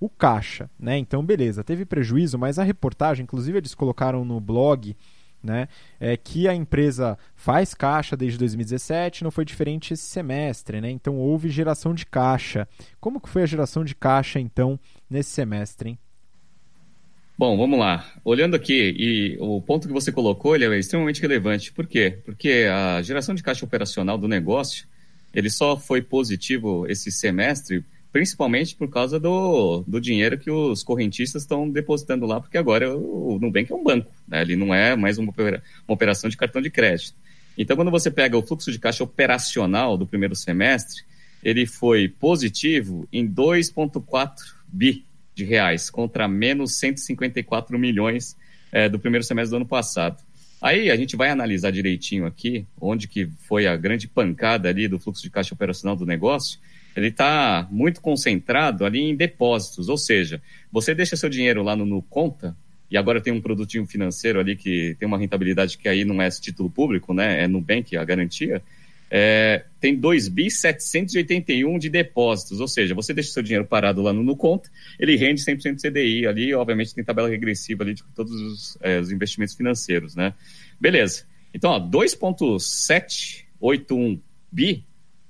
o 0.00 0.08
caixa, 0.08 0.68
né? 0.78 0.98
Então, 0.98 1.24
beleza, 1.24 1.64
teve 1.64 1.84
prejuízo, 1.84 2.38
mas 2.38 2.58
a 2.58 2.64
reportagem, 2.64 3.22
inclusive 3.22 3.58
eles 3.58 3.74
colocaram 3.74 4.24
no 4.24 4.40
blog 4.40 4.96
né? 5.42 5.68
É 6.00 6.16
que 6.16 6.48
a 6.48 6.54
empresa 6.54 7.18
faz 7.34 7.74
caixa 7.74 8.16
desde 8.16 8.38
2017, 8.38 9.24
não 9.24 9.30
foi 9.30 9.44
diferente 9.44 9.94
esse 9.94 10.04
semestre, 10.04 10.80
né? 10.80 10.90
Então 10.90 11.16
houve 11.16 11.48
geração 11.48 11.94
de 11.94 12.06
caixa. 12.06 12.68
Como 13.00 13.20
que 13.20 13.28
foi 13.28 13.42
a 13.42 13.46
geração 13.46 13.84
de 13.84 13.94
caixa 13.94 14.40
então 14.40 14.78
nesse 15.08 15.30
semestre, 15.30 15.90
hein? 15.90 15.98
Bom, 17.38 17.56
vamos 17.56 17.78
lá. 17.78 18.10
Olhando 18.24 18.56
aqui, 18.56 18.94
e 18.96 19.36
o 19.38 19.60
ponto 19.60 19.86
que 19.86 19.92
você 19.92 20.10
colocou 20.10 20.54
ele 20.54 20.64
é 20.64 20.78
extremamente 20.78 21.20
relevante. 21.20 21.70
Por 21.70 21.86
quê? 21.86 22.18
Porque 22.24 22.66
a 22.72 23.02
geração 23.02 23.34
de 23.34 23.42
caixa 23.42 23.64
operacional 23.64 24.16
do 24.16 24.26
negócio 24.26 24.86
ele 25.34 25.50
só 25.50 25.76
foi 25.76 26.00
positivo 26.00 26.86
esse 26.88 27.12
semestre 27.12 27.84
principalmente 28.16 28.74
por 28.74 28.88
causa 28.88 29.20
do, 29.20 29.84
do 29.86 30.00
dinheiro 30.00 30.38
que 30.38 30.50
os 30.50 30.82
correntistas 30.82 31.42
estão 31.42 31.68
depositando 31.68 32.24
lá, 32.24 32.40
porque 32.40 32.56
agora 32.56 32.96
o 32.96 33.38
Nubank 33.38 33.70
é 33.70 33.74
um 33.74 33.84
banco, 33.84 34.10
né? 34.26 34.40
ele 34.40 34.56
não 34.56 34.74
é 34.74 34.96
mais 34.96 35.18
uma, 35.18 35.34
uma 35.36 35.62
operação 35.86 36.30
de 36.30 36.34
cartão 36.34 36.62
de 36.62 36.70
crédito. 36.70 37.14
Então, 37.58 37.76
quando 37.76 37.90
você 37.90 38.10
pega 38.10 38.34
o 38.34 38.40
fluxo 38.40 38.72
de 38.72 38.78
caixa 38.78 39.04
operacional 39.04 39.98
do 39.98 40.06
primeiro 40.06 40.34
semestre, 40.34 41.02
ele 41.44 41.66
foi 41.66 42.08
positivo 42.08 43.06
em 43.12 43.28
2,4 43.28 44.30
bi 44.66 45.04
de 45.34 45.44
reais, 45.44 45.90
contra 45.90 46.26
menos 46.26 46.78
154 46.78 47.78
milhões 47.78 48.34
é, 48.72 48.88
do 48.88 48.98
primeiro 48.98 49.26
semestre 49.26 49.50
do 49.50 49.56
ano 49.56 49.66
passado. 49.66 50.24
Aí 50.62 50.90
a 50.90 50.96
gente 50.96 51.16
vai 51.16 51.28
analisar 51.28 51.70
direitinho 51.70 52.24
aqui 52.24 52.66
onde 52.80 53.08
que 53.08 53.28
foi 53.46 53.66
a 53.66 53.76
grande 53.76 54.08
pancada 54.08 54.70
ali 54.70 54.88
do 54.88 54.98
fluxo 54.98 55.22
de 55.22 55.28
caixa 55.28 55.52
operacional 55.52 55.94
do 55.94 56.06
negócio 56.06 56.58
ele 56.96 57.08
está 57.08 57.68
muito 57.70 58.00
concentrado 58.00 58.84
ali 58.84 59.00
em 59.00 59.14
depósitos, 59.14 59.90
ou 59.90 59.98
seja, 59.98 60.40
você 60.72 60.94
deixa 60.94 61.14
seu 61.14 61.28
dinheiro 61.28 61.62
lá 61.62 61.76
no, 61.76 61.84
no, 61.84 62.00
conta 62.00 62.56
e 62.90 62.96
agora 62.96 63.20
tem 63.20 63.32
um 63.32 63.40
produtinho 63.40 63.86
financeiro 63.86 64.40
ali 64.40 64.56
que 64.56 64.96
tem 64.98 65.06
uma 65.06 65.18
rentabilidade 65.18 65.76
que 65.76 65.88
aí 65.88 66.04
não 66.04 66.22
é 66.22 66.30
título 66.30 66.70
público, 66.70 67.12
né? 67.12 67.44
É 67.44 67.48
Nubank 67.48 67.96
a 67.96 68.04
garantia. 68.04 68.62
É, 69.10 69.64
tem 69.78 69.94
2 69.94 70.28
bi 70.28 70.50
781 70.50 71.78
de 71.78 71.88
depósitos, 71.88 72.58
ou 72.60 72.66
seja, 72.66 72.92
você 72.94 73.14
deixa 73.14 73.30
seu 73.30 73.42
dinheiro 73.42 73.64
parado 73.64 74.02
lá 74.02 74.12
no, 74.12 74.20
no 74.22 74.34
conta, 74.34 74.68
ele 74.98 75.14
rende 75.16 75.44
100% 75.44 75.80
CDI 75.80 76.26
ali, 76.26 76.52
obviamente 76.54 76.92
tem 76.94 77.04
tabela 77.04 77.28
regressiva 77.28 77.84
ali 77.84 77.94
de 77.94 78.02
todos 78.14 78.32
os, 78.32 78.76
é, 78.80 78.98
os 78.98 79.12
investimentos 79.12 79.54
financeiros, 79.54 80.16
né? 80.16 80.34
Beleza. 80.80 81.24
Então, 81.54 81.72
2.781 81.90 84.18
bi 84.50 84.84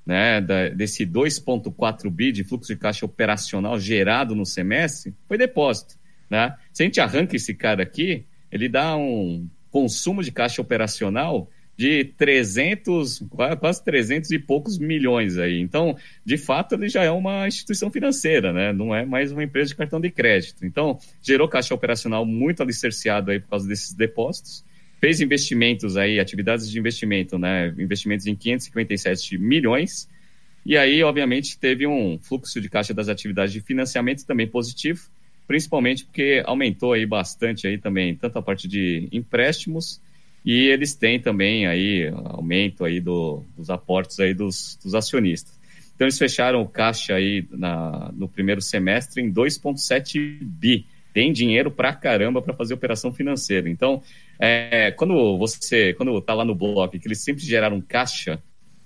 né, 0.07 0.41
da, 0.41 0.69
desse 0.69 1.05
2,4 1.05 2.09
bi 2.09 2.31
de 2.31 2.45
fluxo 2.45 2.73
de 2.73 2.79
caixa 2.79 3.05
operacional 3.05 3.79
gerado 3.79 4.37
no 4.37 4.47
semestre 4.47 5.13
foi 5.27 5.37
depósito. 5.37 5.97
Né? 6.31 6.55
Se 6.73 6.85
a 6.85 6.87
gente 6.87 7.01
arranca 7.01 7.35
esse 7.35 7.53
cara 7.53 7.83
aqui, 7.83 8.25
ele 8.51 8.69
dá 8.69 8.97
um 8.97 9.49
consumo 9.71 10.23
de 10.23 10.31
caixa 10.31 10.63
operacional 10.63 11.51
de 11.77 12.05
300, 12.17 13.25
quase 13.61 13.85
300 13.85 14.31
e 14.31 14.39
poucos 14.39 14.79
milhões 14.79 15.37
aí. 15.37 15.61
Então, 15.61 15.95
de 16.25 16.39
fato, 16.39 16.75
ele 16.75 16.89
já 16.89 17.03
é 17.03 17.11
uma 17.11 17.47
instituição 17.47 17.91
financeira, 17.91 18.51
né? 18.51 18.73
Não 18.73 18.95
é 18.95 19.05
mais 19.05 19.31
uma 19.31 19.45
empresa 19.45 19.69
de 19.69 19.77
cartão 19.77 20.01
de 20.01 20.11
crédito. 20.11 20.65
Então, 20.65 20.99
gerou 21.21 21.47
caixa 21.49 21.75
operacional 21.75 22.25
muito 22.25 22.63
alicerciado 22.63 23.31
aí 23.31 23.41
por 23.41 23.51
causa 23.51 23.69
desses 23.69 23.93
depósitos. 23.93 24.65
Fez 25.01 25.21
investimentos 25.21 25.97
aí, 25.97 26.19
atividades 26.19 26.71
de 26.71 26.79
investimento, 26.79 27.39
né? 27.39 27.69
Investimentos 27.79 28.27
em 28.27 28.35
557 28.35 29.39
milhões. 29.39 30.09
E 30.65 30.77
aí, 30.77 31.03
obviamente, 31.03 31.59
teve 31.59 31.87
um 31.87 32.19
fluxo 32.19 32.61
de 32.61 32.69
caixa 32.69 32.93
das 32.93 33.09
atividades 33.09 33.53
de 33.53 33.61
financiamento 33.61 34.25
também 34.25 34.47
positivo, 34.47 35.09
principalmente 35.47 36.05
porque 36.05 36.43
aumentou 36.45 36.93
aí 36.93 37.07
bastante 37.07 37.67
aí 37.67 37.79
também, 37.79 38.17
tanto 38.17 38.39
a 38.39 38.43
parte 38.43 38.67
de 38.67 39.09
empréstimos 39.13 40.01
e 40.45 40.69
eles 40.69 40.95
têm 40.95 41.21
também 41.21 41.67
aí 41.67 42.09
aumento 42.25 42.85
aí 42.85 43.01
do, 43.01 43.43
dos 43.57 43.69
aportes 43.69 44.21
aí 44.21 44.33
dos, 44.33 44.79
dos 44.83 44.95
acionistas. 44.95 45.53
Então 45.95 46.05
eles 46.05 46.19
fecharam 46.19 46.63
o 46.63 46.69
caixa 46.69 47.15
aí 47.15 47.45
na, 47.51 48.13
no 48.15 48.29
primeiro 48.29 48.61
semestre 48.61 49.21
em 49.21 49.33
2,7 49.33 50.39
bi. 50.41 50.87
Tem 51.13 51.33
dinheiro 51.33 51.71
pra 51.71 51.95
caramba 51.95 52.41
para 52.41 52.55
fazer 52.55 52.75
operação 52.75 53.13
financeira. 53.13 53.69
Então, 53.69 54.03
é, 54.39 54.91
quando 54.93 55.37
você, 55.39 55.95
quando 55.95 56.17
está 56.19 56.35
lá 56.35 56.45
no 56.45 56.55
blog, 56.55 56.99
que 56.99 57.07
eles 57.07 57.23
sempre 57.23 57.43
geraram 57.43 57.81
caixa, 57.81 58.43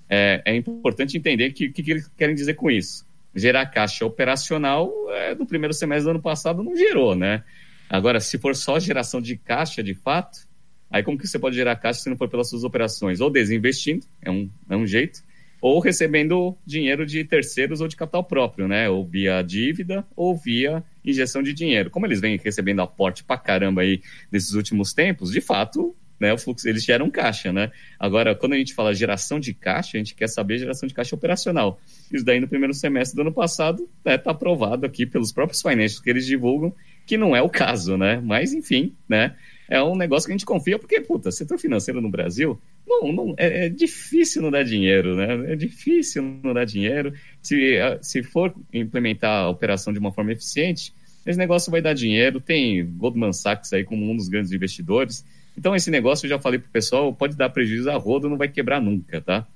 é, 0.09 0.43
é 0.45 0.57
importante 0.57 1.17
entender 1.17 1.51
o 1.51 1.55
que, 1.55 1.69
que, 1.71 1.83
que, 1.83 1.91
eles 1.91 2.09
querem 2.17 2.35
dizer 2.35 2.55
com 2.55 2.71
isso. 2.71 3.07
Gerar 3.35 3.67
caixa 3.67 4.05
operacional 4.05 4.93
é, 5.11 5.35
no 5.35 5.47
primeiro 5.47 5.73
semestre 5.73 6.05
do 6.05 6.11
ano 6.11 6.23
passado 6.23 6.63
não 6.63 6.77
gerou, 6.77 7.15
né? 7.15 7.45
Agora, 7.89 8.21
se 8.21 8.39
for 8.39 8.55
só 8.55 8.79
geração 8.79 9.21
de 9.21 9.37
caixa 9.37 9.83
de 9.83 9.95
fato, 9.95 10.49
aí 10.91 11.03
como 11.03 11.19
que 11.19 11.27
você 11.27 11.39
pode 11.39 11.57
gerar 11.57 11.77
caixa 11.77 12.01
se 12.01 12.11
não 12.11 12.17
for 12.17 12.29
pelas 12.29 12.49
suas 12.49 12.65
operações? 12.65 13.21
Ou 13.21 13.31
desinvestindo, 13.31 14.07
é 14.23 14.31
um, 14.31 14.51
é 14.69 14.77
um 14.77 14.87
jeito, 14.87 15.23
ou 15.61 15.81
recebendo 15.81 16.57
dinheiro 16.65 17.05
de 17.05 17.25
terceiros 17.25 17.81
ou 17.81 17.89
de 17.89 17.97
capital 17.97 18.25
próprio, 18.25 18.67
né? 18.67 18.89
Ou 18.89 19.05
via 19.05 19.43
dívida 19.43 20.07
ou 20.17 20.37
via 20.37 20.83
injeção 21.05 21.43
de 21.43 21.53
dinheiro. 21.53 21.91
Como 21.91 22.07
eles 22.07 22.21
vêm 22.21 22.39
recebendo 22.43 22.81
aporte 22.81 23.25
pra 23.25 23.37
caramba 23.37 23.83
aí 23.83 24.01
nesses 24.31 24.55
últimos 24.55 24.93
tempos, 24.93 25.31
de 25.31 25.41
fato, 25.41 25.95
né, 26.21 26.33
o 26.35 26.39
fluxo, 26.39 26.69
eles 26.69 26.85
geram 26.85 27.11
caixa, 27.11 27.51
né? 27.51 27.73
Agora, 27.99 28.35
quando 28.35 28.53
a 28.53 28.57
gente 28.57 28.75
fala 28.75 28.95
geração 28.95 29.41
de 29.41 29.55
caixa, 29.55 29.97
a 29.97 29.99
gente 29.99 30.15
quer 30.15 30.29
saber 30.29 30.59
geração 30.59 30.87
de 30.87 30.95
caixa 30.95 31.15
operacional. 31.15 31.81
Isso 32.13 32.25
daí 32.25 32.39
no 32.39 32.47
primeiro 32.47 32.75
semestre 32.75 33.17
do 33.17 33.23
ano 33.23 33.33
passado 33.33 33.89
né, 34.05 34.19
tá 34.19 34.33
aprovado 34.33 34.85
aqui 34.85 35.07
pelos 35.07 35.33
próprios 35.33 35.63
financials 35.63 36.01
que 36.01 36.11
eles 36.11 36.27
divulgam, 36.27 36.75
que 37.07 37.17
não 37.17 37.35
é 37.35 37.41
o 37.41 37.49
caso, 37.49 37.97
né? 37.97 38.21
Mas, 38.23 38.53
enfim, 38.53 38.95
né? 39.09 39.35
É 39.67 39.83
um 39.83 39.97
negócio 39.97 40.27
que 40.27 40.33
a 40.33 40.37
gente 40.37 40.45
confia, 40.45 40.79
porque, 40.79 41.01
puta, 41.01 41.31
setor 41.31 41.57
financeiro 41.57 42.01
no 42.01 42.11
Brasil 42.11 42.61
não, 42.91 43.13
não, 43.13 43.35
é, 43.39 43.67
é, 43.67 43.69
difícil 43.69 44.43
não 44.43 44.51
dar 44.51 44.65
dinheiro, 44.65 45.15
né? 45.15 45.53
É 45.53 45.57
difícil 45.57 46.23
não 46.43 46.53
dar 46.53 46.65
dinheiro. 46.65 47.13
Se, 47.41 47.79
se 48.03 48.23
for 48.23 48.53
implementar 48.73 49.45
a 49.45 49.49
operação 49.49 49.93
de 49.93 49.99
uma 49.99 50.13
forma 50.13 50.33
eficiente, 50.33 50.93
esse 51.25 51.39
negócio 51.39 51.71
vai 51.71 51.81
dar 51.81 51.95
dinheiro. 51.95 52.41
Tem 52.41 52.85
Goldman 52.85 53.33
Sachs 53.33 53.73
aí 53.73 53.85
como 53.85 54.11
um 54.11 54.17
dos 54.17 54.29
grandes 54.29 54.51
investidores. 54.51 55.25
Então, 55.57 55.75
esse 55.75 55.91
negócio, 55.91 56.27
eu 56.27 56.31
já 56.31 56.39
falei 56.39 56.59
pro 56.59 56.71
pessoal, 56.71 57.15
pode 57.15 57.37
dar 57.37 57.51
prejuízo 57.51 57.91
a 57.91 57.97
rodo, 57.97 58.29
não 58.29 58.37
vai 58.37 58.49
quebrar 58.49 58.81
nunca, 58.81 59.21
tá? 59.21 59.47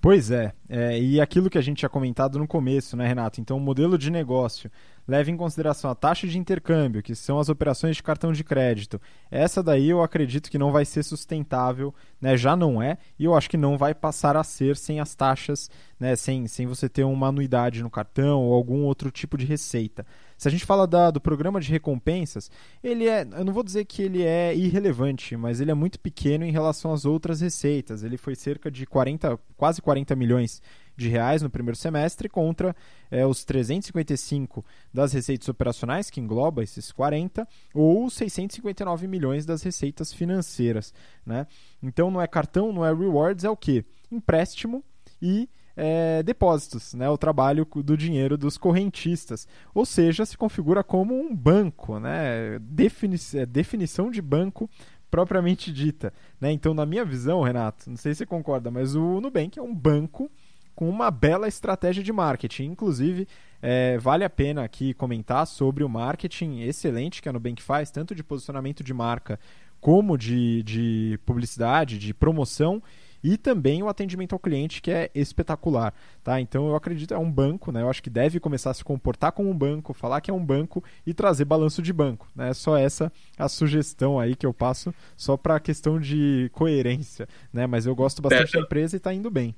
Pois 0.00 0.30
é, 0.30 0.52
é, 0.68 1.00
e 1.00 1.20
aquilo 1.20 1.50
que 1.50 1.58
a 1.58 1.60
gente 1.60 1.78
tinha 1.78 1.88
comentado 1.88 2.38
no 2.38 2.46
começo, 2.46 2.96
né, 2.96 3.06
Renato? 3.06 3.40
Então, 3.40 3.56
o 3.56 3.60
modelo 3.60 3.98
de 3.98 4.10
negócio 4.10 4.70
leva 5.08 5.30
em 5.30 5.36
consideração 5.38 5.90
a 5.90 5.94
taxa 5.94 6.28
de 6.28 6.38
intercâmbio, 6.38 7.02
que 7.02 7.14
são 7.14 7.38
as 7.38 7.48
operações 7.48 7.96
de 7.96 8.02
cartão 8.02 8.30
de 8.30 8.44
crédito. 8.44 9.00
Essa 9.30 9.62
daí 9.62 9.88
eu 9.88 10.02
acredito 10.02 10.50
que 10.50 10.58
não 10.58 10.70
vai 10.70 10.84
ser 10.84 11.02
sustentável, 11.02 11.94
né? 12.20 12.36
já 12.36 12.54
não 12.54 12.82
é, 12.82 12.98
e 13.18 13.24
eu 13.24 13.34
acho 13.34 13.48
que 13.48 13.56
não 13.56 13.78
vai 13.78 13.94
passar 13.94 14.36
a 14.36 14.44
ser 14.44 14.76
sem 14.76 15.00
as 15.00 15.14
taxas, 15.14 15.70
né? 15.98 16.14
sem, 16.14 16.46
sem 16.46 16.66
você 16.66 16.90
ter 16.90 17.04
uma 17.04 17.28
anuidade 17.28 17.82
no 17.82 17.88
cartão 17.88 18.42
ou 18.42 18.52
algum 18.52 18.84
outro 18.84 19.10
tipo 19.10 19.38
de 19.38 19.46
receita. 19.46 20.04
Se 20.36 20.46
a 20.46 20.50
gente 20.50 20.66
fala 20.66 20.86
da, 20.86 21.10
do 21.10 21.20
programa 21.20 21.60
de 21.60 21.70
recompensas, 21.70 22.50
ele 22.84 23.08
é, 23.08 23.26
eu 23.32 23.44
não 23.44 23.52
vou 23.52 23.64
dizer 23.64 23.86
que 23.86 24.02
ele 24.02 24.22
é 24.22 24.54
irrelevante, 24.54 25.36
mas 25.36 25.60
ele 25.60 25.70
é 25.70 25.74
muito 25.74 25.98
pequeno 25.98 26.44
em 26.44 26.52
relação 26.52 26.92
às 26.92 27.04
outras 27.04 27.40
receitas. 27.40 28.04
Ele 28.04 28.16
foi 28.16 28.36
cerca 28.36 28.70
de 28.70 28.86
40, 28.86 29.38
quase 29.56 29.80
40 29.80 30.14
milhões 30.14 30.62
de 30.98 31.08
reais 31.08 31.42
no 31.42 31.48
primeiro 31.48 31.76
semestre 31.76 32.28
contra 32.28 32.74
é, 33.08 33.24
os 33.24 33.44
355 33.44 34.64
das 34.92 35.12
receitas 35.12 35.48
operacionais, 35.48 36.10
que 36.10 36.20
engloba 36.20 36.62
esses 36.62 36.90
40, 36.90 37.46
ou 37.72 38.10
659 38.10 39.06
milhões 39.06 39.46
das 39.46 39.62
receitas 39.62 40.12
financeiras. 40.12 40.92
Né? 41.24 41.46
Então 41.80 42.10
não 42.10 42.20
é 42.20 42.26
cartão, 42.26 42.72
não 42.72 42.84
é 42.84 42.92
rewards, 42.92 43.44
é 43.44 43.50
o 43.50 43.56
que? 43.56 43.84
Empréstimo 44.10 44.84
e 45.22 45.48
é, 45.76 46.24
depósitos, 46.24 46.92
né, 46.94 47.08
o 47.08 47.16
trabalho 47.16 47.64
do 47.64 47.96
dinheiro 47.96 48.36
dos 48.36 48.58
correntistas. 48.58 49.46
Ou 49.72 49.86
seja, 49.86 50.26
se 50.26 50.36
configura 50.36 50.82
como 50.82 51.14
um 51.14 51.32
banco, 51.32 52.00
né, 52.00 52.58
defini 52.60 53.14
é, 53.34 53.46
definição 53.46 54.10
de 54.10 54.20
banco 54.20 54.68
propriamente 55.08 55.72
dita. 55.72 56.12
Né? 56.40 56.50
Então, 56.52 56.74
na 56.74 56.84
minha 56.84 57.04
visão, 57.04 57.42
Renato, 57.42 57.88
não 57.88 57.96
sei 57.96 58.12
se 58.12 58.18
você 58.18 58.26
concorda, 58.26 58.70
mas 58.70 58.94
o 58.94 59.20
Nubank 59.20 59.58
é 59.58 59.62
um 59.62 59.74
banco 59.74 60.30
com 60.78 60.88
uma 60.88 61.10
bela 61.10 61.48
estratégia 61.48 62.04
de 62.04 62.12
marketing. 62.12 62.66
Inclusive, 62.66 63.26
é, 63.60 63.98
vale 63.98 64.22
a 64.22 64.30
pena 64.30 64.62
aqui 64.62 64.94
comentar 64.94 65.44
sobre 65.44 65.82
o 65.82 65.88
marketing 65.88 66.60
excelente 66.60 67.20
que 67.20 67.28
a 67.28 67.32
Nubank 67.32 67.60
faz, 67.60 67.90
tanto 67.90 68.14
de 68.14 68.22
posicionamento 68.22 68.84
de 68.84 68.94
marca 68.94 69.40
como 69.80 70.16
de, 70.16 70.62
de 70.62 71.18
publicidade, 71.26 71.98
de 71.98 72.14
promoção 72.14 72.80
e 73.24 73.36
também 73.36 73.82
o 73.82 73.88
atendimento 73.88 74.34
ao 74.34 74.38
cliente 74.38 74.80
que 74.80 74.92
é 74.92 75.10
espetacular, 75.16 75.92
tá? 76.22 76.40
Então 76.40 76.68
eu 76.68 76.76
acredito 76.76 77.12
é 77.12 77.18
um 77.18 77.28
banco, 77.28 77.72
né? 77.72 77.82
Eu 77.82 77.90
acho 77.90 78.00
que 78.00 78.08
deve 78.08 78.38
começar 78.38 78.70
a 78.70 78.74
se 78.74 78.84
comportar 78.84 79.32
como 79.32 79.50
um 79.50 79.58
banco, 79.58 79.92
falar 79.92 80.20
que 80.20 80.30
é 80.30 80.34
um 80.34 80.46
banco 80.46 80.84
e 81.04 81.12
trazer 81.12 81.44
balanço 81.44 81.82
de 81.82 81.92
banco, 81.92 82.28
né? 82.36 82.54
Só 82.54 82.76
essa 82.76 83.10
a 83.36 83.48
sugestão 83.48 84.20
aí 84.20 84.36
que 84.36 84.46
eu 84.46 84.54
passo 84.54 84.94
só 85.16 85.36
para 85.36 85.56
a 85.56 85.60
questão 85.60 85.98
de 85.98 86.48
coerência, 86.52 87.28
né? 87.52 87.66
Mas 87.66 87.84
eu 87.84 87.96
gosto 87.96 88.22
bastante 88.22 88.56
é, 88.56 88.60
da 88.60 88.64
empresa 88.64 88.94
e 88.94 88.98
está 88.98 89.12
indo 89.12 89.28
bem. 89.28 89.56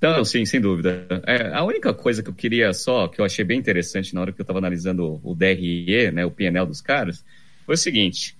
Não, 0.00 0.24
sim, 0.24 0.44
sem 0.44 0.60
dúvida. 0.60 1.06
É, 1.26 1.48
a 1.54 1.64
única 1.64 1.94
coisa 1.94 2.22
que 2.22 2.28
eu 2.28 2.34
queria 2.34 2.72
só, 2.72 3.08
que 3.08 3.20
eu 3.20 3.24
achei 3.24 3.44
bem 3.44 3.58
interessante 3.58 4.14
na 4.14 4.20
hora 4.20 4.32
que 4.32 4.40
eu 4.40 4.42
estava 4.42 4.58
analisando 4.58 5.20
o 5.22 5.34
DRE, 5.34 6.10
né, 6.12 6.26
o 6.26 6.30
PNL 6.30 6.66
dos 6.66 6.80
caras, 6.80 7.24
foi 7.64 7.74
o 7.74 7.78
seguinte. 7.78 8.36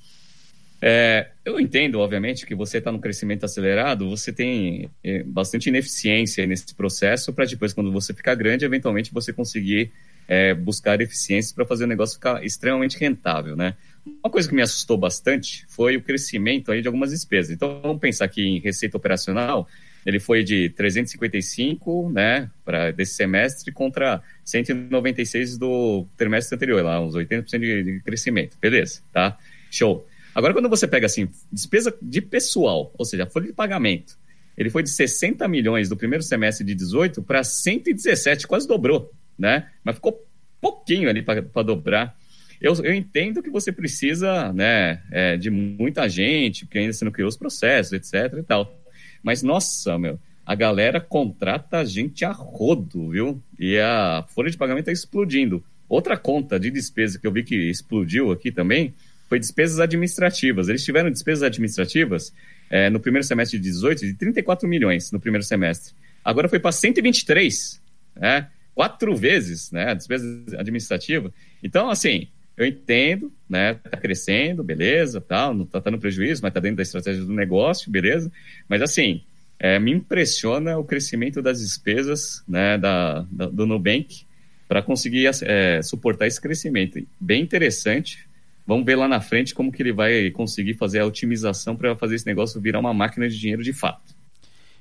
É, 0.87 1.31
eu 1.43 1.59
entendo, 1.59 1.99
obviamente, 1.99 2.45
que 2.45 2.55
você 2.55 2.77
está 2.77 2.93
no 2.93 2.99
crescimento 2.99 3.45
acelerado, 3.45 4.11
você 4.11 4.31
tem 4.31 4.91
é, 5.03 5.23
bastante 5.23 5.71
ineficiência 5.71 6.47
nesse 6.47 6.75
processo 6.75 7.33
para 7.33 7.47
depois, 7.47 7.73
quando 7.73 7.91
você 7.91 8.13
ficar 8.13 8.35
grande, 8.35 8.67
eventualmente 8.67 9.11
você 9.11 9.33
conseguir 9.33 9.91
é, 10.29 10.53
buscar 10.53 11.01
eficiências 11.01 11.53
para 11.55 11.65
fazer 11.65 11.85
o 11.85 11.87
negócio 11.87 12.17
ficar 12.17 12.45
extremamente 12.45 12.99
rentável, 12.99 13.57
né? 13.57 13.75
Uma 14.23 14.31
coisa 14.31 14.47
que 14.47 14.55
me 14.55 14.61
assustou 14.61 14.99
bastante 14.99 15.65
foi 15.69 15.97
o 15.97 16.03
crescimento 16.03 16.71
aí 16.71 16.83
de 16.83 16.89
algumas 16.89 17.11
despesas. 17.11 17.53
Então, 17.53 17.81
vamos 17.81 17.99
pensar 17.99 18.27
aqui 18.27 18.43
em 18.43 18.59
receita 18.59 18.97
operacional, 18.99 19.67
ele 20.05 20.21
foi 20.21 20.45
de 20.45 20.69
355, 20.71 22.11
né, 22.11 22.51
para 22.65 22.91
desse 22.91 23.15
semestre 23.15 23.73
contra 23.73 24.23
196 24.45 25.57
do 25.57 26.07
trimestre 26.17 26.55
anterior, 26.55 26.83
lá 26.83 27.01
uns 27.01 27.15
80% 27.15 27.59
de, 27.59 28.01
crescimento. 28.05 28.57
Beleza, 28.61 29.01
tá? 29.13 29.39
Show. 29.71 30.07
Agora, 30.35 30.53
quando 30.53 30.69
você 30.69 30.87
pega 30.87 31.07
assim, 31.07 31.29
despesa 31.51 31.97
de 32.03 32.21
pessoal, 32.21 32.93
ou 32.99 33.05
seja, 33.05 33.27
folha 33.27 33.47
de 33.47 33.53
pagamento, 33.53 34.17
ele 34.57 34.71
foi 34.71 34.83
de 34.83 34.91
60 34.91 35.47
milhões 35.49 35.89
do 35.89 35.97
primeiro 35.97 36.23
semestre 36.23 36.65
de 36.65 36.75
18 36.75 37.23
para 37.23 37.43
117, 37.43 38.47
quase 38.47 38.69
dobrou, 38.69 39.13
né? 39.39 39.69
Mas 39.83 39.97
ficou 39.97 40.25
pouquinho 40.61 41.09
ali 41.09 41.23
para 41.23 41.63
dobrar. 41.63 42.17
Eu, 42.61 42.75
eu, 42.83 42.95
entendo 42.95 43.43
que 43.43 43.51
você 43.51 43.71
precisa 43.71 44.53
né, 44.53 45.03
é, 45.11 45.37
de 45.37 45.51
muita 45.51 46.09
gente, 46.09 46.65
porque 46.65 46.79
ainda 46.79 46.93
você 46.93 47.05
não 47.05 47.13
criou 47.13 47.29
os 47.29 47.37
processos, 47.37 47.93
etc 47.93 48.39
e 48.39 48.43
tal. 48.43 48.84
Mas, 49.25 49.43
nossa, 49.43 49.99
meu, 49.99 50.21
a 50.45 50.55
galera 50.55 51.01
contrata 51.01 51.79
a 51.79 51.85
gente 51.85 52.25
a 52.25 52.31
rodo, 52.31 53.09
viu? 53.09 53.43
E 53.59 53.79
a 53.79 54.25
folha 54.29 54.51
de 54.51 54.59
pagamento 54.59 54.89
está 54.89 54.93
explodindo. 54.93 55.65
Outra 55.89 56.17
conta 56.17 56.61
de 56.61 56.71
despesa 56.71 57.19
que 57.19 57.27
eu 57.27 57.33
vi 57.33 57.43
que 57.43 57.57
explodiu 57.57 58.31
aqui 58.31 58.53
também 58.53 58.95
foi 59.29 59.39
despesas 59.39 59.81
administrativas. 59.81 60.69
Eles 60.69 60.85
tiveram 60.85 61.11
despesas 61.11 61.43
administrativas 61.43 62.33
é, 62.69 62.91
no 62.91 63.01
primeiro 63.01 63.27
semestre 63.27 63.59
de 63.59 63.65
18 63.65 64.01
de 64.01 64.15
34 64.15 64.69
milhões 64.69 65.11
no 65.11 65.19
primeiro 65.19 65.45
semestre. 65.45 65.95
Agora 66.23 66.49
foi 66.49 66.59
para 66.59 66.73
123, 66.73 67.81
né? 68.17 68.49
Quatro 68.75 69.17
vezes, 69.17 69.71
né? 69.71 69.91
A 69.91 69.95
despesa 69.95 70.27
administrativa. 70.59 71.33
Então, 71.63 71.89
assim, 71.89 72.29
eu 72.57 72.67
entendo, 72.67 73.33
né? 73.49 73.75
Tá 73.75 73.97
crescendo, 73.97 74.63
beleza, 74.63 75.21
tal, 75.21 75.55
não 75.55 75.67
tá 75.67 75.81
dando 75.81 75.99
prejuízo, 75.99 76.43
mas 76.43 76.53
tá 76.53 76.61
dentro 76.61 76.77
da 76.77 76.83
estratégia 76.83 77.25
do 77.25 77.33
negócio, 77.33 77.91
beleza. 77.91 78.31
Mas 78.69 78.81
assim, 78.83 79.23
é, 79.59 79.79
me 79.79 79.93
impressiona 79.93 80.79
o 80.79 80.85
crescimento 80.85 81.43
das 81.43 81.61
despesas, 81.61 82.45
né, 82.47 82.79
da, 82.79 83.27
da 83.31 83.47
do 83.47 83.67
Nubank 83.67 84.25
para 84.69 84.83
conseguir 84.83 85.29
é, 85.43 85.83
suportar 85.83 86.27
esse 86.27 86.41
crescimento. 86.41 86.99
Bem 87.21 87.43
interessante. 87.43 88.27
Vamos 88.67 88.87
ver 88.87 88.97
lá 88.97 89.07
na 89.07 89.21
frente 89.21 89.55
como 89.55 89.71
que 89.71 89.83
ele 89.83 89.93
vai 89.93 90.31
conseguir 90.31 90.75
fazer 90.75 91.01
a 91.01 91.07
otimização 91.07 91.77
para 91.77 91.95
fazer 91.97 92.15
esse 92.15 92.27
negócio 92.27 92.61
virar 92.61 92.81
uma 92.81 92.95
máquina 92.95 93.29
de 93.29 93.39
dinheiro 93.39 93.63
de 93.63 93.73
fato. 93.73 94.14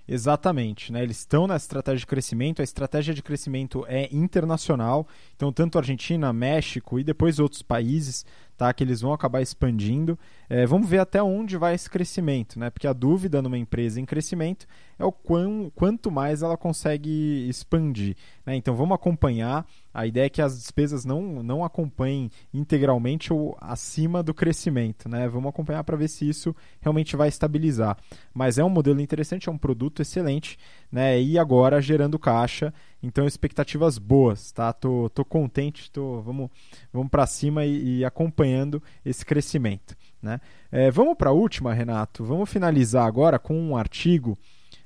Exatamente, 0.07 0.91
né? 0.91 1.01
Eles 1.01 1.19
estão 1.19 1.47
na 1.47 1.55
estratégia 1.55 1.99
de 1.99 2.07
crescimento. 2.07 2.61
A 2.61 2.63
estratégia 2.63 3.13
de 3.13 3.23
crescimento 3.23 3.85
é 3.87 4.09
internacional, 4.11 5.07
então 5.35 5.51
tanto 5.51 5.77
Argentina, 5.77 6.33
México 6.33 6.99
e 6.99 7.03
depois 7.03 7.39
outros 7.39 7.61
países 7.61 8.25
tá? 8.63 8.73
Que 8.73 8.81
eles 8.81 9.01
vão 9.01 9.11
acabar 9.11 9.41
expandindo. 9.41 10.17
É, 10.49 10.65
vamos 10.65 10.87
ver 10.87 10.99
até 10.99 11.21
onde 11.21 11.57
vai 11.57 11.75
esse 11.75 11.89
crescimento, 11.89 12.57
né? 12.57 12.69
Porque 12.69 12.87
a 12.87 12.93
dúvida 12.93 13.41
numa 13.41 13.57
empresa 13.57 13.99
em 13.99 14.05
crescimento 14.05 14.65
é 14.97 15.03
o 15.03 15.11
quão, 15.11 15.69
quanto 15.75 16.09
mais 16.09 16.41
ela 16.41 16.55
consegue 16.55 17.45
expandir. 17.49 18.15
Né? 18.45 18.55
Então 18.55 18.73
vamos 18.73 18.95
acompanhar. 18.95 19.65
A 19.93 20.07
ideia 20.07 20.25
é 20.25 20.29
que 20.29 20.41
as 20.41 20.57
despesas 20.57 21.03
não, 21.03 21.43
não 21.43 21.63
acompanhem 21.63 22.31
integralmente 22.53 23.33
ou 23.33 23.57
acima 23.59 24.23
do 24.23 24.33
crescimento. 24.33 25.09
Né? 25.09 25.27
Vamos 25.27 25.49
acompanhar 25.49 25.83
para 25.83 25.97
ver 25.97 26.07
se 26.07 26.27
isso 26.27 26.55
realmente 26.79 27.17
vai 27.17 27.27
estabilizar. 27.27 27.97
Mas 28.33 28.57
é 28.57 28.63
um 28.63 28.69
modelo 28.69 29.01
interessante, 29.01 29.49
é 29.49 29.51
um 29.51 29.57
produto 29.57 30.01
excelente, 30.01 30.57
né? 30.91 31.21
E 31.21 31.37
agora 31.37 31.81
gerando 31.81 32.17
caixa. 32.17 32.73
Então 33.03 33.27
expectativas 33.27 33.97
boas, 33.97 34.53
tá? 34.53 34.71
Tô, 34.71 35.09
tô 35.09 35.25
contente, 35.25 35.91
tô, 35.91 36.21
vamos, 36.21 36.49
vamos 36.91 37.09
para 37.09 37.27
cima 37.27 37.65
e, 37.65 37.97
e, 37.99 38.05
acompanhando 38.05 38.81
esse 39.03 39.25
crescimento. 39.25 39.93
Né? 40.21 40.39
É, 40.71 40.89
vamos 40.89 41.17
para 41.17 41.29
a 41.29 41.33
última, 41.33 41.73
Renato. 41.73 42.23
Vamos 42.23 42.49
finalizar 42.49 43.05
agora 43.05 43.37
com 43.37 43.59
um 43.59 43.75
artigo 43.75 44.37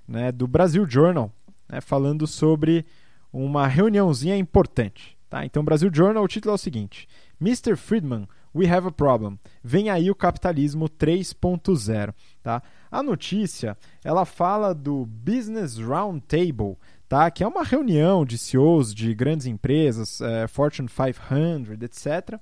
né, 0.08 0.32
do 0.32 0.48
Brasil 0.48 0.84
Journal, 0.90 1.32
né, 1.70 1.80
falando 1.80 2.26
sobre 2.26 2.88
uma 3.32 3.68
reuniãozinha 3.68 4.36
importante. 4.36 5.16
Tá? 5.30 5.46
Então, 5.46 5.64
Brasil 5.64 5.92
Journal, 5.94 6.24
o 6.24 6.28
título 6.28 6.54
é 6.54 6.56
o 6.56 6.58
seguinte: 6.58 7.08
Mr. 7.40 7.76
Friedman, 7.76 8.28
we 8.56 8.68
have 8.68 8.88
a 8.88 8.92
problem. 8.92 9.38
Vem 9.64 9.90
aí 9.90 10.10
o 10.10 10.16
capitalismo 10.16 10.90
3.0. 10.90 12.14
Tá? 12.42 12.64
A 12.90 13.04
notícia 13.04 13.78
ela 14.04 14.26
fala 14.26 14.74
do 14.74 15.06
Business 15.06 15.78
Roundtable, 15.78 16.78
tá? 17.08 17.30
que 17.32 17.44
é 17.44 17.48
uma 17.48 17.64
reunião 17.64 18.26
de 18.26 18.38
CEOs 18.38 18.94
de 18.94 19.14
grandes 19.14 19.46
empresas, 19.46 20.22
é, 20.22 20.48
Fortune 20.48 20.90
500, 20.90 21.82
etc., 21.82 22.40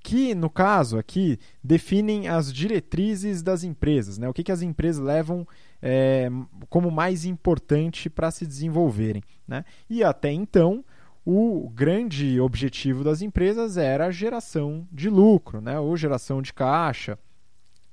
que, 0.00 0.34
no 0.34 0.48
caso 0.48 0.96
aqui, 0.96 1.38
definem 1.62 2.28
as 2.28 2.52
diretrizes 2.52 3.42
das 3.42 3.64
empresas, 3.64 4.16
né? 4.16 4.28
o 4.28 4.32
que, 4.32 4.44
que 4.44 4.52
as 4.52 4.62
empresas 4.62 5.02
levam 5.02 5.46
é, 5.82 6.28
como 6.68 6.90
mais 6.90 7.24
importante 7.24 8.08
para 8.08 8.30
se 8.30 8.46
desenvolverem. 8.46 9.22
Né? 9.46 9.64
E 9.90 10.04
até 10.04 10.30
então, 10.32 10.84
o 11.26 11.68
grande 11.68 12.40
objetivo 12.40 13.02
das 13.02 13.22
empresas 13.22 13.76
era 13.76 14.06
a 14.06 14.10
geração 14.10 14.86
de 14.90 15.10
lucro, 15.10 15.60
né? 15.60 15.78
ou 15.78 15.96
geração 15.96 16.40
de 16.40 16.54
caixa, 16.54 17.18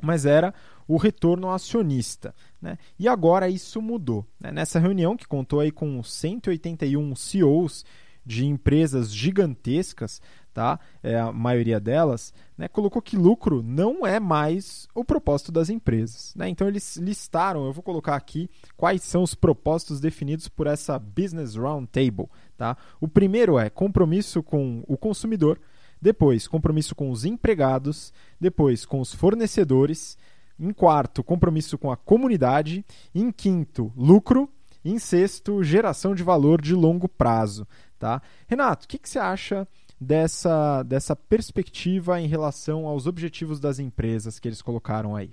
mas 0.02 0.26
era 0.26 0.54
o 0.88 0.98
retorno 0.98 1.50
acionista. 1.50 2.34
Né? 2.66 2.80
E 2.98 3.08
agora 3.08 3.48
isso 3.48 3.80
mudou. 3.80 4.26
Né? 4.40 4.52
Nessa 4.52 4.80
reunião, 4.80 5.16
que 5.16 5.28
contou 5.28 5.60
aí 5.60 5.70
com 5.70 6.02
181 6.02 7.16
CEOs 7.16 7.86
de 8.26 8.44
empresas 8.44 9.14
gigantescas, 9.14 10.20
tá? 10.52 10.80
É, 11.04 11.20
a 11.20 11.32
maioria 11.32 11.80
delas, 11.80 12.34
né, 12.58 12.68
colocou 12.68 13.04
que 13.04 13.16
lucro 13.16 13.62
não 13.62 14.08
é 14.08 14.20
mais 14.20 14.88
o 14.96 15.06
propósito 15.06 15.52
das 15.52 15.70
empresas. 15.70 16.34
Né? 16.36 16.50
Então 16.50 16.68
eles 16.68 16.98
listaram, 16.98 17.68
eu 17.68 17.72
vou 17.72 17.84
colocar 17.84 18.16
aqui 18.16 18.50
quais 18.76 19.04
são 19.04 19.22
os 19.22 19.36
propósitos 19.36 20.00
definidos 20.00 20.48
por 20.48 20.66
essa 20.66 20.98
Business 20.98 21.56
Roundtable. 21.56 22.28
Tá? 22.58 22.76
O 23.00 23.08
primeiro 23.08 23.60
é 23.60 23.70
compromisso 23.70 24.42
com 24.42 24.84
o 24.88 24.98
consumidor, 24.98 25.62
depois 26.02 26.48
compromisso 26.48 26.96
com 26.96 27.12
os 27.12 27.26
empregados, 27.26 28.12
depois 28.42 28.88
com 28.88 29.00
os 29.00 29.14
fornecedores, 29.14 30.18
em 30.60 30.72
quarto, 30.72 31.24
compromisso 31.24 31.78
com 31.78 31.92
a 31.92 31.98
comunidade, 31.98 32.86
em 33.14 33.32
quinto, 33.32 33.92
lucro, 33.96 34.50
em 34.84 35.00
sexto, 35.00 35.64
geração 35.64 36.14
de 36.14 36.24
valor 36.24 36.62
de 36.62 36.74
longo 36.74 37.10
prazo. 37.10 37.68
Tá? 37.98 38.22
Renato, 38.48 38.86
o 38.86 38.88
que, 38.88 38.98
que 38.98 39.10
você 39.10 39.20
acha 39.20 39.68
dessa, 40.00 40.84
dessa 40.84 41.16
perspectiva 41.16 42.20
em 42.20 42.28
relação 42.28 42.86
aos 42.86 43.08
objetivos 43.08 43.60
das 43.60 43.80
empresas 43.80 44.40
que 44.40 44.48
eles 44.48 44.62
colocaram 44.62 45.16
aí? 45.16 45.32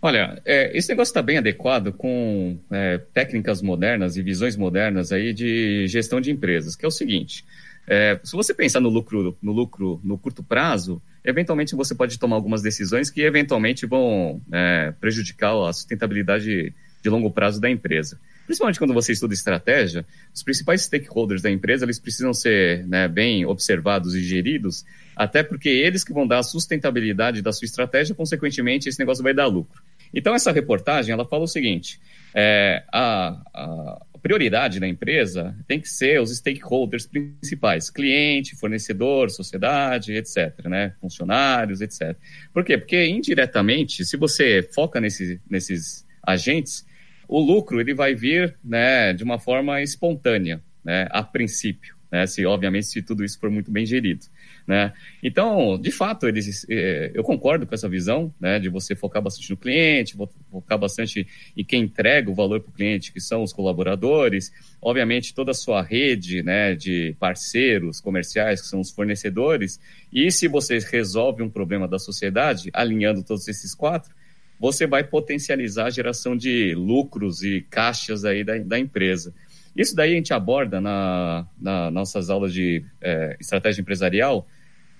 Olha, 0.00 0.40
é, 0.44 0.76
esse 0.76 0.88
negócio 0.90 1.10
está 1.10 1.20
bem 1.20 1.38
adequado 1.38 1.92
com 1.92 2.58
é, 2.70 2.98
técnicas 3.12 3.60
modernas 3.60 4.16
e 4.16 4.22
visões 4.22 4.56
modernas 4.56 5.10
aí 5.10 5.34
de 5.34 5.86
gestão 5.88 6.20
de 6.20 6.30
empresas, 6.30 6.76
que 6.76 6.84
é 6.84 6.88
o 6.88 6.90
seguinte: 6.90 7.44
é, 7.86 8.20
se 8.22 8.36
você 8.36 8.54
pensar 8.54 8.78
no 8.78 8.88
lucro, 8.88 9.36
no 9.42 9.50
lucro 9.50 10.00
no 10.04 10.16
curto 10.16 10.42
prazo, 10.42 11.02
eventualmente 11.28 11.74
você 11.74 11.94
pode 11.94 12.18
tomar 12.18 12.36
algumas 12.36 12.62
decisões 12.62 13.10
que 13.10 13.22
eventualmente 13.22 13.86
vão 13.86 14.40
é, 14.52 14.92
prejudicar 15.00 15.54
a 15.68 15.72
sustentabilidade 15.72 16.74
de 17.02 17.08
longo 17.08 17.30
prazo 17.30 17.60
da 17.60 17.70
empresa 17.70 18.18
principalmente 18.48 18.78
quando 18.78 18.94
você 18.94 19.12
estuda 19.12 19.34
estratégia, 19.34 20.06
os 20.34 20.42
principais 20.42 20.80
stakeholders 20.80 21.42
da 21.42 21.50
empresa 21.50 21.84
eles 21.84 22.00
precisam 22.00 22.32
ser 22.32 22.86
né, 22.86 23.06
bem 23.06 23.44
observados 23.44 24.14
e 24.14 24.22
geridos, 24.22 24.86
até 25.14 25.42
porque 25.42 25.68
eles 25.68 26.02
que 26.02 26.14
vão 26.14 26.26
dar 26.26 26.38
a 26.38 26.42
sustentabilidade 26.42 27.42
da 27.42 27.52
sua 27.52 27.66
estratégia, 27.66 28.14
consequentemente, 28.14 28.88
esse 28.88 28.98
negócio 28.98 29.22
vai 29.22 29.34
dar 29.34 29.44
lucro. 29.44 29.82
Então, 30.14 30.34
essa 30.34 30.50
reportagem 30.50 31.12
ela 31.12 31.26
fala 31.26 31.44
o 31.44 31.46
seguinte: 31.46 32.00
é, 32.34 32.82
a, 32.90 33.38
a 33.52 34.00
prioridade 34.22 34.80
da 34.80 34.88
empresa 34.88 35.56
tem 35.66 35.80
que 35.80 35.88
ser 35.88 36.20
os 36.20 36.36
stakeholders 36.36 37.06
principais, 37.06 37.90
cliente, 37.90 38.56
fornecedor, 38.56 39.30
sociedade, 39.30 40.12
etc., 40.12 40.66
né? 40.66 40.94
funcionários, 41.00 41.80
etc. 41.80 42.16
Por 42.52 42.64
quê? 42.64 42.76
Porque 42.76 43.06
indiretamente, 43.06 44.04
se 44.04 44.16
você 44.16 44.68
foca 44.74 45.00
nesse, 45.00 45.40
nesses 45.48 46.06
agentes, 46.22 46.86
o 47.28 47.40
lucro 47.40 47.80
ele 47.80 47.94
vai 47.94 48.14
vir 48.14 48.56
né, 48.64 49.12
de 49.12 49.22
uma 49.22 49.38
forma 49.38 49.82
espontânea, 49.82 50.62
né, 50.82 51.06
a 51.10 51.22
princípio, 51.22 51.94
né, 52.10 52.26
se 52.26 52.44
obviamente 52.46 52.86
se 52.86 53.02
tudo 53.02 53.24
isso 53.24 53.38
for 53.38 53.50
muito 53.50 53.70
bem 53.70 53.84
gerido. 53.84 54.24
Né? 54.68 54.92
Então, 55.22 55.80
de 55.80 55.90
fato, 55.90 56.28
eles, 56.28 56.66
eh, 56.68 57.10
eu 57.14 57.24
concordo 57.24 57.66
com 57.66 57.74
essa 57.74 57.88
visão 57.88 58.30
né, 58.38 58.58
de 58.58 58.68
você 58.68 58.94
focar 58.94 59.22
bastante 59.22 59.48
no 59.48 59.56
cliente, 59.56 60.14
focar 60.50 60.78
bastante 60.78 61.26
em 61.56 61.64
quem 61.64 61.84
entrega 61.84 62.30
o 62.30 62.34
valor 62.34 62.60
para 62.60 62.68
o 62.68 62.74
cliente, 62.74 63.10
que 63.10 63.18
são 63.18 63.42
os 63.42 63.50
colaboradores, 63.50 64.52
obviamente 64.82 65.32
toda 65.32 65.52
a 65.52 65.54
sua 65.54 65.80
rede 65.80 66.42
né, 66.42 66.74
de 66.74 67.16
parceiros 67.18 67.98
comerciais, 67.98 68.60
que 68.60 68.66
são 68.66 68.80
os 68.80 68.90
fornecedores, 68.90 69.80
e 70.12 70.30
se 70.30 70.46
você 70.46 70.78
resolve 70.80 71.42
um 71.42 71.48
problema 71.48 71.88
da 71.88 71.98
sociedade, 71.98 72.68
alinhando 72.74 73.22
todos 73.22 73.48
esses 73.48 73.74
quatro, 73.74 74.14
você 74.60 74.86
vai 74.86 75.02
potencializar 75.02 75.86
a 75.86 75.90
geração 75.90 76.36
de 76.36 76.74
lucros 76.74 77.42
e 77.42 77.64
caixas 77.70 78.22
aí 78.26 78.44
da, 78.44 78.58
da 78.58 78.78
empresa. 78.78 79.32
Isso 79.74 79.96
daí 79.96 80.12
a 80.12 80.16
gente 80.16 80.34
aborda 80.34 80.78
na, 80.78 81.46
na 81.58 81.90
nossas 81.90 82.28
aulas 82.28 82.52
de 82.52 82.84
é, 83.00 83.36
estratégia 83.40 83.80
empresarial, 83.80 84.46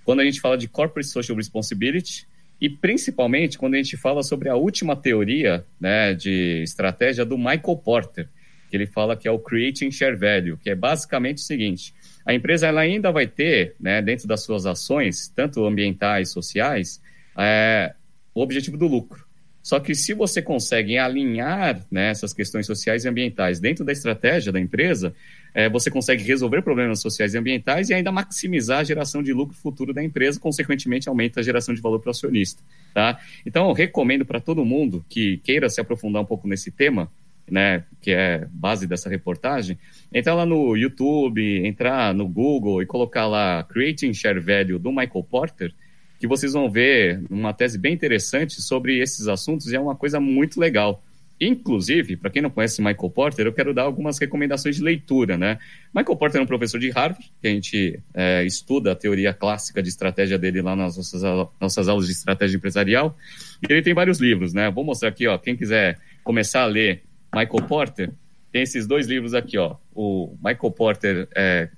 quando 0.08 0.20
a 0.20 0.24
gente 0.24 0.40
fala 0.40 0.56
de 0.56 0.66
Corporate 0.66 1.06
Social 1.06 1.36
Responsibility 1.36 2.26
e 2.58 2.70
principalmente 2.70 3.58
quando 3.58 3.74
a 3.74 3.76
gente 3.76 3.94
fala 3.94 4.22
sobre 4.22 4.48
a 4.48 4.56
última 4.56 4.96
teoria 4.96 5.66
né, 5.78 6.14
de 6.14 6.62
estratégia 6.62 7.26
do 7.26 7.36
Michael 7.36 7.76
Porter, 7.84 8.26
que 8.70 8.76
ele 8.78 8.86
fala 8.86 9.14
que 9.18 9.28
é 9.28 9.30
o 9.30 9.38
Creating 9.38 9.90
Share 9.90 10.16
Value, 10.16 10.56
que 10.56 10.70
é 10.70 10.74
basicamente 10.74 11.36
o 11.36 11.40
seguinte, 11.42 11.92
a 12.24 12.32
empresa 12.32 12.68
ela 12.68 12.80
ainda 12.80 13.12
vai 13.12 13.26
ter, 13.26 13.76
né, 13.78 14.00
dentro 14.00 14.26
das 14.26 14.42
suas 14.42 14.64
ações, 14.64 15.28
tanto 15.28 15.62
ambientais, 15.66 16.30
sociais, 16.30 17.02
é, 17.36 17.92
o 18.34 18.40
objetivo 18.40 18.78
do 18.78 18.86
lucro. 18.86 19.28
Só 19.62 19.78
que 19.78 19.94
se 19.94 20.14
você 20.14 20.40
consegue 20.40 20.96
alinhar 20.96 21.84
né, 21.90 22.08
essas 22.08 22.32
questões 22.32 22.64
sociais 22.64 23.04
e 23.04 23.08
ambientais 23.10 23.60
dentro 23.60 23.84
da 23.84 23.92
estratégia 23.92 24.50
da 24.50 24.58
empresa, 24.58 25.14
é, 25.54 25.68
você 25.68 25.90
consegue 25.90 26.22
resolver 26.22 26.62
problemas 26.62 27.00
sociais 27.00 27.34
e 27.34 27.38
ambientais 27.38 27.90
e 27.90 27.94
ainda 27.94 28.12
maximizar 28.12 28.80
a 28.80 28.84
geração 28.84 29.22
de 29.22 29.32
lucro 29.32 29.56
futuro 29.56 29.92
da 29.92 30.02
empresa, 30.02 30.38
consequentemente 30.38 31.08
aumenta 31.08 31.40
a 31.40 31.42
geração 31.42 31.74
de 31.74 31.80
valor 31.80 32.00
para 32.00 32.08
o 32.08 32.10
acionista. 32.10 32.62
Tá? 32.94 33.18
Então, 33.44 33.68
eu 33.68 33.72
recomendo 33.72 34.24
para 34.24 34.40
todo 34.40 34.64
mundo 34.64 35.04
que 35.08 35.38
queira 35.38 35.68
se 35.68 35.80
aprofundar 35.80 36.22
um 36.22 36.26
pouco 36.26 36.46
nesse 36.46 36.70
tema, 36.70 37.10
né, 37.50 37.84
que 38.00 38.10
é 38.10 38.46
base 38.50 38.86
dessa 38.86 39.08
reportagem, 39.08 39.78
entrar 40.12 40.34
lá 40.34 40.44
no 40.44 40.76
YouTube, 40.76 41.66
entrar 41.66 42.14
no 42.14 42.28
Google 42.28 42.82
e 42.82 42.86
colocar 42.86 43.26
lá 43.26 43.64
Creating 43.64 44.12
Share 44.12 44.40
Value 44.40 44.78
do 44.78 44.90
Michael 44.90 45.24
Porter, 45.24 45.74
que 46.18 46.26
vocês 46.26 46.52
vão 46.52 46.68
ver 46.68 47.22
uma 47.30 47.52
tese 47.52 47.78
bem 47.78 47.94
interessante 47.94 48.60
sobre 48.60 48.98
esses 48.98 49.28
assuntos 49.28 49.68
e 49.68 49.76
é 49.76 49.80
uma 49.80 49.94
coisa 49.94 50.20
muito 50.20 50.60
legal. 50.60 51.02
Inclusive, 51.40 52.16
para 52.16 52.30
quem 52.30 52.42
não 52.42 52.50
conhece 52.50 52.80
Michael 52.80 53.10
Porter, 53.10 53.46
eu 53.46 53.52
quero 53.52 53.72
dar 53.72 53.82
algumas 53.82 54.18
recomendações 54.18 54.76
de 54.76 54.82
leitura, 54.82 55.38
né? 55.38 55.58
Michael 55.94 56.16
Porter 56.16 56.40
é 56.40 56.44
um 56.44 56.46
professor 56.46 56.80
de 56.80 56.90
Harvard, 56.90 57.32
que 57.40 57.46
a 57.46 57.50
gente 57.50 58.00
é, 58.12 58.44
estuda 58.44 58.92
a 58.92 58.96
teoria 58.96 59.32
clássica 59.32 59.82
de 59.82 59.88
estratégia 59.88 60.36
dele 60.36 60.60
lá 60.60 60.74
nas 60.74 60.96
nossas, 60.96 61.22
nossas 61.60 61.88
aulas 61.88 62.06
de 62.06 62.12
estratégia 62.12 62.56
empresarial. 62.56 63.16
E 63.62 63.72
ele 63.72 63.82
tem 63.82 63.94
vários 63.94 64.18
livros, 64.18 64.52
né? 64.52 64.68
Vou 64.70 64.84
mostrar 64.84 65.10
aqui, 65.10 65.28
ó, 65.28 65.38
quem 65.38 65.56
quiser 65.56 65.98
começar 66.24 66.62
a 66.62 66.66
ler 66.66 67.02
Michael 67.32 67.66
Porter, 67.68 68.10
tem 68.50 68.62
esses 68.62 68.86
dois 68.86 69.06
livros 69.06 69.32
aqui, 69.34 69.58
ó. 69.58 69.76
O 69.94 70.36
Michael 70.42 70.72
Porter 70.72 71.28
é, 71.36 71.68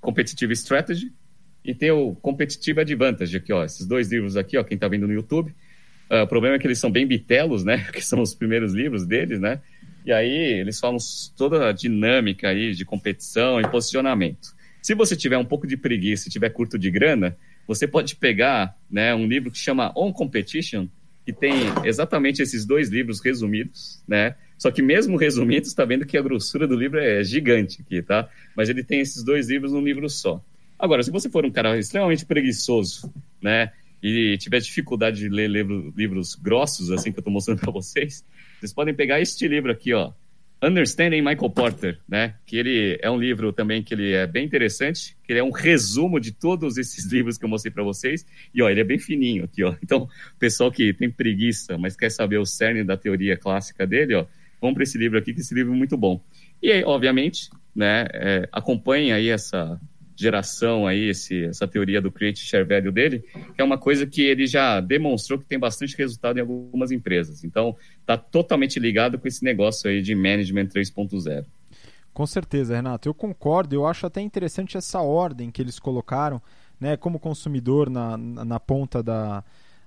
Competitive 0.00 0.52
Strategy, 0.54 1.12
e 1.64 1.74
tem 1.74 1.90
o 1.90 2.14
Competitive 2.16 2.80
Advantage 2.80 3.36
aqui, 3.36 3.52
ó. 3.52 3.64
Esses 3.64 3.86
dois 3.86 4.10
livros 4.10 4.36
aqui, 4.36 4.58
ó, 4.58 4.64
quem 4.64 4.74
está 4.74 4.86
vendo 4.86 5.06
no 5.06 5.14
YouTube. 5.14 5.54
Uh, 6.14 6.22
o 6.22 6.26
problema 6.28 6.54
é 6.54 6.58
que 6.60 6.66
eles 6.66 6.78
são 6.78 6.92
bem 6.92 7.06
bitelos, 7.06 7.64
né? 7.64 7.86
Que 7.92 8.00
são 8.00 8.22
os 8.22 8.34
primeiros 8.34 8.72
livros 8.72 9.04
deles, 9.04 9.40
né? 9.40 9.60
E 10.06 10.12
aí 10.12 10.60
eles 10.60 10.78
falam 10.78 10.98
toda 11.36 11.68
a 11.68 11.72
dinâmica 11.72 12.48
aí 12.48 12.72
de 12.72 12.84
competição 12.84 13.60
e 13.60 13.66
posicionamento. 13.68 14.54
Se 14.80 14.94
você 14.94 15.16
tiver 15.16 15.38
um 15.38 15.44
pouco 15.44 15.66
de 15.66 15.76
preguiça 15.76 16.28
e 16.28 16.30
tiver 16.30 16.50
curto 16.50 16.78
de 16.78 16.90
grana, 16.90 17.36
você 17.66 17.88
pode 17.88 18.14
pegar 18.16 18.76
né, 18.90 19.14
um 19.14 19.26
livro 19.26 19.50
que 19.50 19.56
chama 19.58 19.92
On 19.96 20.12
Competition, 20.12 20.86
que 21.24 21.32
tem 21.32 21.54
exatamente 21.84 22.42
esses 22.42 22.66
dois 22.66 22.90
livros 22.90 23.18
resumidos, 23.24 24.02
né? 24.06 24.34
Só 24.58 24.70
que 24.70 24.82
mesmo 24.82 25.16
resumidos, 25.16 25.70
está 25.70 25.86
vendo 25.86 26.04
que 26.04 26.18
a 26.18 26.22
grossura 26.22 26.68
do 26.68 26.76
livro 26.76 27.00
é 27.00 27.24
gigante 27.24 27.80
aqui, 27.80 28.02
tá? 28.02 28.28
Mas 28.54 28.68
ele 28.68 28.84
tem 28.84 29.00
esses 29.00 29.24
dois 29.24 29.48
livros 29.48 29.72
num 29.72 29.82
livro 29.82 30.08
só. 30.10 30.44
Agora, 30.78 31.02
se 31.02 31.10
você 31.10 31.30
for 31.30 31.46
um 31.46 31.50
cara 31.50 31.78
extremamente 31.78 32.26
preguiçoso, 32.26 33.10
né? 33.42 33.72
E 34.06 34.36
tiver 34.36 34.60
dificuldade 34.60 35.18
de 35.18 35.30
ler 35.30 35.48
livro, 35.48 35.90
livros 35.96 36.34
grossos, 36.34 36.90
assim 36.90 37.10
que 37.10 37.18
eu 37.18 37.22
estou 37.22 37.32
mostrando 37.32 37.60
para 37.60 37.72
vocês, 37.72 38.22
vocês 38.60 38.70
podem 38.70 38.92
pegar 38.92 39.18
este 39.18 39.48
livro 39.48 39.72
aqui, 39.72 39.94
ó. 39.94 40.12
Understanding 40.62 41.22
Michael 41.22 41.48
Porter, 41.48 41.98
né? 42.06 42.34
Que 42.44 42.58
ele 42.58 42.98
é 43.00 43.10
um 43.10 43.18
livro 43.18 43.50
também 43.50 43.82
que 43.82 43.94
ele 43.94 44.12
é 44.12 44.26
bem 44.26 44.44
interessante, 44.44 45.16
que 45.24 45.32
ele 45.32 45.40
é 45.40 45.42
um 45.42 45.50
resumo 45.50 46.20
de 46.20 46.32
todos 46.32 46.76
esses 46.76 47.06
livros 47.12 47.38
que 47.38 47.46
eu 47.46 47.48
mostrei 47.48 47.72
para 47.72 47.82
vocês. 47.82 48.26
E 48.54 48.60
ó, 48.60 48.68
ele 48.68 48.82
é 48.82 48.84
bem 48.84 48.98
fininho 48.98 49.44
aqui, 49.44 49.64
ó. 49.64 49.74
Então, 49.82 50.06
pessoal 50.38 50.70
que 50.70 50.92
tem 50.92 51.10
preguiça, 51.10 51.78
mas 51.78 51.96
quer 51.96 52.10
saber 52.10 52.36
o 52.36 52.44
cerne 52.44 52.84
da 52.84 52.98
teoria 52.98 53.38
clássica 53.38 53.86
dele, 53.86 54.16
ó, 54.16 54.26
vamos 54.60 54.74
para 54.74 54.82
esse 54.82 54.98
livro 54.98 55.18
aqui, 55.18 55.32
que 55.32 55.40
esse 55.40 55.54
livro 55.54 55.72
é 55.72 55.76
muito 55.76 55.96
bom. 55.96 56.22
E 56.62 56.70
aí, 56.70 56.84
obviamente, 56.84 57.48
né, 57.74 58.06
é, 58.12 58.48
acompanhe 58.52 59.12
aí 59.12 59.30
essa 59.30 59.80
geração 60.16 60.86
aí, 60.86 61.08
esse, 61.08 61.44
essa 61.44 61.66
teoria 61.66 62.00
do 62.00 62.10
Create 62.10 62.40
Share 62.40 62.64
Value 62.64 62.92
dele, 62.92 63.20
que 63.54 63.60
é 63.60 63.64
uma 63.64 63.78
coisa 63.78 64.06
que 64.06 64.22
ele 64.22 64.46
já 64.46 64.80
demonstrou 64.80 65.38
que 65.38 65.44
tem 65.44 65.58
bastante 65.58 65.96
resultado 65.96 66.38
em 66.38 66.40
algumas 66.40 66.90
empresas. 66.90 67.44
Então, 67.44 67.76
está 68.00 68.16
totalmente 68.16 68.78
ligado 68.78 69.18
com 69.18 69.26
esse 69.26 69.44
negócio 69.44 69.90
aí 69.90 70.00
de 70.00 70.14
Management 70.14 70.66
3.0. 70.66 71.44
Com 72.12 72.26
certeza, 72.26 72.76
Renato. 72.76 73.08
Eu 73.08 73.14
concordo. 73.14 73.74
Eu 73.74 73.86
acho 73.86 74.06
até 74.06 74.20
interessante 74.20 74.76
essa 74.76 75.00
ordem 75.00 75.50
que 75.50 75.60
eles 75.60 75.80
colocaram, 75.80 76.40
né, 76.78 76.96
como 76.96 77.18
consumidor 77.18 77.90
na, 77.90 78.16
na 78.16 78.60
ponta 78.60 79.02
da, 79.02 79.42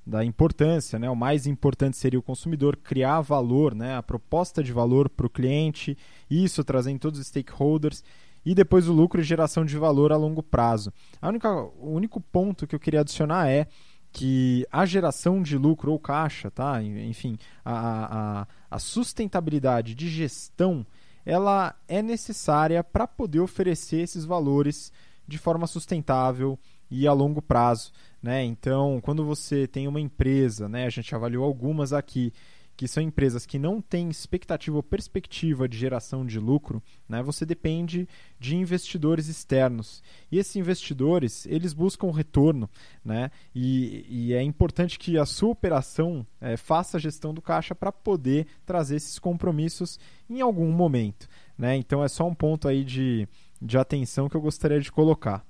da 0.05 0.23
importância, 0.23 0.97
né? 0.97 1.09
O 1.09 1.15
mais 1.15 1.45
importante 1.45 1.97
seria 1.97 2.17
o 2.17 2.23
consumidor 2.23 2.77
criar 2.77 3.19
valor, 3.19 3.75
né? 3.75 3.97
A 3.97 4.03
proposta 4.03 4.63
de 4.63 4.71
valor 4.71 5.09
para 5.09 5.25
o 5.25 5.29
cliente, 5.29 5.97
isso 6.29 6.63
trazendo 6.63 6.99
todos 6.99 7.19
os 7.19 7.27
stakeholders 7.27 8.03
e 8.47 8.55
depois 8.55 8.87
o 8.87 8.93
lucro 8.93 9.19
e 9.19 9.25
geração 9.25 9.65
de 9.65 9.77
valor 9.77 10.13
a 10.13 10.15
longo 10.15 10.41
prazo. 10.41 10.93
A 11.21 11.27
única, 11.27 11.53
o 11.53 11.91
único 11.91 12.21
ponto 12.21 12.65
que 12.65 12.73
eu 12.73 12.79
queria 12.79 13.01
adicionar 13.01 13.49
é 13.49 13.67
que 14.09 14.65
a 14.71 14.85
geração 14.85 15.41
de 15.41 15.57
lucro 15.57 15.91
ou 15.91 15.99
caixa, 15.99 16.49
tá? 16.49 16.81
enfim, 16.81 17.37
a, 17.65 18.39
a, 18.39 18.47
a 18.71 18.79
sustentabilidade 18.79 19.93
de 19.93 20.07
gestão, 20.07 20.87
ela 21.25 21.75
é 21.89 22.01
necessária 22.01 22.81
para 22.81 23.05
poder 23.05 23.41
oferecer 23.41 23.97
esses 23.97 24.23
valores 24.23 24.93
de 25.27 25.37
forma 25.37 25.67
sustentável 25.67 26.57
e 26.89 27.05
a 27.05 27.11
longo 27.11 27.41
prazo. 27.41 27.91
Né? 28.23 28.45
Então, 28.45 29.01
quando 29.01 29.25
você 29.25 29.67
tem 29.67 29.89
uma 29.89 29.99
empresa, 29.99 30.69
né, 30.69 30.85
a 30.85 30.89
gente 30.89 31.13
avaliou 31.13 31.43
algumas 31.43 31.91
aqui, 31.91 32.31
que 32.77 32.87
são 32.87 33.01
empresas 33.01 33.43
que 33.43 33.57
não 33.57 33.81
têm 33.81 34.07
expectativa 34.07 34.77
ou 34.77 34.83
perspectiva 34.83 35.67
de 35.67 35.75
geração 35.75 36.23
de 36.23 36.39
lucro, 36.39 36.81
né, 37.09 37.23
você 37.23 37.43
depende 37.43 38.07
de 38.39 38.55
investidores 38.55 39.27
externos. 39.27 40.03
E 40.31 40.37
esses 40.37 40.55
investidores, 40.55 41.47
eles 41.47 41.73
buscam 41.73 42.11
retorno, 42.11 42.69
né, 43.03 43.31
e, 43.53 44.05
e 44.07 44.33
é 44.33 44.43
importante 44.43 44.99
que 44.99 45.17
a 45.17 45.25
sua 45.25 45.49
operação 45.49 46.25
é, 46.39 46.55
faça 46.55 46.97
a 46.97 46.99
gestão 46.99 47.33
do 47.33 47.41
caixa 47.41 47.73
para 47.73 47.91
poder 47.91 48.45
trazer 48.63 48.97
esses 48.97 49.17
compromissos 49.17 49.99
em 50.29 50.39
algum 50.39 50.71
momento. 50.71 51.27
Né? 51.57 51.75
Então 51.75 52.03
é 52.03 52.07
só 52.07 52.27
um 52.27 52.35
ponto 52.35 52.67
aí 52.67 52.83
de, 52.83 53.27
de 53.59 53.75
atenção 53.75 54.29
que 54.29 54.37
eu 54.37 54.41
gostaria 54.41 54.79
de 54.79 54.91
colocar. 54.91 55.43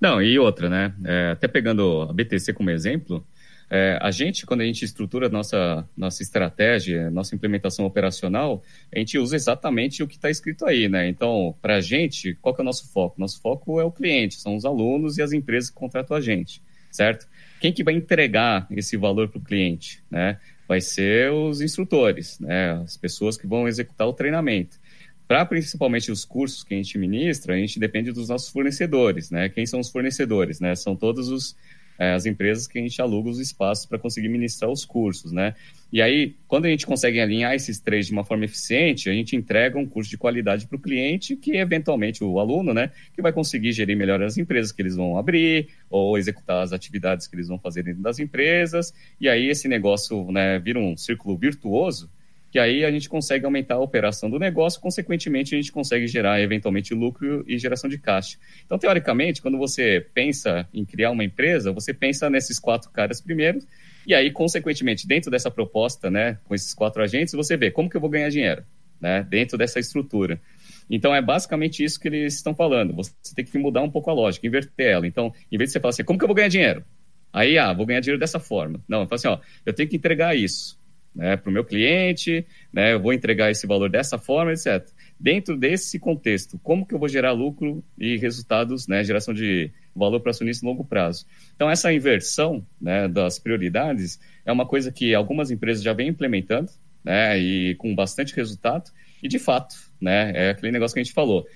Não, 0.00 0.22
e 0.22 0.38
outra, 0.38 0.70
né? 0.70 0.94
É, 1.04 1.30
até 1.32 1.48
pegando 1.48 2.02
a 2.02 2.12
BTC 2.12 2.52
como 2.52 2.70
exemplo, 2.70 3.26
é, 3.70 3.98
a 4.00 4.10
gente, 4.10 4.46
quando 4.46 4.62
a 4.62 4.64
gente 4.64 4.84
estrutura 4.84 5.28
nossa, 5.28 5.86
nossa 5.96 6.22
estratégia, 6.22 7.10
nossa 7.10 7.34
implementação 7.34 7.84
operacional, 7.84 8.62
a 8.94 8.98
gente 8.98 9.18
usa 9.18 9.36
exatamente 9.36 10.02
o 10.02 10.08
que 10.08 10.16
está 10.16 10.30
escrito 10.30 10.64
aí, 10.64 10.88
né? 10.88 11.06
Então, 11.08 11.54
para 11.60 11.76
a 11.76 11.80
gente, 11.80 12.34
qual 12.40 12.54
que 12.54 12.60
é 12.60 12.62
o 12.62 12.64
nosso 12.64 12.90
foco? 12.90 13.20
Nosso 13.20 13.40
foco 13.40 13.78
é 13.78 13.84
o 13.84 13.92
cliente, 13.92 14.36
são 14.36 14.56
os 14.56 14.64
alunos 14.64 15.18
e 15.18 15.22
as 15.22 15.32
empresas 15.32 15.68
que 15.68 15.76
contratam 15.76 16.16
a 16.16 16.20
gente, 16.20 16.62
certo? 16.90 17.28
Quem 17.60 17.72
que 17.72 17.84
vai 17.84 17.94
entregar 17.94 18.66
esse 18.70 18.96
valor 18.96 19.28
para 19.28 19.38
o 19.38 19.44
cliente, 19.44 20.02
né? 20.10 20.38
Vai 20.66 20.80
ser 20.80 21.30
os 21.30 21.60
instrutores, 21.60 22.40
né? 22.40 22.72
As 22.72 22.96
pessoas 22.96 23.36
que 23.36 23.46
vão 23.46 23.68
executar 23.68 24.06
o 24.06 24.14
treinamento. 24.14 24.78
Para 25.26 25.44
principalmente 25.44 26.10
os 26.10 26.24
cursos 26.24 26.64
que 26.64 26.72
a 26.72 26.76
gente 26.78 26.96
ministra, 26.96 27.54
a 27.54 27.58
gente 27.58 27.78
depende 27.78 28.12
dos 28.12 28.30
nossos 28.30 28.48
fornecedores, 28.48 29.30
né? 29.30 29.50
Quem 29.50 29.66
são 29.66 29.78
os 29.78 29.90
fornecedores, 29.90 30.58
né? 30.58 30.74
São 30.74 30.96
todos 30.96 31.28
os 31.28 31.54
é, 31.98 32.12
as 32.12 32.26
empresas 32.26 32.66
que 32.66 32.78
a 32.78 32.82
gente 32.82 33.00
aluga 33.02 33.28
os 33.28 33.40
espaços 33.40 33.84
para 33.84 33.98
conseguir 33.98 34.28
ministrar 34.28 34.70
os 34.70 34.84
cursos, 34.84 35.32
né? 35.32 35.54
E 35.90 36.02
aí, 36.02 36.36
quando 36.46 36.66
a 36.66 36.68
gente 36.68 36.86
consegue 36.86 37.18
alinhar 37.18 37.54
esses 37.54 37.80
três 37.80 38.06
de 38.06 38.12
uma 38.12 38.22
forma 38.22 38.44
eficiente, 38.44 39.08
a 39.08 39.12
gente 39.12 39.34
entrega 39.34 39.78
um 39.78 39.86
curso 39.86 40.10
de 40.10 40.18
qualidade 40.18 40.66
para 40.66 40.76
o 40.76 40.80
cliente, 40.80 41.34
que 41.34 41.56
eventualmente 41.56 42.22
o 42.22 42.38
aluno, 42.38 42.74
né, 42.74 42.90
que 43.14 43.22
vai 43.22 43.32
conseguir 43.32 43.72
gerir 43.72 43.96
melhor 43.96 44.22
as 44.22 44.36
empresas 44.36 44.70
que 44.70 44.82
eles 44.82 44.96
vão 44.96 45.16
abrir, 45.16 45.68
ou 45.88 46.18
executar 46.18 46.62
as 46.62 46.72
atividades 46.72 47.26
que 47.26 47.34
eles 47.34 47.48
vão 47.48 47.58
fazer 47.58 47.82
dentro 47.82 48.02
das 48.02 48.18
empresas, 48.18 48.92
e 49.18 49.28
aí 49.28 49.48
esse 49.48 49.66
negócio, 49.66 50.30
né, 50.30 50.58
vira 50.58 50.78
um 50.78 50.94
círculo 50.94 51.36
virtuoso, 51.38 52.10
que 52.50 52.58
aí 52.58 52.84
a 52.84 52.90
gente 52.90 53.08
consegue 53.08 53.44
aumentar 53.44 53.74
a 53.74 53.80
operação 53.80 54.30
do 54.30 54.38
negócio, 54.38 54.80
consequentemente 54.80 55.54
a 55.54 55.58
gente 55.58 55.70
consegue 55.70 56.06
gerar 56.06 56.40
eventualmente 56.40 56.94
lucro 56.94 57.44
e 57.46 57.58
geração 57.58 57.90
de 57.90 57.98
caixa. 57.98 58.38
Então, 58.64 58.78
teoricamente, 58.78 59.42
quando 59.42 59.58
você 59.58 60.06
pensa 60.14 60.66
em 60.72 60.84
criar 60.84 61.10
uma 61.10 61.24
empresa, 61.24 61.72
você 61.72 61.92
pensa 61.92 62.30
nesses 62.30 62.58
quatro 62.58 62.90
caras 62.90 63.20
primeiro, 63.20 63.60
e 64.06 64.14
aí, 64.14 64.30
consequentemente, 64.30 65.06
dentro 65.06 65.30
dessa 65.30 65.50
proposta, 65.50 66.10
né, 66.10 66.38
com 66.44 66.54
esses 66.54 66.72
quatro 66.72 67.02
agentes, 67.02 67.34
você 67.34 67.56
vê 67.56 67.70
como 67.70 67.90
que 67.90 67.96
eu 67.96 68.00
vou 68.00 68.08
ganhar 68.08 68.30
dinheiro, 68.30 68.64
né, 68.98 69.26
dentro 69.28 69.58
dessa 69.58 69.78
estrutura. 69.78 70.40
Então, 70.88 71.14
é 71.14 71.20
basicamente 71.20 71.84
isso 71.84 72.00
que 72.00 72.08
eles 72.08 72.34
estão 72.34 72.54
falando. 72.54 72.94
Você 72.94 73.12
tem 73.34 73.44
que 73.44 73.58
mudar 73.58 73.82
um 73.82 73.90
pouco 73.90 74.08
a 74.08 74.14
lógica, 74.14 74.46
inverter 74.46 74.86
ela. 74.86 75.06
Então, 75.06 75.34
em 75.52 75.58
vez 75.58 75.68
de 75.68 75.72
você 75.74 75.80
falar 75.80 75.90
assim, 75.90 76.04
como 76.04 76.18
que 76.18 76.24
eu 76.24 76.28
vou 76.28 76.34
ganhar 76.34 76.48
dinheiro? 76.48 76.82
Aí, 77.30 77.58
ah, 77.58 77.74
vou 77.74 77.84
ganhar 77.84 78.00
dinheiro 78.00 78.18
dessa 78.18 78.40
forma. 78.40 78.82
Não, 78.88 79.02
eu 79.02 79.06
falo 79.06 79.16
assim, 79.16 79.28
ó, 79.28 79.38
eu 79.66 79.74
tenho 79.74 79.86
que 79.86 79.96
entregar 79.96 80.34
isso 80.34 80.78
né, 81.14 81.36
para 81.36 81.50
o 81.50 81.52
meu 81.52 81.64
cliente, 81.64 82.46
né, 82.72 82.92
eu 82.92 83.00
vou 83.00 83.12
entregar 83.12 83.50
esse 83.50 83.66
valor 83.66 83.90
dessa 83.90 84.18
forma, 84.18 84.52
etc. 84.52 84.86
Dentro 85.18 85.56
desse 85.56 85.98
contexto, 85.98 86.58
como 86.62 86.86
que 86.86 86.94
eu 86.94 86.98
vou 86.98 87.08
gerar 87.08 87.32
lucro 87.32 87.82
e 87.98 88.16
resultados, 88.16 88.86
né, 88.86 89.02
geração 89.02 89.34
de 89.34 89.70
valor 89.94 90.20
para 90.20 90.30
acionista 90.30 90.64
em 90.64 90.68
longo 90.68 90.84
prazo? 90.84 91.26
Então, 91.56 91.70
essa 91.70 91.92
inversão 91.92 92.64
né, 92.80 93.08
das 93.08 93.38
prioridades 93.38 94.20
é 94.46 94.52
uma 94.52 94.66
coisa 94.66 94.92
que 94.92 95.14
algumas 95.14 95.50
empresas 95.50 95.82
já 95.82 95.92
vêm 95.92 96.08
implementando, 96.08 96.70
né, 97.04 97.38
e 97.38 97.74
com 97.76 97.94
bastante 97.94 98.34
resultado, 98.34 98.90
e 99.22 99.28
de 99.28 99.38
fato, 99.38 99.74
né, 100.00 100.32
é 100.34 100.50
aquele 100.50 100.72
negócio 100.72 100.94
que 100.94 101.00
a 101.00 101.02
gente 101.02 101.14
falou, 101.14 101.46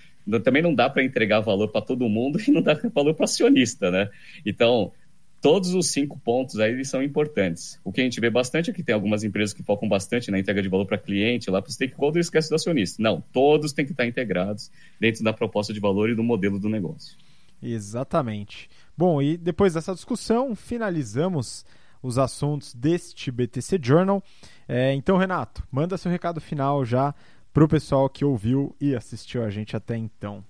também 0.45 0.63
não 0.63 0.75
dá 0.75 0.89
para 0.89 1.03
entregar 1.03 1.41
valor 1.41 1.69
para 1.69 1.81
todo 1.81 2.09
mundo 2.09 2.41
e 2.47 2.51
não 2.51 2.63
dá 2.63 2.75
valor 2.95 3.15
para 3.15 3.25
acionista, 3.25 3.91
né? 3.91 4.09
Então, 4.45 4.93
todos 5.43 5.75
os 5.75 5.89
cinco 5.89 6.19
pontos 6.21 6.61
aí 6.61 6.85
são 6.85 7.03
importantes. 7.03 7.79
O 7.83 7.93
que 7.93 8.01
a 8.01 8.05
gente 8.05 8.21
vê 8.21 8.31
bastante 8.31 8.71
é 8.71 8.73
que 8.73 8.83
tem 8.83 8.95
algumas 8.95 9.25
empresas 9.25 9.53
que 9.53 9.63
focam 9.63 9.89
bastante 9.89 10.31
na 10.31 10.39
entrega 10.39 10.63
de 10.63 10.69
valor 10.69 10.87
para 10.87 10.97
cliente, 10.97 11.51
lá 11.51 11.61
para 11.61 11.69
o 11.69 11.73
stakeholder 11.73 12.21
esquece 12.21 12.49
do 12.49 12.55
acionista. 12.55 13.03
Não, 13.03 13.21
todos 13.33 13.73
têm 13.73 13.85
que 13.85 13.91
estar 13.91 14.07
integrados 14.07 14.71
dentro 15.01 15.25
da 15.25 15.33
proposta 15.33 15.75
de 15.75 15.81
valor 15.81 16.09
e 16.09 16.15
do 16.15 16.23
modelo 16.23 16.61
do 16.61 16.69
negócio. 16.69 17.19
Exatamente. 17.61 18.71
Bom, 18.97 19.21
e 19.21 19.37
depois 19.37 19.75
dessa 19.75 19.93
discussão, 19.93 20.55
finalizamos 20.55 21.67
os 22.01 22.19
assuntos 22.19 22.73
deste 22.73 23.31
BTC 23.33 23.81
Journal. 23.83 24.23
É, 24.69 24.95
então, 24.95 25.17
Renato, 25.17 25.67
manda 25.73 25.99
seu 25.99 26.11
recado 26.11 26.41
final 26.41 26.85
já 26.85 27.13
para 27.53 27.65
o 27.65 27.69
pessoal 27.69 28.09
que 28.09 28.25
ouviu 28.25 28.77
e 28.81 28.95
assistiu 28.95 29.45
a 29.45 29.51
gente 29.51 29.77
até 29.77 29.97
então. 29.97 30.45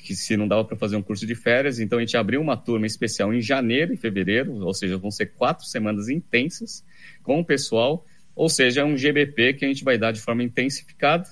Que 0.04 0.14
se 0.14 0.36
não 0.36 0.46
dava 0.46 0.66
para 0.66 0.76
fazer 0.76 0.98
um 0.98 1.02
curso 1.02 1.26
de 1.26 1.34
férias, 1.36 1.80
então 1.80 1.98
a 1.98 2.02
gente 2.02 2.18
abriu 2.18 2.42
uma 2.42 2.58
turma 2.58 2.86
especial 2.86 3.34
em 3.34 3.42
janeiro 3.42 3.94
e 3.94 3.98
fevereiro, 3.98 4.56
ou 4.56 4.74
seja, 4.74 4.98
vão 4.98 5.10
ser 5.10 5.28
quatro 5.28 5.66
semanas 5.66 6.10
intensas 6.10 6.84
com 7.24 7.40
o 7.40 7.46
pessoal, 7.46 8.06
ou 8.36 8.50
seja, 8.50 8.82
é 8.82 8.84
um 8.84 8.98
GBP 8.98 9.54
que 9.54 9.64
a 9.64 9.70
gente 9.70 9.86
vai 9.86 9.98
dar 9.98 10.12
de 10.12 10.20
forma 10.20 10.44
intensificada 10.44 11.30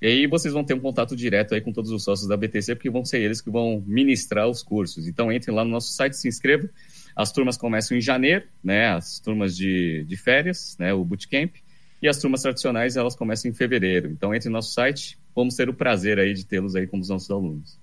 e 0.00 0.06
aí 0.06 0.26
vocês 0.26 0.52
vão 0.54 0.62
ter 0.62 0.74
um 0.74 0.80
contato 0.80 1.16
direto 1.16 1.54
aí 1.54 1.60
com 1.60 1.72
todos 1.72 1.90
os 1.90 2.04
sócios 2.04 2.28
da 2.28 2.36
BTC, 2.36 2.74
porque 2.74 2.90
vão 2.90 3.04
ser 3.04 3.20
eles 3.20 3.40
que 3.40 3.50
vão 3.50 3.82
ministrar 3.86 4.46
os 4.46 4.62
cursos. 4.62 5.08
Então 5.08 5.32
entrem 5.32 5.54
lá 5.54 5.64
no 5.64 5.70
nosso 5.70 5.92
site, 5.92 6.16
se 6.16 6.28
inscrevam. 6.28 6.68
As 7.14 7.32
turmas 7.32 7.56
começam 7.56 7.96
em 7.96 8.00
janeiro, 8.00 8.44
né? 8.62 8.88
As 8.88 9.18
turmas 9.18 9.56
de, 9.56 10.04
de 10.04 10.16
férias, 10.16 10.76
né? 10.78 10.92
O 10.92 11.04
bootcamp. 11.04 11.56
E 12.00 12.08
as 12.08 12.18
turmas 12.18 12.42
tradicionais, 12.42 12.96
elas 12.96 13.16
começam 13.16 13.50
em 13.50 13.54
fevereiro. 13.54 14.10
Então 14.10 14.34
entre 14.34 14.48
no 14.48 14.54
nosso 14.54 14.72
site, 14.72 15.18
vamos 15.34 15.54
ter 15.54 15.68
o 15.68 15.74
prazer 15.74 16.18
aí 16.18 16.34
de 16.34 16.44
tê-los 16.44 16.74
aí 16.76 16.86
como 16.86 17.02
os 17.02 17.08
nossos 17.08 17.30
alunos. 17.30 17.78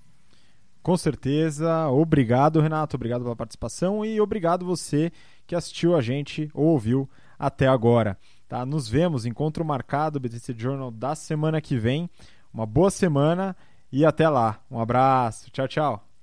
Com 0.82 0.96
certeza. 0.96 1.88
Obrigado, 1.88 2.60
Renato. 2.60 2.96
Obrigado 2.96 3.22
pela 3.22 3.34
participação 3.34 4.04
e 4.04 4.20
obrigado 4.20 4.66
você 4.66 5.10
que 5.46 5.54
assistiu 5.54 5.96
a 5.96 6.02
gente 6.02 6.50
ou 6.52 6.66
ouviu 6.66 7.08
até 7.38 7.66
agora. 7.66 8.18
Tá? 8.46 8.64
Nos 8.66 8.88
vemos, 8.88 9.24
encontro 9.24 9.64
marcado, 9.64 10.20
BTC 10.20 10.54
Journal 10.56 10.90
da 10.90 11.14
semana 11.14 11.60
que 11.60 11.76
vem. 11.76 12.08
Uma 12.52 12.66
boa 12.66 12.90
semana 12.90 13.56
e 13.90 14.04
até 14.04 14.28
lá. 14.28 14.60
Um 14.70 14.78
abraço. 14.78 15.50
Tchau, 15.50 15.66
tchau. 15.66 16.13